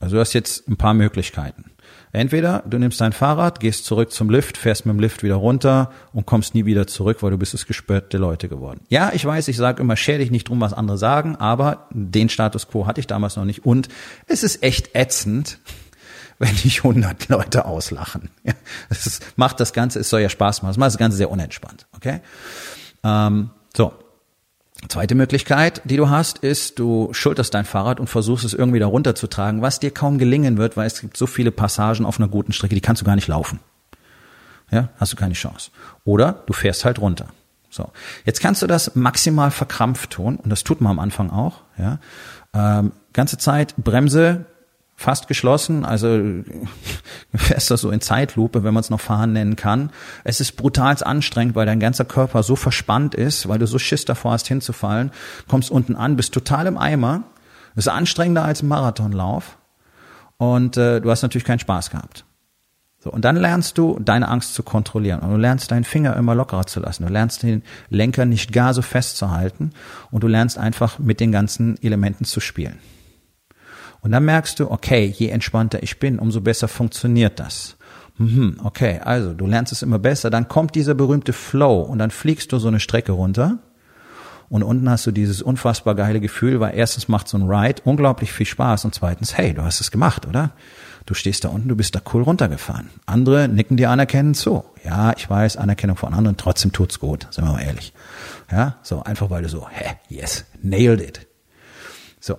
Also 0.00 0.16
du 0.16 0.20
hast 0.20 0.32
jetzt 0.32 0.66
ein 0.68 0.76
paar 0.76 0.94
Möglichkeiten. 0.94 1.71
Entweder 2.14 2.62
du 2.66 2.78
nimmst 2.78 3.00
dein 3.00 3.12
Fahrrad, 3.12 3.58
gehst 3.58 3.86
zurück 3.86 4.12
zum 4.12 4.28
Lift, 4.28 4.58
fährst 4.58 4.84
mit 4.84 4.94
dem 4.94 5.00
Lift 5.00 5.22
wieder 5.22 5.36
runter 5.36 5.90
und 6.12 6.26
kommst 6.26 6.54
nie 6.54 6.66
wieder 6.66 6.86
zurück, 6.86 7.22
weil 7.22 7.30
du 7.30 7.38
bist 7.38 7.54
es 7.54 7.66
gespörte 7.66 8.18
Leute 8.18 8.50
geworden. 8.50 8.80
Ja, 8.90 9.12
ich 9.14 9.24
weiß, 9.24 9.48
ich 9.48 9.56
sage 9.56 9.80
immer, 9.82 9.96
scher 9.96 10.18
dich 10.18 10.30
nicht 10.30 10.48
drum, 10.48 10.60
was 10.60 10.74
andere 10.74 10.98
sagen, 10.98 11.36
aber 11.36 11.88
den 11.90 12.28
Status 12.28 12.68
quo 12.68 12.86
hatte 12.86 13.00
ich 13.00 13.06
damals 13.06 13.36
noch 13.36 13.46
nicht. 13.46 13.64
Und 13.64 13.88
es 14.26 14.42
ist 14.42 14.62
echt 14.62 14.94
ätzend, 14.94 15.58
wenn 16.38 16.54
dich 16.54 16.78
100 16.78 17.28
Leute 17.28 17.64
auslachen. 17.64 18.28
Ist, 18.90 19.22
macht 19.36 19.60
das 19.60 19.72
Ganze, 19.72 20.00
es 20.00 20.10
soll 20.10 20.20
ja 20.20 20.28
Spaß 20.28 20.62
machen, 20.62 20.72
es 20.72 20.76
macht 20.76 20.88
das 20.88 20.98
Ganze 20.98 21.16
sehr 21.16 21.30
unentspannt. 21.30 21.86
Okay? 21.94 22.20
Ähm, 23.04 23.50
so, 23.76 23.92
Zweite 24.88 25.14
Möglichkeit, 25.14 25.80
die 25.84 25.96
du 25.96 26.10
hast, 26.10 26.38
ist, 26.38 26.78
du 26.78 27.08
schulterst 27.12 27.54
dein 27.54 27.64
Fahrrad 27.64 28.00
und 28.00 28.08
versuchst 28.08 28.44
es 28.44 28.52
irgendwie 28.52 28.80
da 28.80 28.86
runterzutragen, 28.86 29.62
was 29.62 29.80
dir 29.80 29.90
kaum 29.90 30.18
gelingen 30.18 30.58
wird, 30.58 30.76
weil 30.76 30.86
es 30.86 31.00
gibt 31.00 31.16
so 31.16 31.26
viele 31.26 31.52
Passagen 31.52 32.04
auf 32.04 32.18
einer 32.18 32.28
guten 32.28 32.52
Strecke, 32.52 32.74
die 32.74 32.80
kannst 32.80 33.00
du 33.00 33.06
gar 33.06 33.14
nicht 33.14 33.28
laufen. 33.28 33.60
Ja, 34.70 34.88
hast 34.98 35.12
du 35.12 35.16
keine 35.16 35.34
Chance. 35.34 35.70
Oder 36.04 36.42
du 36.46 36.52
fährst 36.52 36.84
halt 36.84 36.98
runter. 36.98 37.28
So, 37.70 37.90
jetzt 38.24 38.40
kannst 38.40 38.60
du 38.60 38.66
das 38.66 38.96
maximal 38.96 39.50
verkrampft 39.50 40.10
tun 40.10 40.36
und 40.36 40.50
das 40.50 40.64
tut 40.64 40.80
man 40.80 40.92
am 40.92 40.98
Anfang 40.98 41.30
auch. 41.30 41.60
Ja, 41.78 41.98
ähm, 42.52 42.92
ganze 43.12 43.38
Zeit 43.38 43.74
Bremse 43.76 44.46
fast 44.96 45.28
geschlossen, 45.28 45.84
also 45.84 46.08
fährst 47.34 47.70
du 47.70 47.76
so 47.76 47.90
in 47.90 48.00
Zeitlupe, 48.00 48.62
wenn 48.64 48.74
man 48.74 48.82
es 48.82 48.90
noch 48.90 49.00
fahren 49.00 49.32
nennen 49.32 49.56
kann. 49.56 49.90
Es 50.24 50.40
ist 50.40 50.56
brutal 50.56 50.96
anstrengend, 51.02 51.54
weil 51.54 51.66
dein 51.66 51.80
ganzer 51.80 52.04
Körper 52.04 52.42
so 52.42 52.56
verspannt 52.56 53.14
ist, 53.14 53.48
weil 53.48 53.58
du 53.58 53.66
so 53.66 53.78
Schiss 53.78 54.04
davor 54.04 54.32
hast 54.32 54.48
hinzufallen, 54.48 55.10
kommst 55.48 55.70
unten 55.70 55.96
an, 55.96 56.16
bist 56.16 56.34
total 56.34 56.66
im 56.66 56.78
Eimer, 56.78 57.24
ist 57.74 57.88
anstrengender 57.88 58.44
als 58.44 58.62
ein 58.62 58.68
Marathonlauf 58.68 59.58
und 60.36 60.76
äh, 60.76 61.00
du 61.00 61.10
hast 61.10 61.22
natürlich 61.22 61.44
keinen 61.44 61.60
Spaß 61.60 61.90
gehabt. 61.90 62.24
So, 62.98 63.10
und 63.10 63.24
dann 63.24 63.34
lernst 63.34 63.78
du, 63.78 63.98
deine 63.98 64.28
Angst 64.28 64.54
zu 64.54 64.62
kontrollieren. 64.62 65.20
Und 65.20 65.30
du 65.30 65.36
lernst 65.36 65.72
deinen 65.72 65.82
Finger 65.82 66.16
immer 66.16 66.36
lockerer 66.36 66.66
zu 66.66 66.78
lassen. 66.78 67.04
Du 67.04 67.12
lernst 67.12 67.42
den 67.42 67.64
Lenker 67.90 68.26
nicht 68.26 68.52
gar 68.52 68.74
so 68.74 68.82
festzuhalten. 68.82 69.72
Und 70.12 70.22
du 70.22 70.28
lernst 70.28 70.56
einfach 70.56 71.00
mit 71.00 71.18
den 71.18 71.32
ganzen 71.32 71.82
Elementen 71.82 72.24
zu 72.24 72.38
spielen. 72.38 72.78
Und 74.02 74.10
dann 74.10 74.24
merkst 74.24 74.60
du, 74.60 74.70
okay, 74.70 75.06
je 75.06 75.28
entspannter 75.28 75.82
ich 75.82 75.98
bin, 75.98 76.18
umso 76.18 76.40
besser 76.40 76.68
funktioniert 76.68 77.40
das. 77.40 77.76
Mhm, 78.18 78.58
okay, 78.62 79.00
also 79.02 79.32
du 79.32 79.46
lernst 79.46 79.72
es 79.72 79.82
immer 79.82 79.98
besser, 79.98 80.28
dann 80.28 80.48
kommt 80.48 80.74
dieser 80.74 80.94
berühmte 80.94 81.32
Flow 81.32 81.80
und 81.80 81.98
dann 81.98 82.10
fliegst 82.10 82.52
du 82.52 82.58
so 82.58 82.68
eine 82.68 82.80
Strecke 82.80 83.12
runter 83.12 83.58
und 84.52 84.62
unten 84.62 84.90
hast 84.90 85.06
du 85.06 85.12
dieses 85.12 85.40
unfassbar 85.40 85.94
geile 85.94 86.20
Gefühl, 86.20 86.60
weil 86.60 86.76
erstens 86.76 87.08
macht 87.08 87.26
so 87.26 87.38
ein 87.38 87.48
Ride 87.48 87.80
unglaublich 87.86 88.32
viel 88.34 88.44
Spaß 88.44 88.84
und 88.84 88.94
zweitens, 88.94 89.38
hey, 89.38 89.54
du 89.54 89.62
hast 89.62 89.80
es 89.80 89.90
gemacht, 89.90 90.26
oder? 90.26 90.50
Du 91.06 91.14
stehst 91.14 91.44
da 91.44 91.48
unten, 91.48 91.68
du 91.68 91.74
bist 91.74 91.94
da 91.94 92.00
cool 92.12 92.22
runtergefahren. 92.22 92.90
Andere 93.06 93.48
nicken 93.48 93.78
dir 93.78 93.88
anerkennend 93.88 94.36
zu. 94.36 94.62
Ja, 94.84 95.14
ich 95.16 95.28
weiß, 95.28 95.56
Anerkennung 95.56 95.96
von 95.96 96.12
anderen, 96.12 96.36
trotzdem 96.36 96.70
tut's 96.70 97.00
gut, 97.00 97.26
sind 97.30 97.46
wir 97.46 97.52
mal 97.52 97.62
ehrlich. 97.62 97.94
Ja, 98.50 98.76
so 98.82 99.02
einfach 99.02 99.30
weil 99.30 99.42
du 99.42 99.48
so, 99.48 99.66
hä, 99.70 99.94
yes, 100.10 100.44
nailed 100.60 101.00
it. 101.00 101.26
So. 102.20 102.38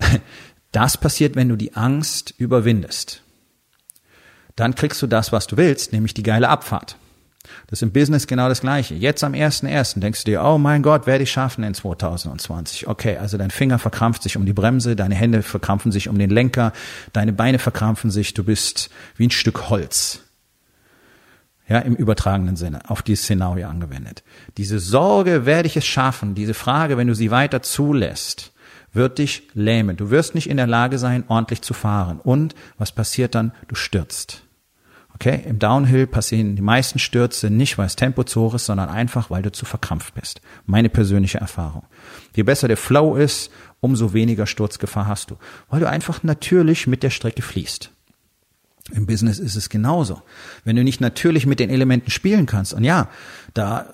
Das 0.74 0.96
passiert, 0.96 1.36
wenn 1.36 1.48
du 1.48 1.54
die 1.54 1.76
Angst 1.76 2.34
überwindest. 2.36 3.22
Dann 4.56 4.74
kriegst 4.74 5.00
du 5.02 5.06
das, 5.06 5.30
was 5.30 5.46
du 5.46 5.56
willst, 5.56 5.92
nämlich 5.92 6.14
die 6.14 6.24
geile 6.24 6.48
Abfahrt. 6.48 6.96
Das 7.68 7.78
ist 7.78 7.82
im 7.84 7.92
Business 7.92 8.26
genau 8.26 8.48
das 8.48 8.62
Gleiche. 8.62 8.96
Jetzt 8.96 9.22
am 9.22 9.34
1.1. 9.34 10.00
denkst 10.00 10.24
du 10.24 10.32
dir, 10.32 10.42
oh 10.42 10.58
mein 10.58 10.82
Gott, 10.82 11.06
werde 11.06 11.22
ich 11.22 11.30
schaffen 11.30 11.62
in 11.62 11.74
2020. 11.74 12.88
Okay, 12.88 13.18
also 13.18 13.38
dein 13.38 13.52
Finger 13.52 13.78
verkrampft 13.78 14.24
sich 14.24 14.36
um 14.36 14.46
die 14.46 14.52
Bremse, 14.52 14.96
deine 14.96 15.14
Hände 15.14 15.42
verkrampfen 15.42 15.92
sich 15.92 16.08
um 16.08 16.18
den 16.18 16.30
Lenker, 16.30 16.72
deine 17.12 17.32
Beine 17.32 17.60
verkrampfen 17.60 18.10
sich, 18.10 18.34
du 18.34 18.42
bist 18.42 18.90
wie 19.16 19.28
ein 19.28 19.30
Stück 19.30 19.70
Holz. 19.70 20.22
Ja, 21.68 21.78
im 21.78 21.94
übertragenen 21.94 22.56
Sinne, 22.56 22.80
auf 22.90 23.02
dieses 23.02 23.24
Szenario 23.24 23.68
angewendet. 23.68 24.24
Diese 24.56 24.80
Sorge, 24.80 25.46
werde 25.46 25.68
ich 25.68 25.76
es 25.76 25.86
schaffen, 25.86 26.34
diese 26.34 26.52
Frage, 26.52 26.96
wenn 26.96 27.06
du 27.06 27.14
sie 27.14 27.30
weiter 27.30 27.62
zulässt, 27.62 28.53
wird 28.94 29.18
dich 29.18 29.48
lähmen. 29.54 29.96
Du 29.96 30.10
wirst 30.10 30.34
nicht 30.34 30.48
in 30.48 30.56
der 30.56 30.66
Lage 30.66 30.98
sein, 30.98 31.24
ordentlich 31.28 31.62
zu 31.62 31.74
fahren. 31.74 32.20
Und 32.20 32.54
was 32.78 32.92
passiert 32.92 33.34
dann? 33.34 33.52
Du 33.68 33.74
stürzt. 33.74 34.42
Okay? 35.14 35.42
Im 35.46 35.58
Downhill 35.58 36.06
passieren 36.06 36.56
die 36.56 36.62
meisten 36.62 36.98
Stürze 36.98 37.50
nicht, 37.50 37.78
weil 37.78 37.86
es 37.86 37.96
Tempo 37.96 38.24
zu 38.24 38.40
hoch 38.40 38.54
ist, 38.54 38.66
sondern 38.66 38.88
einfach, 38.88 39.30
weil 39.30 39.42
du 39.42 39.52
zu 39.52 39.64
verkrampft 39.64 40.14
bist. 40.14 40.40
Meine 40.66 40.88
persönliche 40.88 41.38
Erfahrung. 41.38 41.84
Je 42.34 42.42
besser 42.42 42.68
der 42.68 42.76
Flow 42.76 43.16
ist, 43.16 43.50
umso 43.80 44.12
weniger 44.12 44.46
Sturzgefahr 44.46 45.06
hast 45.06 45.30
du. 45.30 45.36
Weil 45.68 45.80
du 45.80 45.88
einfach 45.88 46.22
natürlich 46.22 46.86
mit 46.86 47.02
der 47.02 47.10
Strecke 47.10 47.42
fließt. 47.42 47.90
Im 48.92 49.06
Business 49.06 49.38
ist 49.38 49.56
es 49.56 49.70
genauso. 49.70 50.20
Wenn 50.64 50.76
du 50.76 50.84
nicht 50.84 51.00
natürlich 51.00 51.46
mit 51.46 51.58
den 51.58 51.70
Elementen 51.70 52.10
spielen 52.10 52.46
kannst, 52.46 52.74
und 52.74 52.84
ja, 52.84 53.08
da 53.54 53.86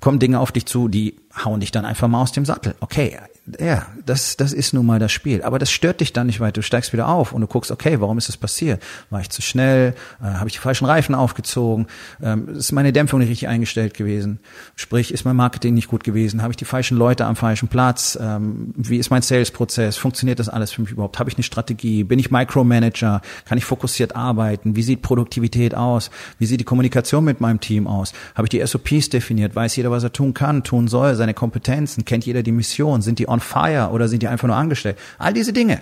kommen 0.00 0.18
Dinge 0.18 0.40
auf 0.40 0.52
dich 0.52 0.66
zu, 0.66 0.88
die 0.88 1.16
hauen 1.42 1.60
dich 1.60 1.70
dann 1.70 1.84
einfach 1.84 2.08
mal 2.08 2.22
aus 2.22 2.32
dem 2.32 2.44
Sattel. 2.44 2.74
Okay, 2.80 3.18
ja, 3.60 3.86
das, 4.04 4.38
das 4.38 4.54
ist 4.54 4.72
nun 4.72 4.86
mal 4.86 4.98
das 4.98 5.12
Spiel. 5.12 5.42
Aber 5.42 5.58
das 5.58 5.70
stört 5.70 6.00
dich 6.00 6.14
dann 6.14 6.28
nicht 6.28 6.40
weiter. 6.40 6.52
Du 6.52 6.62
steigst 6.62 6.94
wieder 6.94 7.08
auf 7.08 7.32
und 7.32 7.42
du 7.42 7.46
guckst, 7.46 7.70
okay, 7.70 8.00
warum 8.00 8.16
ist 8.16 8.28
das 8.28 8.38
passiert? 8.38 8.82
War 9.10 9.20
ich 9.20 9.28
zu 9.28 9.42
schnell? 9.42 9.94
Äh, 10.22 10.24
Habe 10.24 10.48
ich 10.48 10.54
die 10.54 10.60
falschen 10.60 10.86
Reifen 10.86 11.14
aufgezogen? 11.14 11.86
Ähm, 12.22 12.48
ist 12.48 12.72
meine 12.72 12.92
Dämpfung 12.92 13.18
nicht 13.18 13.28
richtig 13.28 13.48
eingestellt 13.48 13.92
gewesen? 13.92 14.40
Sprich, 14.76 15.12
ist 15.12 15.26
mein 15.26 15.36
Marketing 15.36 15.74
nicht 15.74 15.88
gut 15.88 16.04
gewesen? 16.04 16.40
Habe 16.40 16.52
ich 16.52 16.56
die 16.56 16.64
falschen 16.64 16.96
Leute 16.96 17.26
am 17.26 17.36
falschen 17.36 17.68
Platz? 17.68 18.18
Ähm, 18.20 18.72
wie 18.76 18.96
ist 18.96 19.10
mein 19.10 19.20
Sales-Prozess? 19.20 19.98
Funktioniert 19.98 20.38
das 20.38 20.48
alles 20.48 20.72
für 20.72 20.80
mich 20.80 20.92
überhaupt? 20.92 21.18
Habe 21.18 21.28
ich 21.28 21.36
eine 21.36 21.44
Strategie? 21.44 22.02
Bin 22.02 22.18
ich 22.18 22.30
Micromanager? 22.30 23.20
Kann 23.44 23.58
ich 23.58 23.66
fokussiert 23.66 24.16
arbeiten? 24.16 24.74
Wie 24.74 24.82
sieht 24.82 25.02
Produktivität 25.02 25.74
aus? 25.74 26.10
Wie 26.38 26.46
sieht 26.46 26.60
die 26.60 26.64
Kommunikation 26.64 27.24
mit 27.24 27.42
meinem 27.42 27.60
Team 27.60 27.86
aus? 27.86 28.14
Habe 28.34 28.46
ich 28.46 28.50
die 28.50 28.66
SOPs 28.66 29.10
definiert? 29.10 29.54
Weiß 29.54 29.76
jeder, 29.76 29.90
was 29.90 30.02
er 30.02 30.12
tun 30.12 30.32
kann, 30.32 30.64
tun 30.64 30.88
soll? 30.88 31.14
Seine 31.24 31.32
Kompetenzen? 31.32 32.04
Kennt 32.04 32.26
jeder 32.26 32.42
die 32.42 32.52
Mission? 32.52 33.00
Sind 33.00 33.18
die 33.18 33.28
on 33.28 33.40
fire 33.40 33.88
oder 33.92 34.08
sind 34.08 34.22
die 34.22 34.28
einfach 34.28 34.46
nur 34.46 34.56
angestellt? 34.56 34.98
All 35.16 35.32
diese 35.32 35.54
Dinge. 35.54 35.80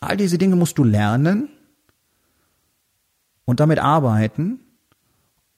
All 0.00 0.16
diese 0.16 0.36
Dinge 0.36 0.56
musst 0.56 0.78
du 0.78 0.82
lernen 0.82 1.48
und 3.44 3.60
damit 3.60 3.78
arbeiten 3.78 4.58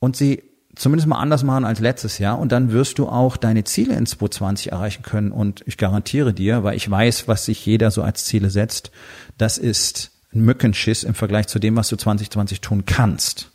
und 0.01 0.17
sie 0.17 0.43
zumindest 0.75 1.09
mal 1.09 1.19
anders 1.19 1.45
machen 1.45 1.65
als 1.65 1.81
letztes 1.81 2.19
Jahr 2.19 2.39
und 2.39 2.53
dann 2.53 2.73
wirst 2.73 2.99
du 2.99 3.09
auch 3.09 3.39
deine 3.39 3.65
Ziele 3.65 3.95
in 3.95 4.05
2020 4.05 4.73
erreichen 4.73 5.03
können 5.03 5.33
und 5.33 5.63
ich 5.65 5.79
garantiere 5.79 6.35
dir, 6.35 6.63
weil 6.63 6.77
ich 6.77 6.91
weiß, 6.91 7.27
was 7.27 7.47
sich 7.47 7.65
jeder 7.65 7.91
so 7.91 8.03
als 8.03 8.27
Ziele 8.27 8.51
setzt, 8.51 8.91
das 9.39 9.57
ist 9.57 10.11
ein 10.35 10.43
Mückenschiss 10.43 11.05
im 11.05 11.15
Vergleich 11.15 11.47
zu 11.47 11.59
dem, 11.59 11.75
was 11.77 11.89
du 11.89 11.97
2020 11.97 12.61
tun 12.61 12.85
kannst. 12.85 13.51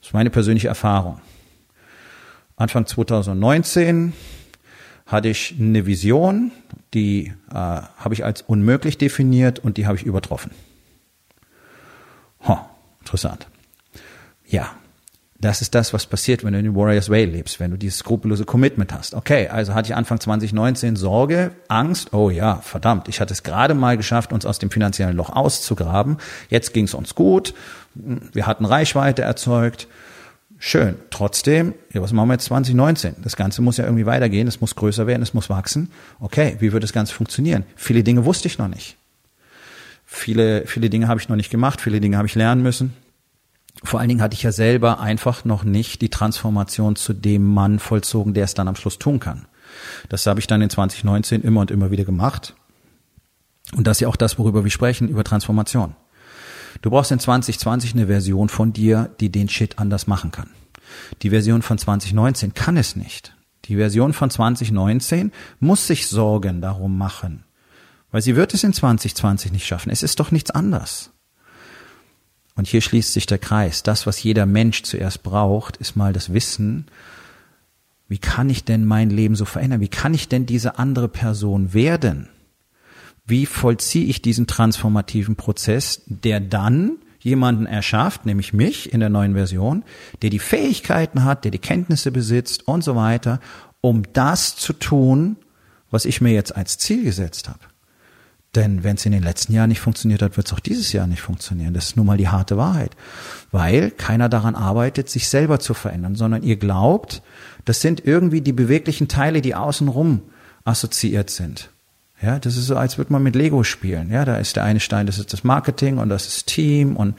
Das 0.00 0.08
ist 0.08 0.14
meine 0.14 0.30
persönliche 0.30 0.68
Erfahrung. 0.68 1.20
Anfang 2.56 2.86
2019 2.86 4.14
hatte 5.06 5.28
ich 5.28 5.54
eine 5.58 5.86
Vision, 5.86 6.50
die 6.94 7.32
äh, 7.50 7.54
habe 7.54 8.14
ich 8.14 8.24
als 8.24 8.42
unmöglich 8.42 8.98
definiert 8.98 9.58
und 9.58 9.76
die 9.76 9.86
habe 9.86 9.96
ich 9.96 10.04
übertroffen. 10.04 10.50
Huh, 12.46 12.58
interessant. 13.00 13.46
Ja, 14.46 14.74
das 15.38 15.60
ist 15.60 15.74
das, 15.74 15.92
was 15.92 16.06
passiert, 16.06 16.44
wenn 16.44 16.54
du 16.54 16.58
in 16.58 16.64
den 16.64 16.74
Warriors 16.74 17.10
Way 17.10 17.26
lebst, 17.26 17.60
wenn 17.60 17.70
du 17.70 17.76
dieses 17.76 17.98
skrupellose 17.98 18.46
Commitment 18.46 18.92
hast. 18.92 19.14
Okay, 19.14 19.48
also 19.48 19.74
hatte 19.74 19.90
ich 19.90 19.94
Anfang 19.94 20.18
2019 20.18 20.96
Sorge, 20.96 21.52
Angst, 21.68 22.14
oh 22.14 22.30
ja, 22.30 22.56
verdammt, 22.56 23.08
ich 23.08 23.20
hatte 23.20 23.34
es 23.34 23.42
gerade 23.42 23.74
mal 23.74 23.98
geschafft, 23.98 24.32
uns 24.32 24.46
aus 24.46 24.58
dem 24.58 24.70
finanziellen 24.70 25.14
Loch 25.14 25.28
auszugraben. 25.30 26.16
Jetzt 26.48 26.72
ging 26.72 26.86
es 26.86 26.94
uns 26.94 27.14
gut, 27.14 27.52
wir 27.94 28.46
hatten 28.46 28.64
Reichweite 28.64 29.22
erzeugt, 29.22 29.88
Schön. 30.58 30.96
Trotzdem, 31.10 31.74
ja, 31.92 32.00
was 32.00 32.12
machen 32.12 32.28
wir 32.28 32.34
jetzt 32.34 32.46
2019? 32.46 33.16
Das 33.22 33.36
Ganze 33.36 33.60
muss 33.60 33.76
ja 33.76 33.84
irgendwie 33.84 34.06
weitergehen, 34.06 34.48
es 34.48 34.60
muss 34.60 34.74
größer 34.74 35.06
werden, 35.06 35.22
es 35.22 35.34
muss 35.34 35.50
wachsen. 35.50 35.90
Okay, 36.18 36.56
wie 36.60 36.72
wird 36.72 36.82
das 36.82 36.92
Ganze 36.92 37.12
funktionieren? 37.12 37.64
Viele 37.76 38.02
Dinge 38.02 38.24
wusste 38.24 38.48
ich 38.48 38.58
noch 38.58 38.68
nicht. 38.68 38.96
Viele, 40.06 40.66
viele 40.66 40.88
Dinge 40.88 41.08
habe 41.08 41.20
ich 41.20 41.28
noch 41.28 41.36
nicht 41.36 41.50
gemacht, 41.50 41.80
viele 41.80 42.00
Dinge 42.00 42.16
habe 42.16 42.26
ich 42.26 42.34
lernen 42.34 42.62
müssen. 42.62 42.94
Vor 43.84 44.00
allen 44.00 44.08
Dingen 44.08 44.22
hatte 44.22 44.34
ich 44.34 44.42
ja 44.42 44.52
selber 44.52 45.00
einfach 45.00 45.44
noch 45.44 45.62
nicht 45.62 46.00
die 46.00 46.08
Transformation 46.08 46.96
zu 46.96 47.12
dem 47.12 47.44
Mann 47.44 47.78
vollzogen, 47.78 48.32
der 48.32 48.44
es 48.44 48.54
dann 48.54 48.68
am 48.68 48.76
Schluss 48.76 48.98
tun 48.98 49.20
kann. 49.20 49.46
Das 50.08 50.26
habe 50.26 50.40
ich 50.40 50.46
dann 50.46 50.62
in 50.62 50.70
2019 50.70 51.42
immer 51.42 51.60
und 51.60 51.70
immer 51.70 51.90
wieder 51.90 52.04
gemacht. 52.04 52.54
Und 53.76 53.86
das 53.86 53.98
ist 53.98 54.00
ja 54.02 54.08
auch 54.08 54.16
das, 54.16 54.38
worüber 54.38 54.64
wir 54.64 54.70
sprechen, 54.70 55.08
über 55.08 55.24
Transformation. 55.24 55.94
Du 56.82 56.90
brauchst 56.90 57.12
in 57.12 57.18
2020 57.18 57.94
eine 57.94 58.06
Version 58.06 58.48
von 58.48 58.72
dir, 58.72 59.10
die 59.20 59.30
den 59.30 59.48
Shit 59.48 59.78
anders 59.78 60.06
machen 60.06 60.30
kann. 60.30 60.50
Die 61.22 61.30
Version 61.30 61.62
von 61.62 61.78
2019 61.78 62.54
kann 62.54 62.76
es 62.76 62.96
nicht. 62.96 63.34
Die 63.64 63.76
Version 63.76 64.12
von 64.12 64.30
2019 64.30 65.32
muss 65.58 65.86
sich 65.86 66.06
Sorgen 66.06 66.60
darum 66.60 66.96
machen. 66.96 67.44
Weil 68.10 68.22
sie 68.22 68.36
wird 68.36 68.54
es 68.54 68.62
in 68.62 68.72
2020 68.72 69.52
nicht 69.52 69.66
schaffen. 69.66 69.90
Es 69.90 70.02
ist 70.02 70.20
doch 70.20 70.30
nichts 70.30 70.50
anders. 70.50 71.10
Und 72.54 72.66
hier 72.66 72.80
schließt 72.80 73.12
sich 73.12 73.26
der 73.26 73.38
Kreis. 73.38 73.82
Das, 73.82 74.06
was 74.06 74.22
jeder 74.22 74.46
Mensch 74.46 74.82
zuerst 74.82 75.22
braucht, 75.22 75.76
ist 75.76 75.96
mal 75.96 76.12
das 76.12 76.32
Wissen, 76.32 76.86
wie 78.08 78.18
kann 78.18 78.48
ich 78.48 78.64
denn 78.64 78.84
mein 78.84 79.10
Leben 79.10 79.34
so 79.34 79.44
verändern? 79.44 79.80
Wie 79.80 79.88
kann 79.88 80.14
ich 80.14 80.28
denn 80.28 80.46
diese 80.46 80.78
andere 80.78 81.08
Person 81.08 81.74
werden? 81.74 82.28
Wie 83.26 83.46
vollziehe 83.46 84.06
ich 84.06 84.22
diesen 84.22 84.46
transformativen 84.46 85.36
Prozess, 85.36 86.02
der 86.06 86.40
dann 86.40 86.98
jemanden 87.18 87.66
erschafft, 87.66 88.24
nämlich 88.24 88.52
mich 88.52 88.92
in 88.92 89.00
der 89.00 89.08
neuen 89.08 89.34
Version, 89.34 89.82
der 90.22 90.30
die 90.30 90.38
Fähigkeiten 90.38 91.24
hat, 91.24 91.44
der 91.44 91.50
die 91.50 91.58
Kenntnisse 91.58 92.12
besitzt 92.12 92.68
und 92.68 92.84
so 92.84 92.94
weiter, 92.94 93.40
um 93.80 94.04
das 94.12 94.54
zu 94.54 94.72
tun, 94.72 95.36
was 95.90 96.04
ich 96.04 96.20
mir 96.20 96.32
jetzt 96.32 96.54
als 96.54 96.78
Ziel 96.78 97.02
gesetzt 97.02 97.48
habe. 97.48 97.60
Denn 98.54 98.84
wenn 98.84 98.96
es 98.96 99.04
in 99.04 99.12
den 99.12 99.22
letzten 99.22 99.52
Jahren 99.52 99.68
nicht 99.68 99.80
funktioniert 99.80 100.22
hat, 100.22 100.36
wird 100.36 100.46
es 100.46 100.52
auch 100.52 100.60
dieses 100.60 100.92
Jahr 100.92 101.06
nicht 101.06 101.20
funktionieren. 101.20 101.74
Das 101.74 101.88
ist 101.88 101.96
nun 101.96 102.06
mal 102.06 102.16
die 102.16 102.28
harte 102.28 102.56
Wahrheit. 102.56 102.96
Weil 103.50 103.90
keiner 103.90 104.30
daran 104.30 104.54
arbeitet, 104.54 105.10
sich 105.10 105.28
selber 105.28 105.58
zu 105.60 105.74
verändern, 105.74 106.14
sondern 106.14 106.42
ihr 106.42 106.56
glaubt, 106.56 107.22
das 107.66 107.82
sind 107.82 108.06
irgendwie 108.06 108.40
die 108.40 108.54
beweglichen 108.54 109.08
Teile, 109.08 109.42
die 109.42 109.54
außenrum 109.54 110.22
assoziiert 110.64 111.28
sind. 111.28 111.70
Ja, 112.26 112.40
das 112.40 112.56
ist 112.56 112.66
so, 112.66 112.76
als 112.76 112.98
würde 112.98 113.12
man 113.12 113.22
mit 113.22 113.36
Lego 113.36 113.62
spielen. 113.62 114.10
Ja, 114.10 114.24
da 114.24 114.38
ist 114.38 114.56
der 114.56 114.64
eine 114.64 114.80
Stein, 114.80 115.06
das 115.06 115.20
ist 115.20 115.32
das 115.32 115.44
Marketing 115.44 115.98
und 115.98 116.08
das 116.08 116.26
ist 116.26 116.48
Team 116.48 116.96
und 116.96 117.14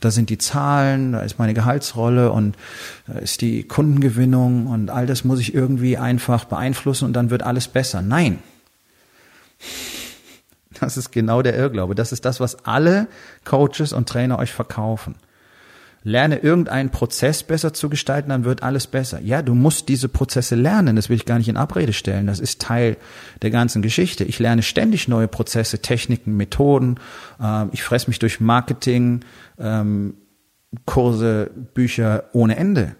da 0.00 0.10
sind 0.10 0.30
die 0.30 0.38
Zahlen, 0.38 1.12
da 1.12 1.20
ist 1.20 1.38
meine 1.38 1.52
Gehaltsrolle 1.52 2.32
und 2.32 2.56
da 3.06 3.18
ist 3.18 3.42
die 3.42 3.64
Kundengewinnung 3.64 4.68
und 4.68 4.88
all 4.88 5.04
das 5.04 5.22
muss 5.22 5.38
ich 5.38 5.52
irgendwie 5.52 5.98
einfach 5.98 6.46
beeinflussen 6.46 7.04
und 7.04 7.12
dann 7.12 7.28
wird 7.28 7.42
alles 7.42 7.68
besser. 7.68 8.00
Nein. 8.00 8.38
Das 10.80 10.96
ist 10.96 11.12
genau 11.12 11.42
der 11.42 11.54
Irrglaube. 11.54 11.94
Das 11.94 12.10
ist 12.10 12.24
das, 12.24 12.40
was 12.40 12.64
alle 12.64 13.06
Coaches 13.44 13.92
und 13.92 14.08
Trainer 14.08 14.38
euch 14.38 14.52
verkaufen 14.52 15.14
lerne 16.02 16.38
irgendeinen 16.38 16.90
Prozess 16.90 17.42
besser 17.42 17.72
zu 17.74 17.88
gestalten, 17.88 18.30
dann 18.30 18.44
wird 18.44 18.62
alles 18.62 18.86
besser. 18.86 19.20
Ja, 19.20 19.42
du 19.42 19.54
musst 19.54 19.88
diese 19.88 20.08
Prozesse 20.08 20.54
lernen, 20.54 20.96
das 20.96 21.08
will 21.08 21.16
ich 21.16 21.26
gar 21.26 21.38
nicht 21.38 21.48
in 21.48 21.56
Abrede 21.56 21.92
stellen, 21.92 22.26
das 22.26 22.40
ist 22.40 22.60
Teil 22.60 22.96
der 23.42 23.50
ganzen 23.50 23.82
Geschichte. 23.82 24.24
Ich 24.24 24.38
lerne 24.38 24.62
ständig 24.62 25.08
neue 25.08 25.28
Prozesse, 25.28 25.80
Techniken, 25.80 26.36
Methoden, 26.36 26.98
ähm, 27.42 27.70
ich 27.72 27.82
fress 27.82 28.08
mich 28.08 28.18
durch 28.18 28.40
Marketing, 28.40 29.24
ähm, 29.58 30.14
Kurse, 30.84 31.50
Bücher 31.74 32.24
ohne 32.32 32.56
Ende. 32.56 32.96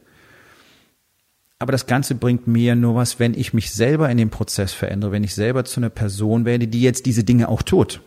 Aber 1.58 1.72
das 1.72 1.86
Ganze 1.86 2.14
bringt 2.14 2.46
mir 2.46 2.76
nur 2.76 2.94
was, 2.94 3.18
wenn 3.18 3.34
ich 3.34 3.52
mich 3.52 3.72
selber 3.72 4.08
in 4.10 4.16
dem 4.16 4.30
Prozess 4.30 4.72
verändere, 4.72 5.10
wenn 5.12 5.24
ich 5.24 5.34
selber 5.34 5.64
zu 5.64 5.80
einer 5.80 5.90
Person 5.90 6.44
werde, 6.44 6.68
die 6.68 6.82
jetzt 6.82 7.04
diese 7.06 7.24
Dinge 7.24 7.48
auch 7.48 7.62
tut, 7.62 8.00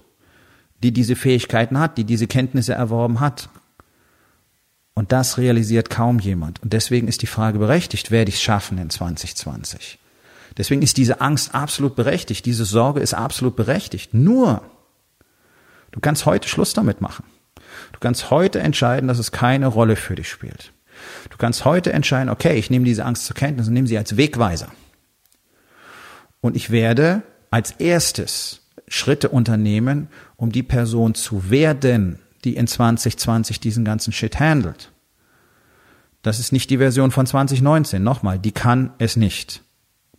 die 0.83 0.93
diese 0.93 1.15
Fähigkeiten 1.15 1.79
hat, 1.79 1.97
die 1.97 2.05
diese 2.05 2.27
Kenntnisse 2.27 2.73
erworben 2.73 3.19
hat. 3.19 3.49
Und 4.93 5.11
das 5.11 5.37
realisiert 5.37 5.89
kaum 5.89 6.19
jemand. 6.19 6.61
Und 6.61 6.73
deswegen 6.73 7.07
ist 7.07 7.21
die 7.21 7.27
Frage 7.27 7.59
berechtigt, 7.59 8.11
werde 8.11 8.29
ich 8.29 8.35
es 8.35 8.41
schaffen 8.41 8.77
in 8.77 8.89
2020? 8.89 9.99
Deswegen 10.57 10.81
ist 10.81 10.97
diese 10.97 11.21
Angst 11.21 11.55
absolut 11.55 11.95
berechtigt, 11.95 12.45
diese 12.45 12.65
Sorge 12.65 12.99
ist 12.99 13.13
absolut 13.13 13.55
berechtigt. 13.55 14.13
Nur, 14.13 14.61
du 15.91 15.99
kannst 16.01 16.25
heute 16.25 16.49
Schluss 16.49 16.73
damit 16.73 16.99
machen. 16.99 17.23
Du 17.93 17.99
kannst 17.99 18.31
heute 18.31 18.59
entscheiden, 18.59 19.07
dass 19.07 19.17
es 19.17 19.31
keine 19.31 19.67
Rolle 19.67 19.95
für 19.95 20.15
dich 20.15 20.29
spielt. 20.29 20.73
Du 21.29 21.37
kannst 21.37 21.65
heute 21.65 21.93
entscheiden, 21.93 22.29
okay, 22.29 22.57
ich 22.57 22.69
nehme 22.69 22.85
diese 22.85 23.05
Angst 23.05 23.25
zur 23.25 23.35
Kenntnis 23.35 23.67
und 23.67 23.73
nehme 23.73 23.87
sie 23.87 23.97
als 23.97 24.17
Wegweiser. 24.17 24.67
Und 26.41 26.55
ich 26.55 26.69
werde 26.69 27.23
als 27.49 27.71
erstes 27.71 28.61
Schritte 28.87 29.29
unternehmen, 29.29 30.09
um 30.35 30.51
die 30.51 30.63
Person 30.63 31.15
zu 31.15 31.49
werden, 31.49 32.19
die 32.43 32.55
in 32.55 32.67
2020 32.67 33.59
diesen 33.59 33.85
ganzen 33.85 34.13
Shit 34.13 34.39
handelt. 34.39 34.91
Das 36.21 36.39
ist 36.39 36.51
nicht 36.51 36.69
die 36.69 36.77
Version 36.77 37.11
von 37.11 37.25
2019. 37.25 38.03
Nochmal, 38.03 38.39
die 38.39 38.51
kann 38.51 38.93
es 38.99 39.15
nicht. 39.15 39.63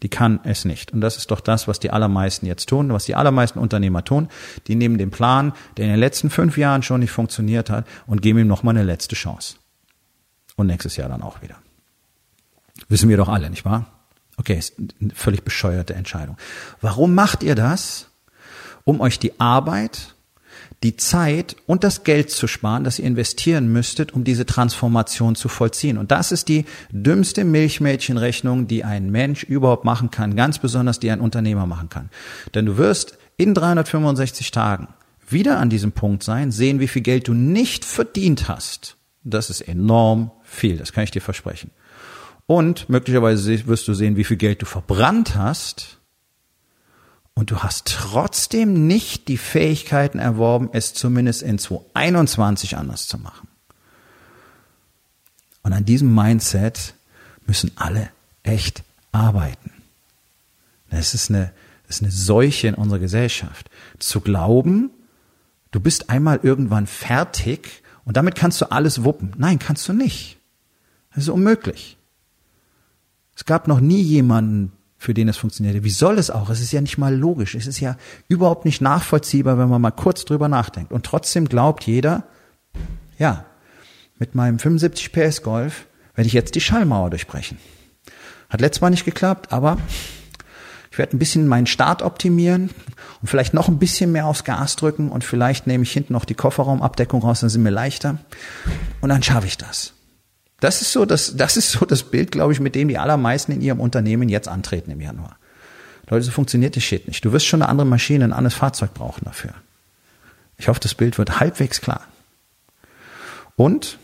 Die 0.03 0.09
kann 0.09 0.41
es 0.43 0.65
nicht. 0.65 0.93
Und 0.93 1.01
das 1.01 1.17
ist 1.17 1.31
doch 1.31 1.41
das, 1.41 1.69
was 1.69 1.79
die 1.79 1.91
allermeisten 1.91 2.47
jetzt 2.47 2.69
tun, 2.69 2.93
was 2.93 3.05
die 3.05 3.15
allermeisten 3.15 3.61
Unternehmer 3.61 4.05
tun. 4.05 4.29
Die 4.67 4.75
nehmen 4.75 4.99
den 4.99 5.13
Plan, 5.13 5.53
der 5.77 5.85
in 5.85 5.91
den 5.93 6.01
letzten 6.01 6.29
fünf 6.29 6.59
Jahren 6.59 6.83
schon 6.83 7.01
nicht 7.01 7.13
funktioniert 7.13 7.71
hat, 7.71 7.87
und 8.07 8.21
geben 8.21 8.41
ihm 8.41 8.49
nochmal 8.49 8.75
eine 8.75 8.85
letzte 8.85 9.15
Chance. 9.15 9.57
Und 10.57 10.67
nächstes 10.67 10.97
Jahr 10.97 11.09
dann 11.09 11.23
auch 11.23 11.41
wieder. 11.41 11.57
Wissen 12.89 13.09
wir 13.09 13.17
doch 13.17 13.29
alle, 13.29 13.49
nicht 13.49 13.65
wahr? 13.65 13.87
Okay, 14.37 14.59
ist 14.59 14.75
eine 14.79 15.15
völlig 15.15 15.45
bescheuerte 15.45 15.95
Entscheidung. 15.95 16.37
Warum 16.81 17.15
macht 17.15 17.45
ihr 17.45 17.55
das? 17.55 18.09
Um 18.85 19.01
euch 19.01 19.21
die 19.21 19.39
Arbeit 19.39 20.17
die 20.83 20.97
Zeit 20.97 21.57
und 21.67 21.85
das 21.85 22.05
Geld 22.05 22.31
zu 22.31 22.47
sparen, 22.47 22.85
das 22.85 22.99
ihr 22.99 23.05
investieren 23.05 23.73
müsstet, 23.73 24.13
um 24.13 24.25
diese 24.25 24.47
Transformation 24.47 25.35
zu 25.35 25.49
vollziehen. 25.49 25.99
Und 25.99 26.11
das 26.11 26.33
ist 26.33 26.49
die 26.49 26.65
dümmste 26.91 27.45
Milchmädchenrechnung, 27.45 28.67
die 28.67 28.85
ein 28.85 29.11
Mensch 29.11 29.45
überhaupt 29.45 29.85
machen 29.85 30.11
kann, 30.11 30.35
ganz 30.35 30.59
besonders 30.59 30.99
die 30.99 31.11
ein 31.11 31.21
Unternehmer 31.21 31.67
machen 31.67 31.89
kann. 31.89 32.11
Denn 32.55 32.67
du 32.67 32.79
wirst 32.79 33.19
in 33.37 33.55
365 33.55 34.51
Tagen 34.51 34.89
wieder 35.29 35.59
an 35.59 35.71
diesem 35.71 35.93
Punkt 35.93 36.23
sein, 36.23 36.51
sehen, 36.51 36.81
wie 36.81 36.89
viel 36.89 37.03
Geld 37.03 37.29
du 37.29 37.35
nicht 37.35 37.85
verdient 37.85 38.49
hast. 38.49 38.97
Das 39.25 39.51
ist 39.51 39.61
enorm 39.63 40.33
viel, 40.43 40.77
das 40.77 40.93
kann 40.93 41.05
ich 41.05 41.11
dir 41.11 41.23
versprechen. 41.23 41.71
Und 42.47 42.89
möglicherweise 42.89 43.67
wirst 43.67 43.87
du 43.89 43.95
sehen, 43.95 44.17
wie 44.17 44.25
viel 44.25 44.37
Geld 44.37 44.63
du 44.63 44.67
verbrannt 44.67 45.37
hast. 45.37 46.01
Und 47.35 47.51
du 47.51 47.59
hast 47.59 47.87
trotzdem 47.87 48.87
nicht 48.87 49.29
die 49.29 49.39
Fähigkeiten 49.39 50.19
erworben, 50.19 50.69
es 50.73 50.95
zumindest 50.95 51.43
in 51.43 51.59
2021 51.59 52.77
anders 52.77 53.09
zu 53.09 53.19
machen. 53.19 53.49
Und 55.63 55.73
an 55.73 55.85
diesem 55.85 56.15
Mindset 56.15 56.95
müssen 57.47 57.73
alle 57.77 58.11
echt 58.43 58.83
arbeiten. 59.13 59.71
Das 60.91 61.15
ist 61.15 61.31
eine, 61.31 61.53
das 61.87 61.97
ist 61.97 62.03
eine 62.03 62.13
Seuche 62.13 62.69
in 62.69 62.75
unserer 62.75 62.99
Gesellschaft. 62.99 63.71
Zu 63.99 64.21
glauben, 64.21 64.91
du 65.71 65.81
bist 65.81 66.11
einmal 66.11 66.41
irgendwann 66.43 66.87
fertig 66.87 67.83
und 68.05 68.17
damit 68.17 68.35
kannst 68.35 68.61
du 68.61 68.71
alles 68.71 69.05
wuppen. 69.05 69.33
Nein, 69.39 69.59
kannst 69.59 69.89
du 69.89 69.93
nicht. 69.93 70.39
Das 71.15 71.25
ist 71.25 71.31
unmöglich. 71.31 71.97
Es 73.35 73.45
gab 73.45 73.69
noch 73.69 73.81
nie 73.81 74.03
jemanden, 74.03 74.73
für 75.03 75.15
den 75.15 75.29
es 75.29 75.37
funktionierte. 75.37 75.83
Wie 75.83 75.91
soll 75.91 76.17
es 76.17 76.31
auch? 76.31 76.49
Es 76.49 76.61
ist 76.61 76.71
ja 76.71 76.81
nicht 76.81 76.97
mal 76.97 77.13
logisch. 77.13 77.57
Es 77.57 77.67
ist 77.67 77.81
ja 77.81 77.97
überhaupt 78.29 78.65
nicht 78.65 78.81
nachvollziehbar, 78.81 79.59
wenn 79.59 79.69
man 79.69 79.83
mal 79.83 79.91
kurz 79.91 80.25
drüber 80.25 80.47
nachdenkt. 80.47 80.93
Und 80.93 81.05
trotzdem 81.05 81.49
glaubt 81.49 81.83
jeder, 81.83 82.23
ja, 83.19 83.45
mit 84.21 84.37
meinem 84.37 84.61
75 84.61 85.11
PS 85.11 85.43
Golf 85.43 85.87
werde 86.15 86.29
ich 86.29 86.35
jetzt 86.35 86.55
die 86.55 86.61
Schallmauer 86.61 87.11
durchbrechen. 87.11 87.59
Hat 88.49 88.61
letztes 88.61 88.81
Mal 88.81 88.91
nicht 88.91 89.05
geklappt, 89.05 89.53
aber 89.53 89.77
ich 90.93 90.99
werde 90.99 91.17
ein 91.17 91.19
bisschen 91.19 91.49
meinen 91.49 91.67
Start 91.67 92.03
optimieren 92.03 92.71
und 93.21 93.27
vielleicht 93.27 93.55
noch 93.55 93.67
ein 93.67 93.81
bisschen 93.81 94.13
mehr 94.13 94.27
aufs 94.27 94.45
Gas 94.45 94.77
drücken 94.77 95.11
und 95.11 95.25
vielleicht 95.25 95.67
nehme 95.67 95.83
ich 95.83 95.91
hinten 95.91 96.13
noch 96.13 96.25
die 96.25 96.35
Kofferraumabdeckung 96.35 97.23
raus, 97.23 97.41
dann 97.41 97.51
sind 97.51 97.65
wir 97.65 97.73
leichter 97.73 98.19
und 99.01 99.09
dann 99.09 99.25
schaffe 99.25 99.49
ich 99.49 99.59
das. 99.59 99.95
Das 100.63 100.81
ist 100.81 100.93
so 100.93 101.05
das, 101.05 101.35
das 101.35 101.57
ist 101.57 101.73
so 101.73 101.85
das 101.85 102.05
Bild, 102.05 102.31
glaube 102.31 102.53
ich, 102.53 102.61
mit 102.61 102.77
dem 102.77 102.87
die 102.87 102.97
allermeisten 102.97 103.51
in 103.51 103.61
ihrem 103.61 103.81
Unternehmen 103.81 104.29
jetzt 104.29 104.47
antreten 104.47 104.93
im 104.93 105.01
Januar. 105.01 105.37
Leute, 106.09 106.25
so 106.25 106.31
funktioniert 106.31 106.77
das 106.77 106.85
Shit 106.85 107.09
nicht. 107.09 107.25
Du 107.25 107.33
wirst 107.33 107.47
schon 107.47 107.63
eine 107.63 107.69
andere 107.69 107.85
Maschine, 107.85 108.23
ein 108.23 108.33
anderes 108.33 108.55
Fahrzeug 108.55 108.95
brauchen 108.95 109.25
dafür. 109.25 109.55
Ich 110.59 110.69
hoffe, 110.69 110.79
das 110.79 110.95
Bild 110.95 111.19
wird 111.19 111.41
halbwegs 111.41 111.81
klar. 111.81 112.07
Und 113.57 113.99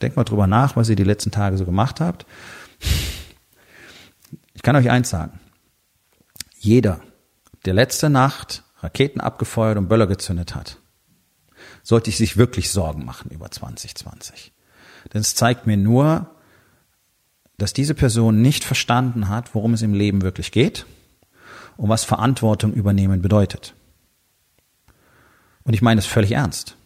denkt 0.00 0.16
mal 0.16 0.24
drüber 0.24 0.46
nach, 0.46 0.74
was 0.74 0.88
ihr 0.88 0.96
die 0.96 1.04
letzten 1.04 1.32
Tage 1.32 1.58
so 1.58 1.66
gemacht 1.66 2.00
habt. 2.00 2.24
Ich 4.54 4.62
kann 4.62 4.76
euch 4.76 4.88
eins 4.88 5.10
sagen. 5.10 5.38
Jeder, 6.58 7.02
der 7.66 7.74
letzte 7.74 8.08
Nacht 8.08 8.62
Raketen 8.78 9.20
abgefeuert 9.20 9.76
und 9.76 9.88
Böller 9.88 10.06
gezündet 10.06 10.54
hat, 10.54 10.78
sollte 11.82 12.08
ich 12.08 12.16
sich 12.16 12.38
wirklich 12.38 12.70
Sorgen 12.70 13.04
machen 13.04 13.30
über 13.30 13.50
2020. 13.50 14.53
Denn 15.12 15.20
es 15.20 15.34
zeigt 15.34 15.66
mir 15.66 15.76
nur, 15.76 16.30
dass 17.58 17.72
diese 17.72 17.94
Person 17.94 18.42
nicht 18.42 18.64
verstanden 18.64 19.28
hat, 19.28 19.54
worum 19.54 19.74
es 19.74 19.82
im 19.82 19.94
Leben 19.94 20.22
wirklich 20.22 20.52
geht 20.52 20.86
und 21.76 21.88
was 21.88 22.04
Verantwortung 22.04 22.72
übernehmen 22.72 23.22
bedeutet. 23.22 23.74
Und 25.64 25.74
ich 25.74 25.82
meine 25.82 25.98
es 25.98 26.06
völlig 26.06 26.32
ernst. 26.32 26.76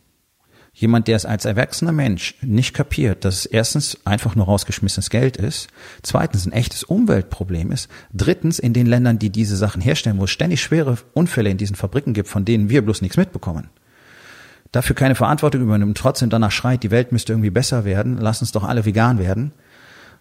Jemand, 0.72 1.08
der 1.08 1.16
es 1.16 1.26
als 1.26 1.44
erwachsener 1.44 1.90
Mensch 1.90 2.36
nicht 2.40 2.72
kapiert, 2.72 3.24
dass 3.24 3.38
es 3.38 3.46
erstens 3.46 3.98
einfach 4.04 4.36
nur 4.36 4.44
rausgeschmissenes 4.44 5.10
Geld 5.10 5.36
ist, 5.36 5.68
zweitens 6.02 6.46
ein 6.46 6.52
echtes 6.52 6.84
Umweltproblem 6.84 7.72
ist, 7.72 7.88
drittens 8.12 8.60
in 8.60 8.74
den 8.74 8.86
Ländern, 8.86 9.18
die 9.18 9.30
diese 9.30 9.56
Sachen 9.56 9.82
herstellen, 9.82 10.18
wo 10.18 10.24
es 10.24 10.30
ständig 10.30 10.62
schwere 10.62 10.96
Unfälle 11.14 11.50
in 11.50 11.56
diesen 11.56 11.74
Fabriken 11.74 12.14
gibt, 12.14 12.28
von 12.28 12.44
denen 12.44 12.70
wir 12.70 12.82
bloß 12.82 13.02
nichts 13.02 13.16
mitbekommen, 13.16 13.70
dafür 14.72 14.96
keine 14.96 15.14
Verantwortung 15.14 15.62
übernimmt, 15.62 15.96
trotzdem 15.96 16.30
danach 16.30 16.50
schreit, 16.50 16.82
die 16.82 16.90
Welt 16.90 17.12
müsste 17.12 17.32
irgendwie 17.32 17.50
besser 17.50 17.84
werden, 17.84 18.18
lass 18.18 18.40
uns 18.40 18.52
doch 18.52 18.64
alle 18.64 18.84
vegan 18.84 19.18
werden. 19.18 19.52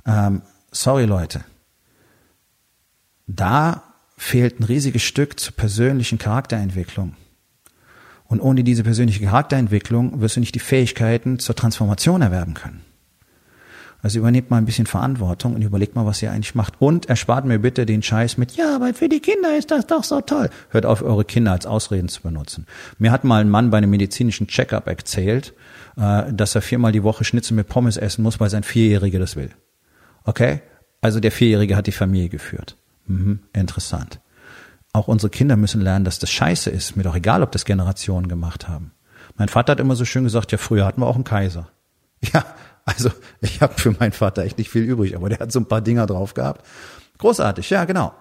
Ähm, 0.05 0.41
sorry 0.71 1.05
Leute, 1.05 1.41
da 3.27 3.83
fehlt 4.17 4.59
ein 4.59 4.63
riesiges 4.63 5.03
Stück 5.03 5.39
zur 5.39 5.55
persönlichen 5.55 6.17
Charakterentwicklung. 6.17 7.15
Und 8.25 8.41
ohne 8.41 8.63
diese 8.63 8.83
persönliche 8.83 9.23
Charakterentwicklung 9.23 10.19
wirst 10.19 10.35
du 10.35 10.39
nicht 10.41 10.55
die 10.55 10.59
Fähigkeiten 10.59 11.39
zur 11.39 11.55
Transformation 11.55 12.21
erwerben 12.21 12.55
können. 12.55 12.86
Also 14.01 14.19
übernehmt 14.19 14.51
mal 14.51 14.57
ein 14.57 14.65
bisschen 14.65 14.85
Verantwortung 14.85 15.55
und 15.55 15.63
überlegt 15.63 15.95
mal, 15.95 16.05
was 16.05 16.21
ihr 16.21 16.31
eigentlich 16.31 16.55
macht. 16.55 16.75
Und 16.79 17.07
erspart 17.07 17.45
mir 17.45 17.59
bitte 17.59 17.85
den 17.85 18.03
Scheiß 18.03 18.37
mit, 18.37 18.51
ja, 18.55 18.75
aber 18.75 18.93
für 18.93 19.09
die 19.09 19.19
Kinder 19.19 19.57
ist 19.57 19.71
das 19.71 19.87
doch 19.87 20.03
so 20.03 20.21
toll. 20.21 20.49
Hört 20.69 20.85
auf, 20.85 21.01
eure 21.01 21.25
Kinder 21.25 21.51
als 21.51 21.65
Ausreden 21.65 22.07
zu 22.07 22.21
benutzen. 22.21 22.67
Mir 22.99 23.11
hat 23.11 23.23
mal 23.23 23.41
ein 23.41 23.49
Mann 23.49 23.71
bei 23.71 23.79
einem 23.79 23.89
medizinischen 23.89 24.47
Checkup 24.47 24.87
erzählt, 24.87 25.53
äh, 25.97 26.31
dass 26.31 26.55
er 26.55 26.61
viermal 26.61 26.91
die 26.91 27.03
Woche 27.03 27.23
Schnitzel 27.23 27.55
mit 27.55 27.67
Pommes 27.67 27.97
essen 27.97 28.21
muss, 28.21 28.39
weil 28.39 28.49
sein 28.49 28.63
Vierjähriger 28.63 29.19
das 29.19 29.35
will. 29.35 29.49
Okay? 30.23 30.61
Also 31.01 31.19
der 31.19 31.31
Vierjährige 31.31 31.75
hat 31.75 31.87
die 31.87 31.91
Familie 31.91 32.29
geführt. 32.29 32.75
Mhm, 33.07 33.39
interessant. 33.53 34.19
Auch 34.93 35.07
unsere 35.07 35.29
Kinder 35.29 35.55
müssen 35.57 35.81
lernen, 35.81 36.05
dass 36.05 36.19
das 36.19 36.31
scheiße 36.31 36.69
ist. 36.69 36.95
Mir 36.95 37.03
doch 37.03 37.15
egal, 37.15 37.43
ob 37.43 37.51
das 37.51 37.65
Generationen 37.65 38.27
gemacht 38.27 38.67
haben. 38.67 38.91
Mein 39.37 39.49
Vater 39.49 39.71
hat 39.71 39.79
immer 39.79 39.95
so 39.95 40.05
schön 40.05 40.23
gesagt, 40.23 40.51
ja, 40.51 40.57
früher 40.57 40.85
hatten 40.85 41.01
wir 41.01 41.07
auch 41.07 41.15
einen 41.15 41.23
Kaiser. 41.23 41.69
Ja, 42.33 42.43
also 42.87 43.11
ich 43.41 43.61
habe 43.61 43.73
für 43.75 43.91
meinen 43.91 44.13
Vater 44.13 44.43
echt 44.43 44.57
nicht 44.57 44.69
viel 44.69 44.83
übrig, 44.83 45.15
aber 45.15 45.29
der 45.29 45.39
hat 45.39 45.51
so 45.51 45.59
ein 45.59 45.67
paar 45.67 45.81
Dinger 45.81 46.07
drauf 46.07 46.33
gehabt. 46.33 46.65
Großartig, 47.19 47.69
ja, 47.69 47.85
genau. 47.85 48.13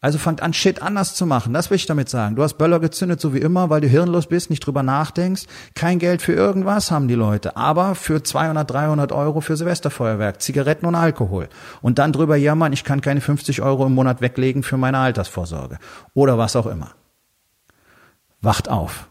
Also 0.00 0.18
fangt 0.18 0.42
an, 0.42 0.52
Shit 0.52 0.80
anders 0.80 1.14
zu 1.14 1.26
machen. 1.26 1.52
Das 1.52 1.70
will 1.70 1.76
ich 1.76 1.86
damit 1.86 2.08
sagen. 2.08 2.36
Du 2.36 2.42
hast 2.44 2.54
Böller 2.54 2.78
gezündet, 2.78 3.20
so 3.20 3.34
wie 3.34 3.40
immer, 3.40 3.68
weil 3.68 3.80
du 3.80 3.88
hirnlos 3.88 4.28
bist, 4.28 4.48
nicht 4.48 4.64
drüber 4.64 4.84
nachdenkst. 4.84 5.42
Kein 5.74 5.98
Geld 5.98 6.22
für 6.22 6.32
irgendwas 6.32 6.92
haben 6.92 7.08
die 7.08 7.16
Leute, 7.16 7.56
aber 7.56 7.96
für 7.96 8.22
200, 8.22 8.70
300 8.70 9.10
Euro 9.12 9.40
für 9.40 9.56
Silvesterfeuerwerk, 9.56 10.40
Zigaretten 10.40 10.86
und 10.86 10.94
Alkohol. 10.94 11.48
Und 11.82 11.98
dann 11.98 12.12
drüber 12.12 12.36
jammern, 12.36 12.72
ich 12.72 12.84
kann 12.84 13.00
keine 13.00 13.20
50 13.20 13.60
Euro 13.60 13.86
im 13.86 13.94
Monat 13.94 14.20
weglegen 14.20 14.62
für 14.62 14.76
meine 14.76 14.98
Altersvorsorge. 14.98 15.78
Oder 16.14 16.38
was 16.38 16.54
auch 16.54 16.66
immer. 16.66 16.92
Wacht 18.40 18.68
auf. 18.68 19.08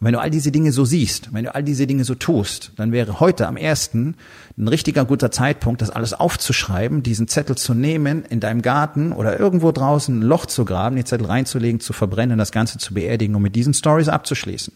Und 0.00 0.06
wenn 0.06 0.14
du 0.14 0.20
all 0.20 0.30
diese 0.30 0.50
Dinge 0.50 0.72
so 0.72 0.86
siehst, 0.86 1.34
wenn 1.34 1.44
du 1.44 1.54
all 1.54 1.62
diese 1.62 1.86
Dinge 1.86 2.04
so 2.04 2.14
tust, 2.14 2.72
dann 2.76 2.90
wäre 2.90 3.20
heute 3.20 3.46
am 3.46 3.58
ersten 3.58 4.16
ein 4.56 4.66
richtiger 4.66 5.04
guter 5.04 5.30
Zeitpunkt, 5.30 5.82
das 5.82 5.90
alles 5.90 6.14
aufzuschreiben, 6.14 7.02
diesen 7.02 7.28
Zettel 7.28 7.56
zu 7.58 7.74
nehmen, 7.74 8.24
in 8.24 8.40
deinem 8.40 8.62
Garten 8.62 9.12
oder 9.12 9.38
irgendwo 9.38 9.72
draußen 9.72 10.18
ein 10.18 10.22
Loch 10.22 10.46
zu 10.46 10.64
graben, 10.64 10.96
die 10.96 11.04
Zettel 11.04 11.26
reinzulegen, 11.26 11.80
zu 11.80 11.92
verbrennen, 11.92 12.38
das 12.38 12.50
Ganze 12.50 12.78
zu 12.78 12.94
beerdigen 12.94 13.34
und 13.34 13.42
mit 13.42 13.54
diesen 13.54 13.74
Stories 13.74 14.08
abzuschließen. 14.08 14.72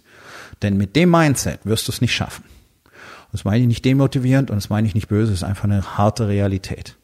Denn 0.61 0.77
mit 0.77 0.95
dem 0.95 1.11
Mindset 1.11 1.61
wirst 1.65 1.89
du 1.89 1.93
es 1.93 2.03
nicht 2.03 2.15
schaffen. 2.15 2.45
Das 3.33 3.45
meine 3.45 3.63
ich 3.63 3.67
nicht 3.67 3.85
demotivierend 3.87 4.51
und 4.51 4.57
das 4.57 4.69
meine 4.69 4.87
ich 4.87 4.95
nicht 4.95 5.09
böse, 5.09 5.33
es 5.33 5.39
ist 5.39 5.45
einfach 5.45 5.65
eine 5.65 5.97
harte 5.97 6.29
Realität. 6.29 6.97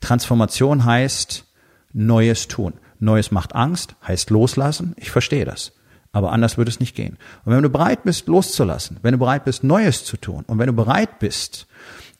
Transformation 0.00 0.84
heißt 0.84 1.46
Neues 1.94 2.46
tun. 2.46 2.74
Neues 3.00 3.30
macht 3.30 3.54
Angst, 3.54 3.94
heißt 4.06 4.28
loslassen. 4.28 4.94
Ich 4.98 5.10
verstehe 5.10 5.46
das. 5.46 5.72
Aber 6.12 6.32
anders 6.32 6.58
würde 6.58 6.70
es 6.70 6.78
nicht 6.78 6.94
gehen. 6.94 7.16
Und 7.44 7.54
wenn 7.54 7.62
du 7.62 7.70
bereit 7.70 8.04
bist, 8.04 8.26
loszulassen, 8.28 8.98
wenn 9.02 9.12
du 9.12 9.18
bereit 9.18 9.44
bist, 9.44 9.64
Neues 9.64 10.04
zu 10.04 10.18
tun 10.18 10.44
und 10.46 10.58
wenn 10.58 10.66
du 10.66 10.74
bereit 10.74 11.18
bist, 11.18 11.66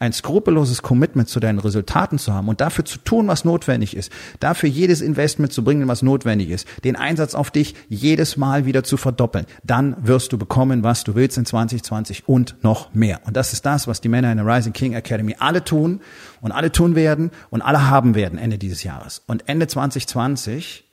ein 0.03 0.13
skrupelloses 0.13 0.83
Commitment 0.83 1.29
zu 1.29 1.39
deinen 1.39 1.61
Resultaten 1.61 2.19
zu 2.19 2.33
haben 2.33 2.49
und 2.49 2.61
dafür 2.61 2.85
zu 2.85 2.99
tun, 2.99 3.29
was 3.29 3.45
notwendig 3.45 3.97
ist, 3.97 4.11
dafür 4.41 4.69
jedes 4.69 5.01
Investment 5.01 5.53
zu 5.53 5.63
bringen, 5.63 5.87
was 5.87 6.03
notwendig 6.03 6.51
ist, 6.51 6.67
den 6.83 6.97
Einsatz 6.97 7.37
auf 7.37 7.53
dich 7.53 7.77
jedes 7.89 8.37
Mal 8.37 8.67
wieder 8.67 8.83
zu 8.83 8.97
verdoppeln, 8.97 9.47
dann 9.63 9.95
wirst 10.05 10.33
du 10.33 10.39
bekommen, 10.39 10.83
was 10.83 11.05
du 11.05 11.15
willst 11.15 11.39
in 11.39 11.45
2020 11.45 12.27
und 12.27 12.57
noch 12.65 12.93
mehr. 12.95 13.21
Und 13.27 13.37
das 13.37 13.53
ist 13.53 13.65
das, 13.65 13.87
was 13.87 14.01
die 14.01 14.09
Männer 14.09 14.33
in 14.33 14.39
der 14.39 14.47
Rising 14.47 14.73
King 14.73 14.95
Academy 14.95 15.37
alle 15.39 15.63
tun 15.63 16.01
und 16.41 16.51
alle 16.51 16.73
tun 16.73 16.97
werden 16.97 17.31
und 17.51 17.63
alle 17.63 17.89
haben 17.89 18.17
werden 18.17 18.41
Ende 18.41 18.59
dieses 18.59 18.83
Jahres. 18.83 19.23
Und 19.29 19.49
Ende 19.49 19.69
2020 19.69 20.85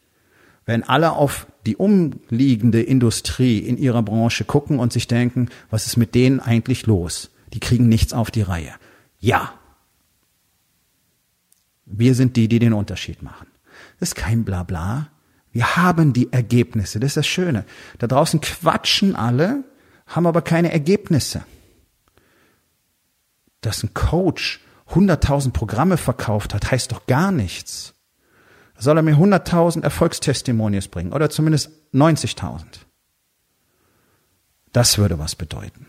wenn 0.69 0.83
alle 0.83 1.13
auf 1.13 1.47
die 1.65 1.77
umliegende 1.77 2.83
Industrie 2.83 3.57
in 3.57 3.79
ihrer 3.79 4.03
Branche 4.03 4.45
gucken 4.45 4.77
und 4.77 4.93
sich 4.93 5.07
denken, 5.07 5.49
was 5.71 5.87
ist 5.87 5.97
mit 5.97 6.13
denen 6.13 6.39
eigentlich 6.39 6.85
los? 6.85 7.31
Die 7.53 7.59
kriegen 7.59 7.89
nichts 7.89 8.13
auf 8.13 8.29
die 8.29 8.43
Reihe. 8.43 8.75
Ja. 9.17 9.51
Wir 11.87 12.13
sind 12.13 12.35
die, 12.35 12.47
die 12.47 12.59
den 12.59 12.73
Unterschied 12.73 13.23
machen. 13.23 13.47
Das 13.99 14.09
ist 14.09 14.15
kein 14.15 14.45
Blabla. 14.45 15.09
Wir 15.51 15.75
haben 15.75 16.13
die 16.13 16.31
Ergebnisse. 16.31 16.99
Das 16.99 17.07
ist 17.07 17.17
das 17.17 17.27
Schöne. 17.27 17.65
Da 17.97 18.05
draußen 18.05 18.39
quatschen 18.39 19.15
alle, 19.15 19.63
haben 20.05 20.27
aber 20.27 20.43
keine 20.43 20.71
Ergebnisse. 20.71 21.43
Dass 23.61 23.81
ein 23.81 23.95
Coach 23.95 24.59
100.000 24.91 25.49
Programme 25.49 25.97
verkauft 25.97 26.53
hat, 26.53 26.69
heißt 26.69 26.91
doch 26.91 27.07
gar 27.07 27.31
nichts 27.31 27.95
soll 28.79 28.97
er 28.97 29.03
mir 29.03 29.15
100.000 29.15 29.83
Erfolgstestimonials 29.83 30.87
bringen 30.87 31.13
oder 31.13 31.29
zumindest 31.29 31.71
90.000. 31.93 32.63
Das 34.71 34.97
würde 34.97 35.19
was 35.19 35.35
bedeuten. 35.35 35.85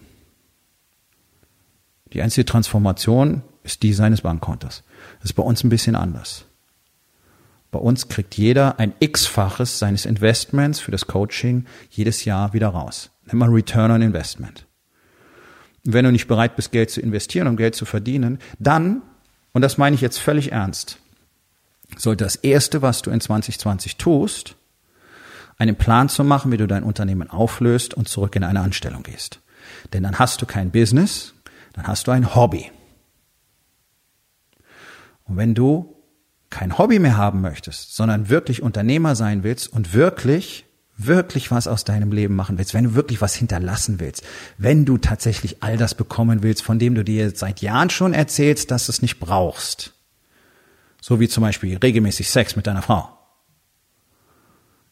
Die 2.12 2.22
einzige 2.22 2.44
Transformation 2.44 3.42
ist 3.62 3.82
die 3.82 3.92
seines 3.92 4.22
Bankkontos. 4.22 4.82
Das 5.20 5.30
ist 5.30 5.34
bei 5.34 5.42
uns 5.42 5.62
ein 5.62 5.68
bisschen 5.68 5.94
anders. 5.94 6.44
Bei 7.70 7.78
uns 7.78 8.08
kriegt 8.08 8.36
jeder 8.36 8.80
ein 8.80 8.94
X-faches 8.98 9.78
seines 9.78 10.04
Investments 10.04 10.80
für 10.80 10.90
das 10.90 11.06
Coaching 11.06 11.66
jedes 11.90 12.24
Jahr 12.24 12.52
wieder 12.52 12.68
raus. 12.68 13.10
Nennt 13.26 13.38
man 13.38 13.52
Return 13.52 13.92
on 13.92 14.02
Investment. 14.02 14.66
Wenn 15.84 16.04
du 16.04 16.10
nicht 16.10 16.26
bereit 16.26 16.56
bist, 16.56 16.72
Geld 16.72 16.90
zu 16.90 17.00
investieren, 17.00 17.46
um 17.46 17.56
Geld 17.56 17.76
zu 17.76 17.84
verdienen, 17.84 18.38
dann 18.58 19.02
und 19.52 19.62
das 19.62 19.78
meine 19.78 19.94
ich 19.94 20.00
jetzt 20.00 20.18
völlig 20.18 20.52
ernst, 20.52 20.98
sollte 21.98 22.24
das 22.24 22.36
Erste, 22.36 22.82
was 22.82 23.02
du 23.02 23.10
in 23.10 23.20
2020 23.20 23.96
tust, 23.96 24.56
einen 25.58 25.76
Plan 25.76 26.08
zu 26.08 26.24
machen, 26.24 26.52
wie 26.52 26.56
du 26.56 26.66
dein 26.66 26.82
Unternehmen 26.82 27.28
auflöst 27.28 27.94
und 27.94 28.08
zurück 28.08 28.34
in 28.36 28.44
eine 28.44 28.60
Anstellung 28.60 29.02
gehst. 29.02 29.40
Denn 29.92 30.02
dann 30.02 30.18
hast 30.18 30.40
du 30.40 30.46
kein 30.46 30.70
Business, 30.70 31.34
dann 31.74 31.86
hast 31.86 32.06
du 32.06 32.10
ein 32.10 32.34
Hobby. 32.34 32.70
Und 35.24 35.36
wenn 35.36 35.54
du 35.54 35.96
kein 36.48 36.78
Hobby 36.78 36.98
mehr 36.98 37.16
haben 37.16 37.40
möchtest, 37.40 37.94
sondern 37.94 38.28
wirklich 38.28 38.62
Unternehmer 38.62 39.14
sein 39.14 39.44
willst 39.44 39.72
und 39.72 39.94
wirklich, 39.94 40.64
wirklich 40.96 41.50
was 41.50 41.68
aus 41.68 41.84
deinem 41.84 42.10
Leben 42.10 42.34
machen 42.34 42.58
willst, 42.58 42.74
wenn 42.74 42.84
du 42.84 42.94
wirklich 42.94 43.20
was 43.20 43.34
hinterlassen 43.34 44.00
willst, 44.00 44.24
wenn 44.58 44.84
du 44.84 44.98
tatsächlich 44.98 45.62
all 45.62 45.76
das 45.76 45.94
bekommen 45.94 46.42
willst, 46.42 46.62
von 46.62 46.78
dem 46.78 46.94
du 46.94 47.04
dir 47.04 47.30
seit 47.36 47.62
Jahren 47.62 47.90
schon 47.90 48.12
erzählst, 48.12 48.70
dass 48.70 48.86
du 48.86 48.92
es 48.92 49.02
nicht 49.02 49.20
brauchst, 49.20 49.94
so 51.00 51.20
wie 51.20 51.28
zum 51.28 51.42
Beispiel 51.42 51.76
regelmäßig 51.76 52.30
Sex 52.30 52.56
mit 52.56 52.66
deiner 52.66 52.82
Frau, 52.82 53.08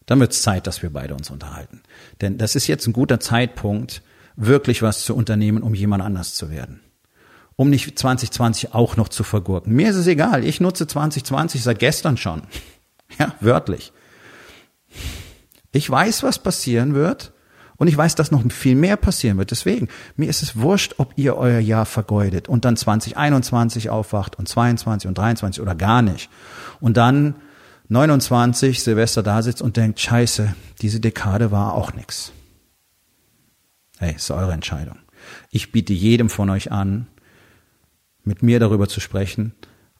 dann 0.06 0.20
wird 0.20 0.32
es 0.32 0.42
Zeit, 0.42 0.66
dass 0.66 0.82
wir 0.82 0.90
beide 0.90 1.14
uns 1.14 1.30
unterhalten. 1.30 1.82
Denn 2.20 2.38
das 2.38 2.54
ist 2.54 2.66
jetzt 2.66 2.86
ein 2.86 2.92
guter 2.92 3.20
Zeitpunkt, 3.20 4.02
wirklich 4.36 4.82
was 4.82 5.04
zu 5.04 5.14
unternehmen, 5.14 5.62
um 5.62 5.74
jemand 5.74 6.02
anders 6.02 6.34
zu 6.34 6.50
werden 6.50 6.80
um 7.58 7.70
nicht 7.70 7.98
2020 7.98 8.72
auch 8.72 8.96
noch 8.96 9.08
zu 9.08 9.24
vergurken. 9.24 9.74
Mir 9.74 9.90
ist 9.90 9.96
es 9.96 10.06
egal, 10.06 10.44
ich 10.44 10.60
nutze 10.60 10.86
2020 10.86 11.62
seit 11.62 11.78
gestern 11.78 12.16
schon. 12.16 12.42
Ja, 13.18 13.34
wörtlich. 13.40 13.94
Ich 15.72 15.88
weiß, 15.88 16.22
was 16.24 16.38
passieren 16.38 16.94
wird 16.94 17.32
und 17.78 17.86
ich 17.86 17.96
weiß, 17.96 18.16
dass 18.16 18.32
noch 18.32 18.42
viel 18.50 18.74
mehr 18.74 18.96
passieren 18.96 19.38
wird. 19.38 19.52
Deswegen, 19.52 19.88
mir 20.16 20.28
ist 20.28 20.42
es 20.42 20.56
wurscht, 20.56 20.96
ob 20.98 21.12
ihr 21.16 21.36
euer 21.36 21.60
Jahr 21.60 21.86
vergeudet 21.86 22.48
und 22.48 22.64
dann 22.64 22.76
2021 22.76 23.88
aufwacht 23.88 24.36
und 24.36 24.48
22 24.48 25.08
und 25.08 25.16
23 25.16 25.62
oder 25.62 25.76
gar 25.76 26.02
nicht. 26.02 26.28
Und 26.80 26.96
dann 26.96 27.36
29 27.88 28.82
Silvester 28.82 29.22
da 29.22 29.42
sitzt 29.42 29.62
und 29.62 29.76
denkt, 29.76 30.00
scheiße, 30.00 30.54
diese 30.82 31.00
Dekade 31.00 31.52
war 31.52 31.74
auch 31.74 31.94
nix. 31.94 32.32
Hey, 33.98 34.14
ist 34.16 34.30
eure 34.30 34.52
Entscheidung. 34.52 34.98
Ich 35.50 35.70
biete 35.70 35.92
jedem 35.92 36.30
von 36.30 36.50
euch 36.50 36.72
an, 36.72 37.06
mit 38.24 38.42
mir 38.42 38.58
darüber 38.58 38.88
zu 38.88 39.00
sprechen, 39.00 39.54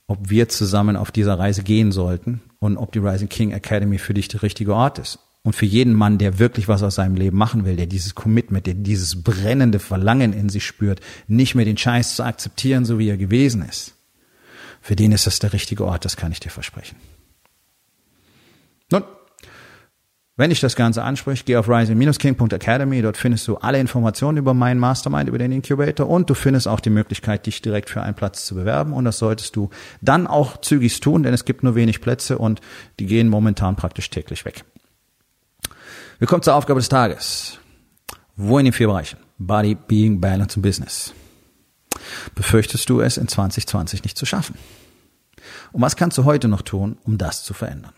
ob 0.09 0.31
wir 0.31 0.49
zusammen 0.49 0.97
auf 0.97 1.13
dieser 1.13 1.39
Reise 1.39 1.63
gehen 1.63 1.93
sollten 1.93 2.41
und 2.59 2.77
ob 2.77 2.93
die 2.93 2.99
Rising 2.99 3.29
King 3.29 3.53
Academy 3.53 3.99
für 3.99 4.15
dich 4.15 4.27
der 4.29 4.43
richtige 4.43 4.75
Ort 4.75 4.99
ist. 4.99 5.21
Und 5.43 5.55
für 5.55 5.67
jeden 5.67 5.95
Mann, 5.95 6.19
der 6.19 6.39
wirklich 6.39 6.69
was 6.69 6.83
aus 6.83 6.97
seinem 6.97 7.15
Leben 7.15 7.39
machen 7.39 7.65
will, 7.65 7.77
der 7.77 7.87
dieses 7.87 8.15
Commitment, 8.15 8.67
der 8.67 8.75
dieses 8.75 9.23
brennende 9.23 9.79
Verlangen 9.79 10.33
in 10.33 10.49
sich 10.49 10.67
spürt, 10.67 11.01
nicht 11.27 11.55
mehr 11.55 11.65
den 11.65 11.79
Scheiß 11.79 12.17
zu 12.17 12.25
akzeptieren, 12.25 12.85
so 12.85 12.99
wie 12.99 13.09
er 13.09 13.17
gewesen 13.17 13.63
ist. 13.63 13.95
Für 14.81 14.97
den 14.97 15.13
ist 15.13 15.27
das 15.27 15.39
der 15.39 15.53
richtige 15.53 15.85
Ort, 15.85 16.05
das 16.05 16.17
kann 16.17 16.33
ich 16.33 16.41
dir 16.41 16.51
versprechen. 16.51 16.97
Nun, 18.91 19.05
wenn 20.39 20.51
dich 20.51 20.61
das 20.61 20.77
Ganze 20.77 21.03
anspricht, 21.03 21.47
geh 21.47 21.57
auf 21.57 21.69
rising-king.academy. 21.69 23.03
Dort 23.03 23.17
findest 23.17 23.49
du 23.49 23.57
alle 23.57 23.81
Informationen 23.81 24.39
über 24.39 24.55
meinen 24.55 24.79
Mastermind, 24.79 25.29
über 25.29 25.39
den 25.39 25.51
Incubator 25.51 26.09
und 26.09 26.31
du 26.31 26.35
findest 26.35 26.69
auch 26.69 26.79
die 26.79 26.91
Möglichkeit, 26.91 27.47
dich 27.47 27.61
direkt 27.61 27.91
für 27.91 28.03
einen 28.03 28.15
Platz 28.15 28.47
zu 28.47 28.55
bewerben. 28.55 28.93
Und 28.93 29.05
das 29.05 29.19
solltest 29.19 29.57
du 29.57 29.71
dann 30.01 30.29
auch 30.29 30.61
zügig 30.61 31.01
tun, 31.01 31.25
denn 31.25 31.35
es 31.35 31.45
gibt 31.45 31.65
nur 31.65 31.75
wenig 31.75 32.01
Plätze 32.01 32.39
und 32.39 32.61
die 33.01 33.07
gehen 33.07 33.29
momentan 33.29 33.75
praktisch 33.75 34.11
täglich 34.11 34.45
weg. 34.45 34.65
Wir 36.19 36.27
kommen 36.27 36.43
zur 36.43 36.57
Aufgabe 36.57 36.81
des 36.81 36.89
Tages. 36.89 37.59
Wo 38.35 38.59
in 38.59 38.65
den 38.65 38.73
vier 38.73 38.89
Bereichen? 38.89 39.19
Body, 39.39 39.77
Being, 39.77 40.21
Balance 40.21 40.57
und 40.57 40.63
Business. 40.63 41.15
Befürchtest 42.35 42.91
du 42.91 43.01
es 43.01 43.19
in 43.19 43.29
2020 43.29 44.03
nicht 44.03 44.19
zu 44.19 44.27
schaffen? 44.27 44.57
Und 45.71 45.81
was 45.81 45.95
kannst 45.95 46.19
du 46.19 46.25
heute 46.25 46.49
noch 46.49 46.63
tun, 46.63 46.99
um 47.05 47.19
das 47.19 47.45
zu 47.45 47.55
verändern? 47.55 47.93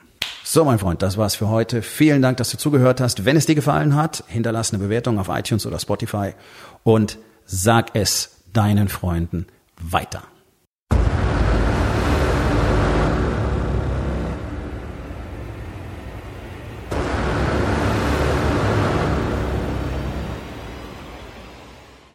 So, 0.45 0.67
mein 0.67 0.79
Freund, 0.79 1.01
das 1.01 1.17
war's 1.17 1.35
für 1.35 1.49
heute. 1.49 1.81
Vielen 1.81 2.21
Dank, 2.21 2.37
dass 2.37 2.51
du 2.51 2.59
zugehört 2.59 3.01
hast. 3.01 3.25
Wenn 3.25 3.37
es 3.37 3.47
dir 3.47 3.55
gefallen 3.55 3.95
hat, 3.95 4.23
hinterlass 4.27 4.75
eine 4.75 4.83
Bewertung 4.83 5.19
auf 5.19 5.29
iTunes 5.31 5.65
oder 5.65 5.79
Spotify 5.79 6.35
und 6.83 7.17
sag 7.47 7.95
es 7.95 8.43
deinen 8.53 8.89
Freunden 8.89 9.47
weiter. 9.81 10.23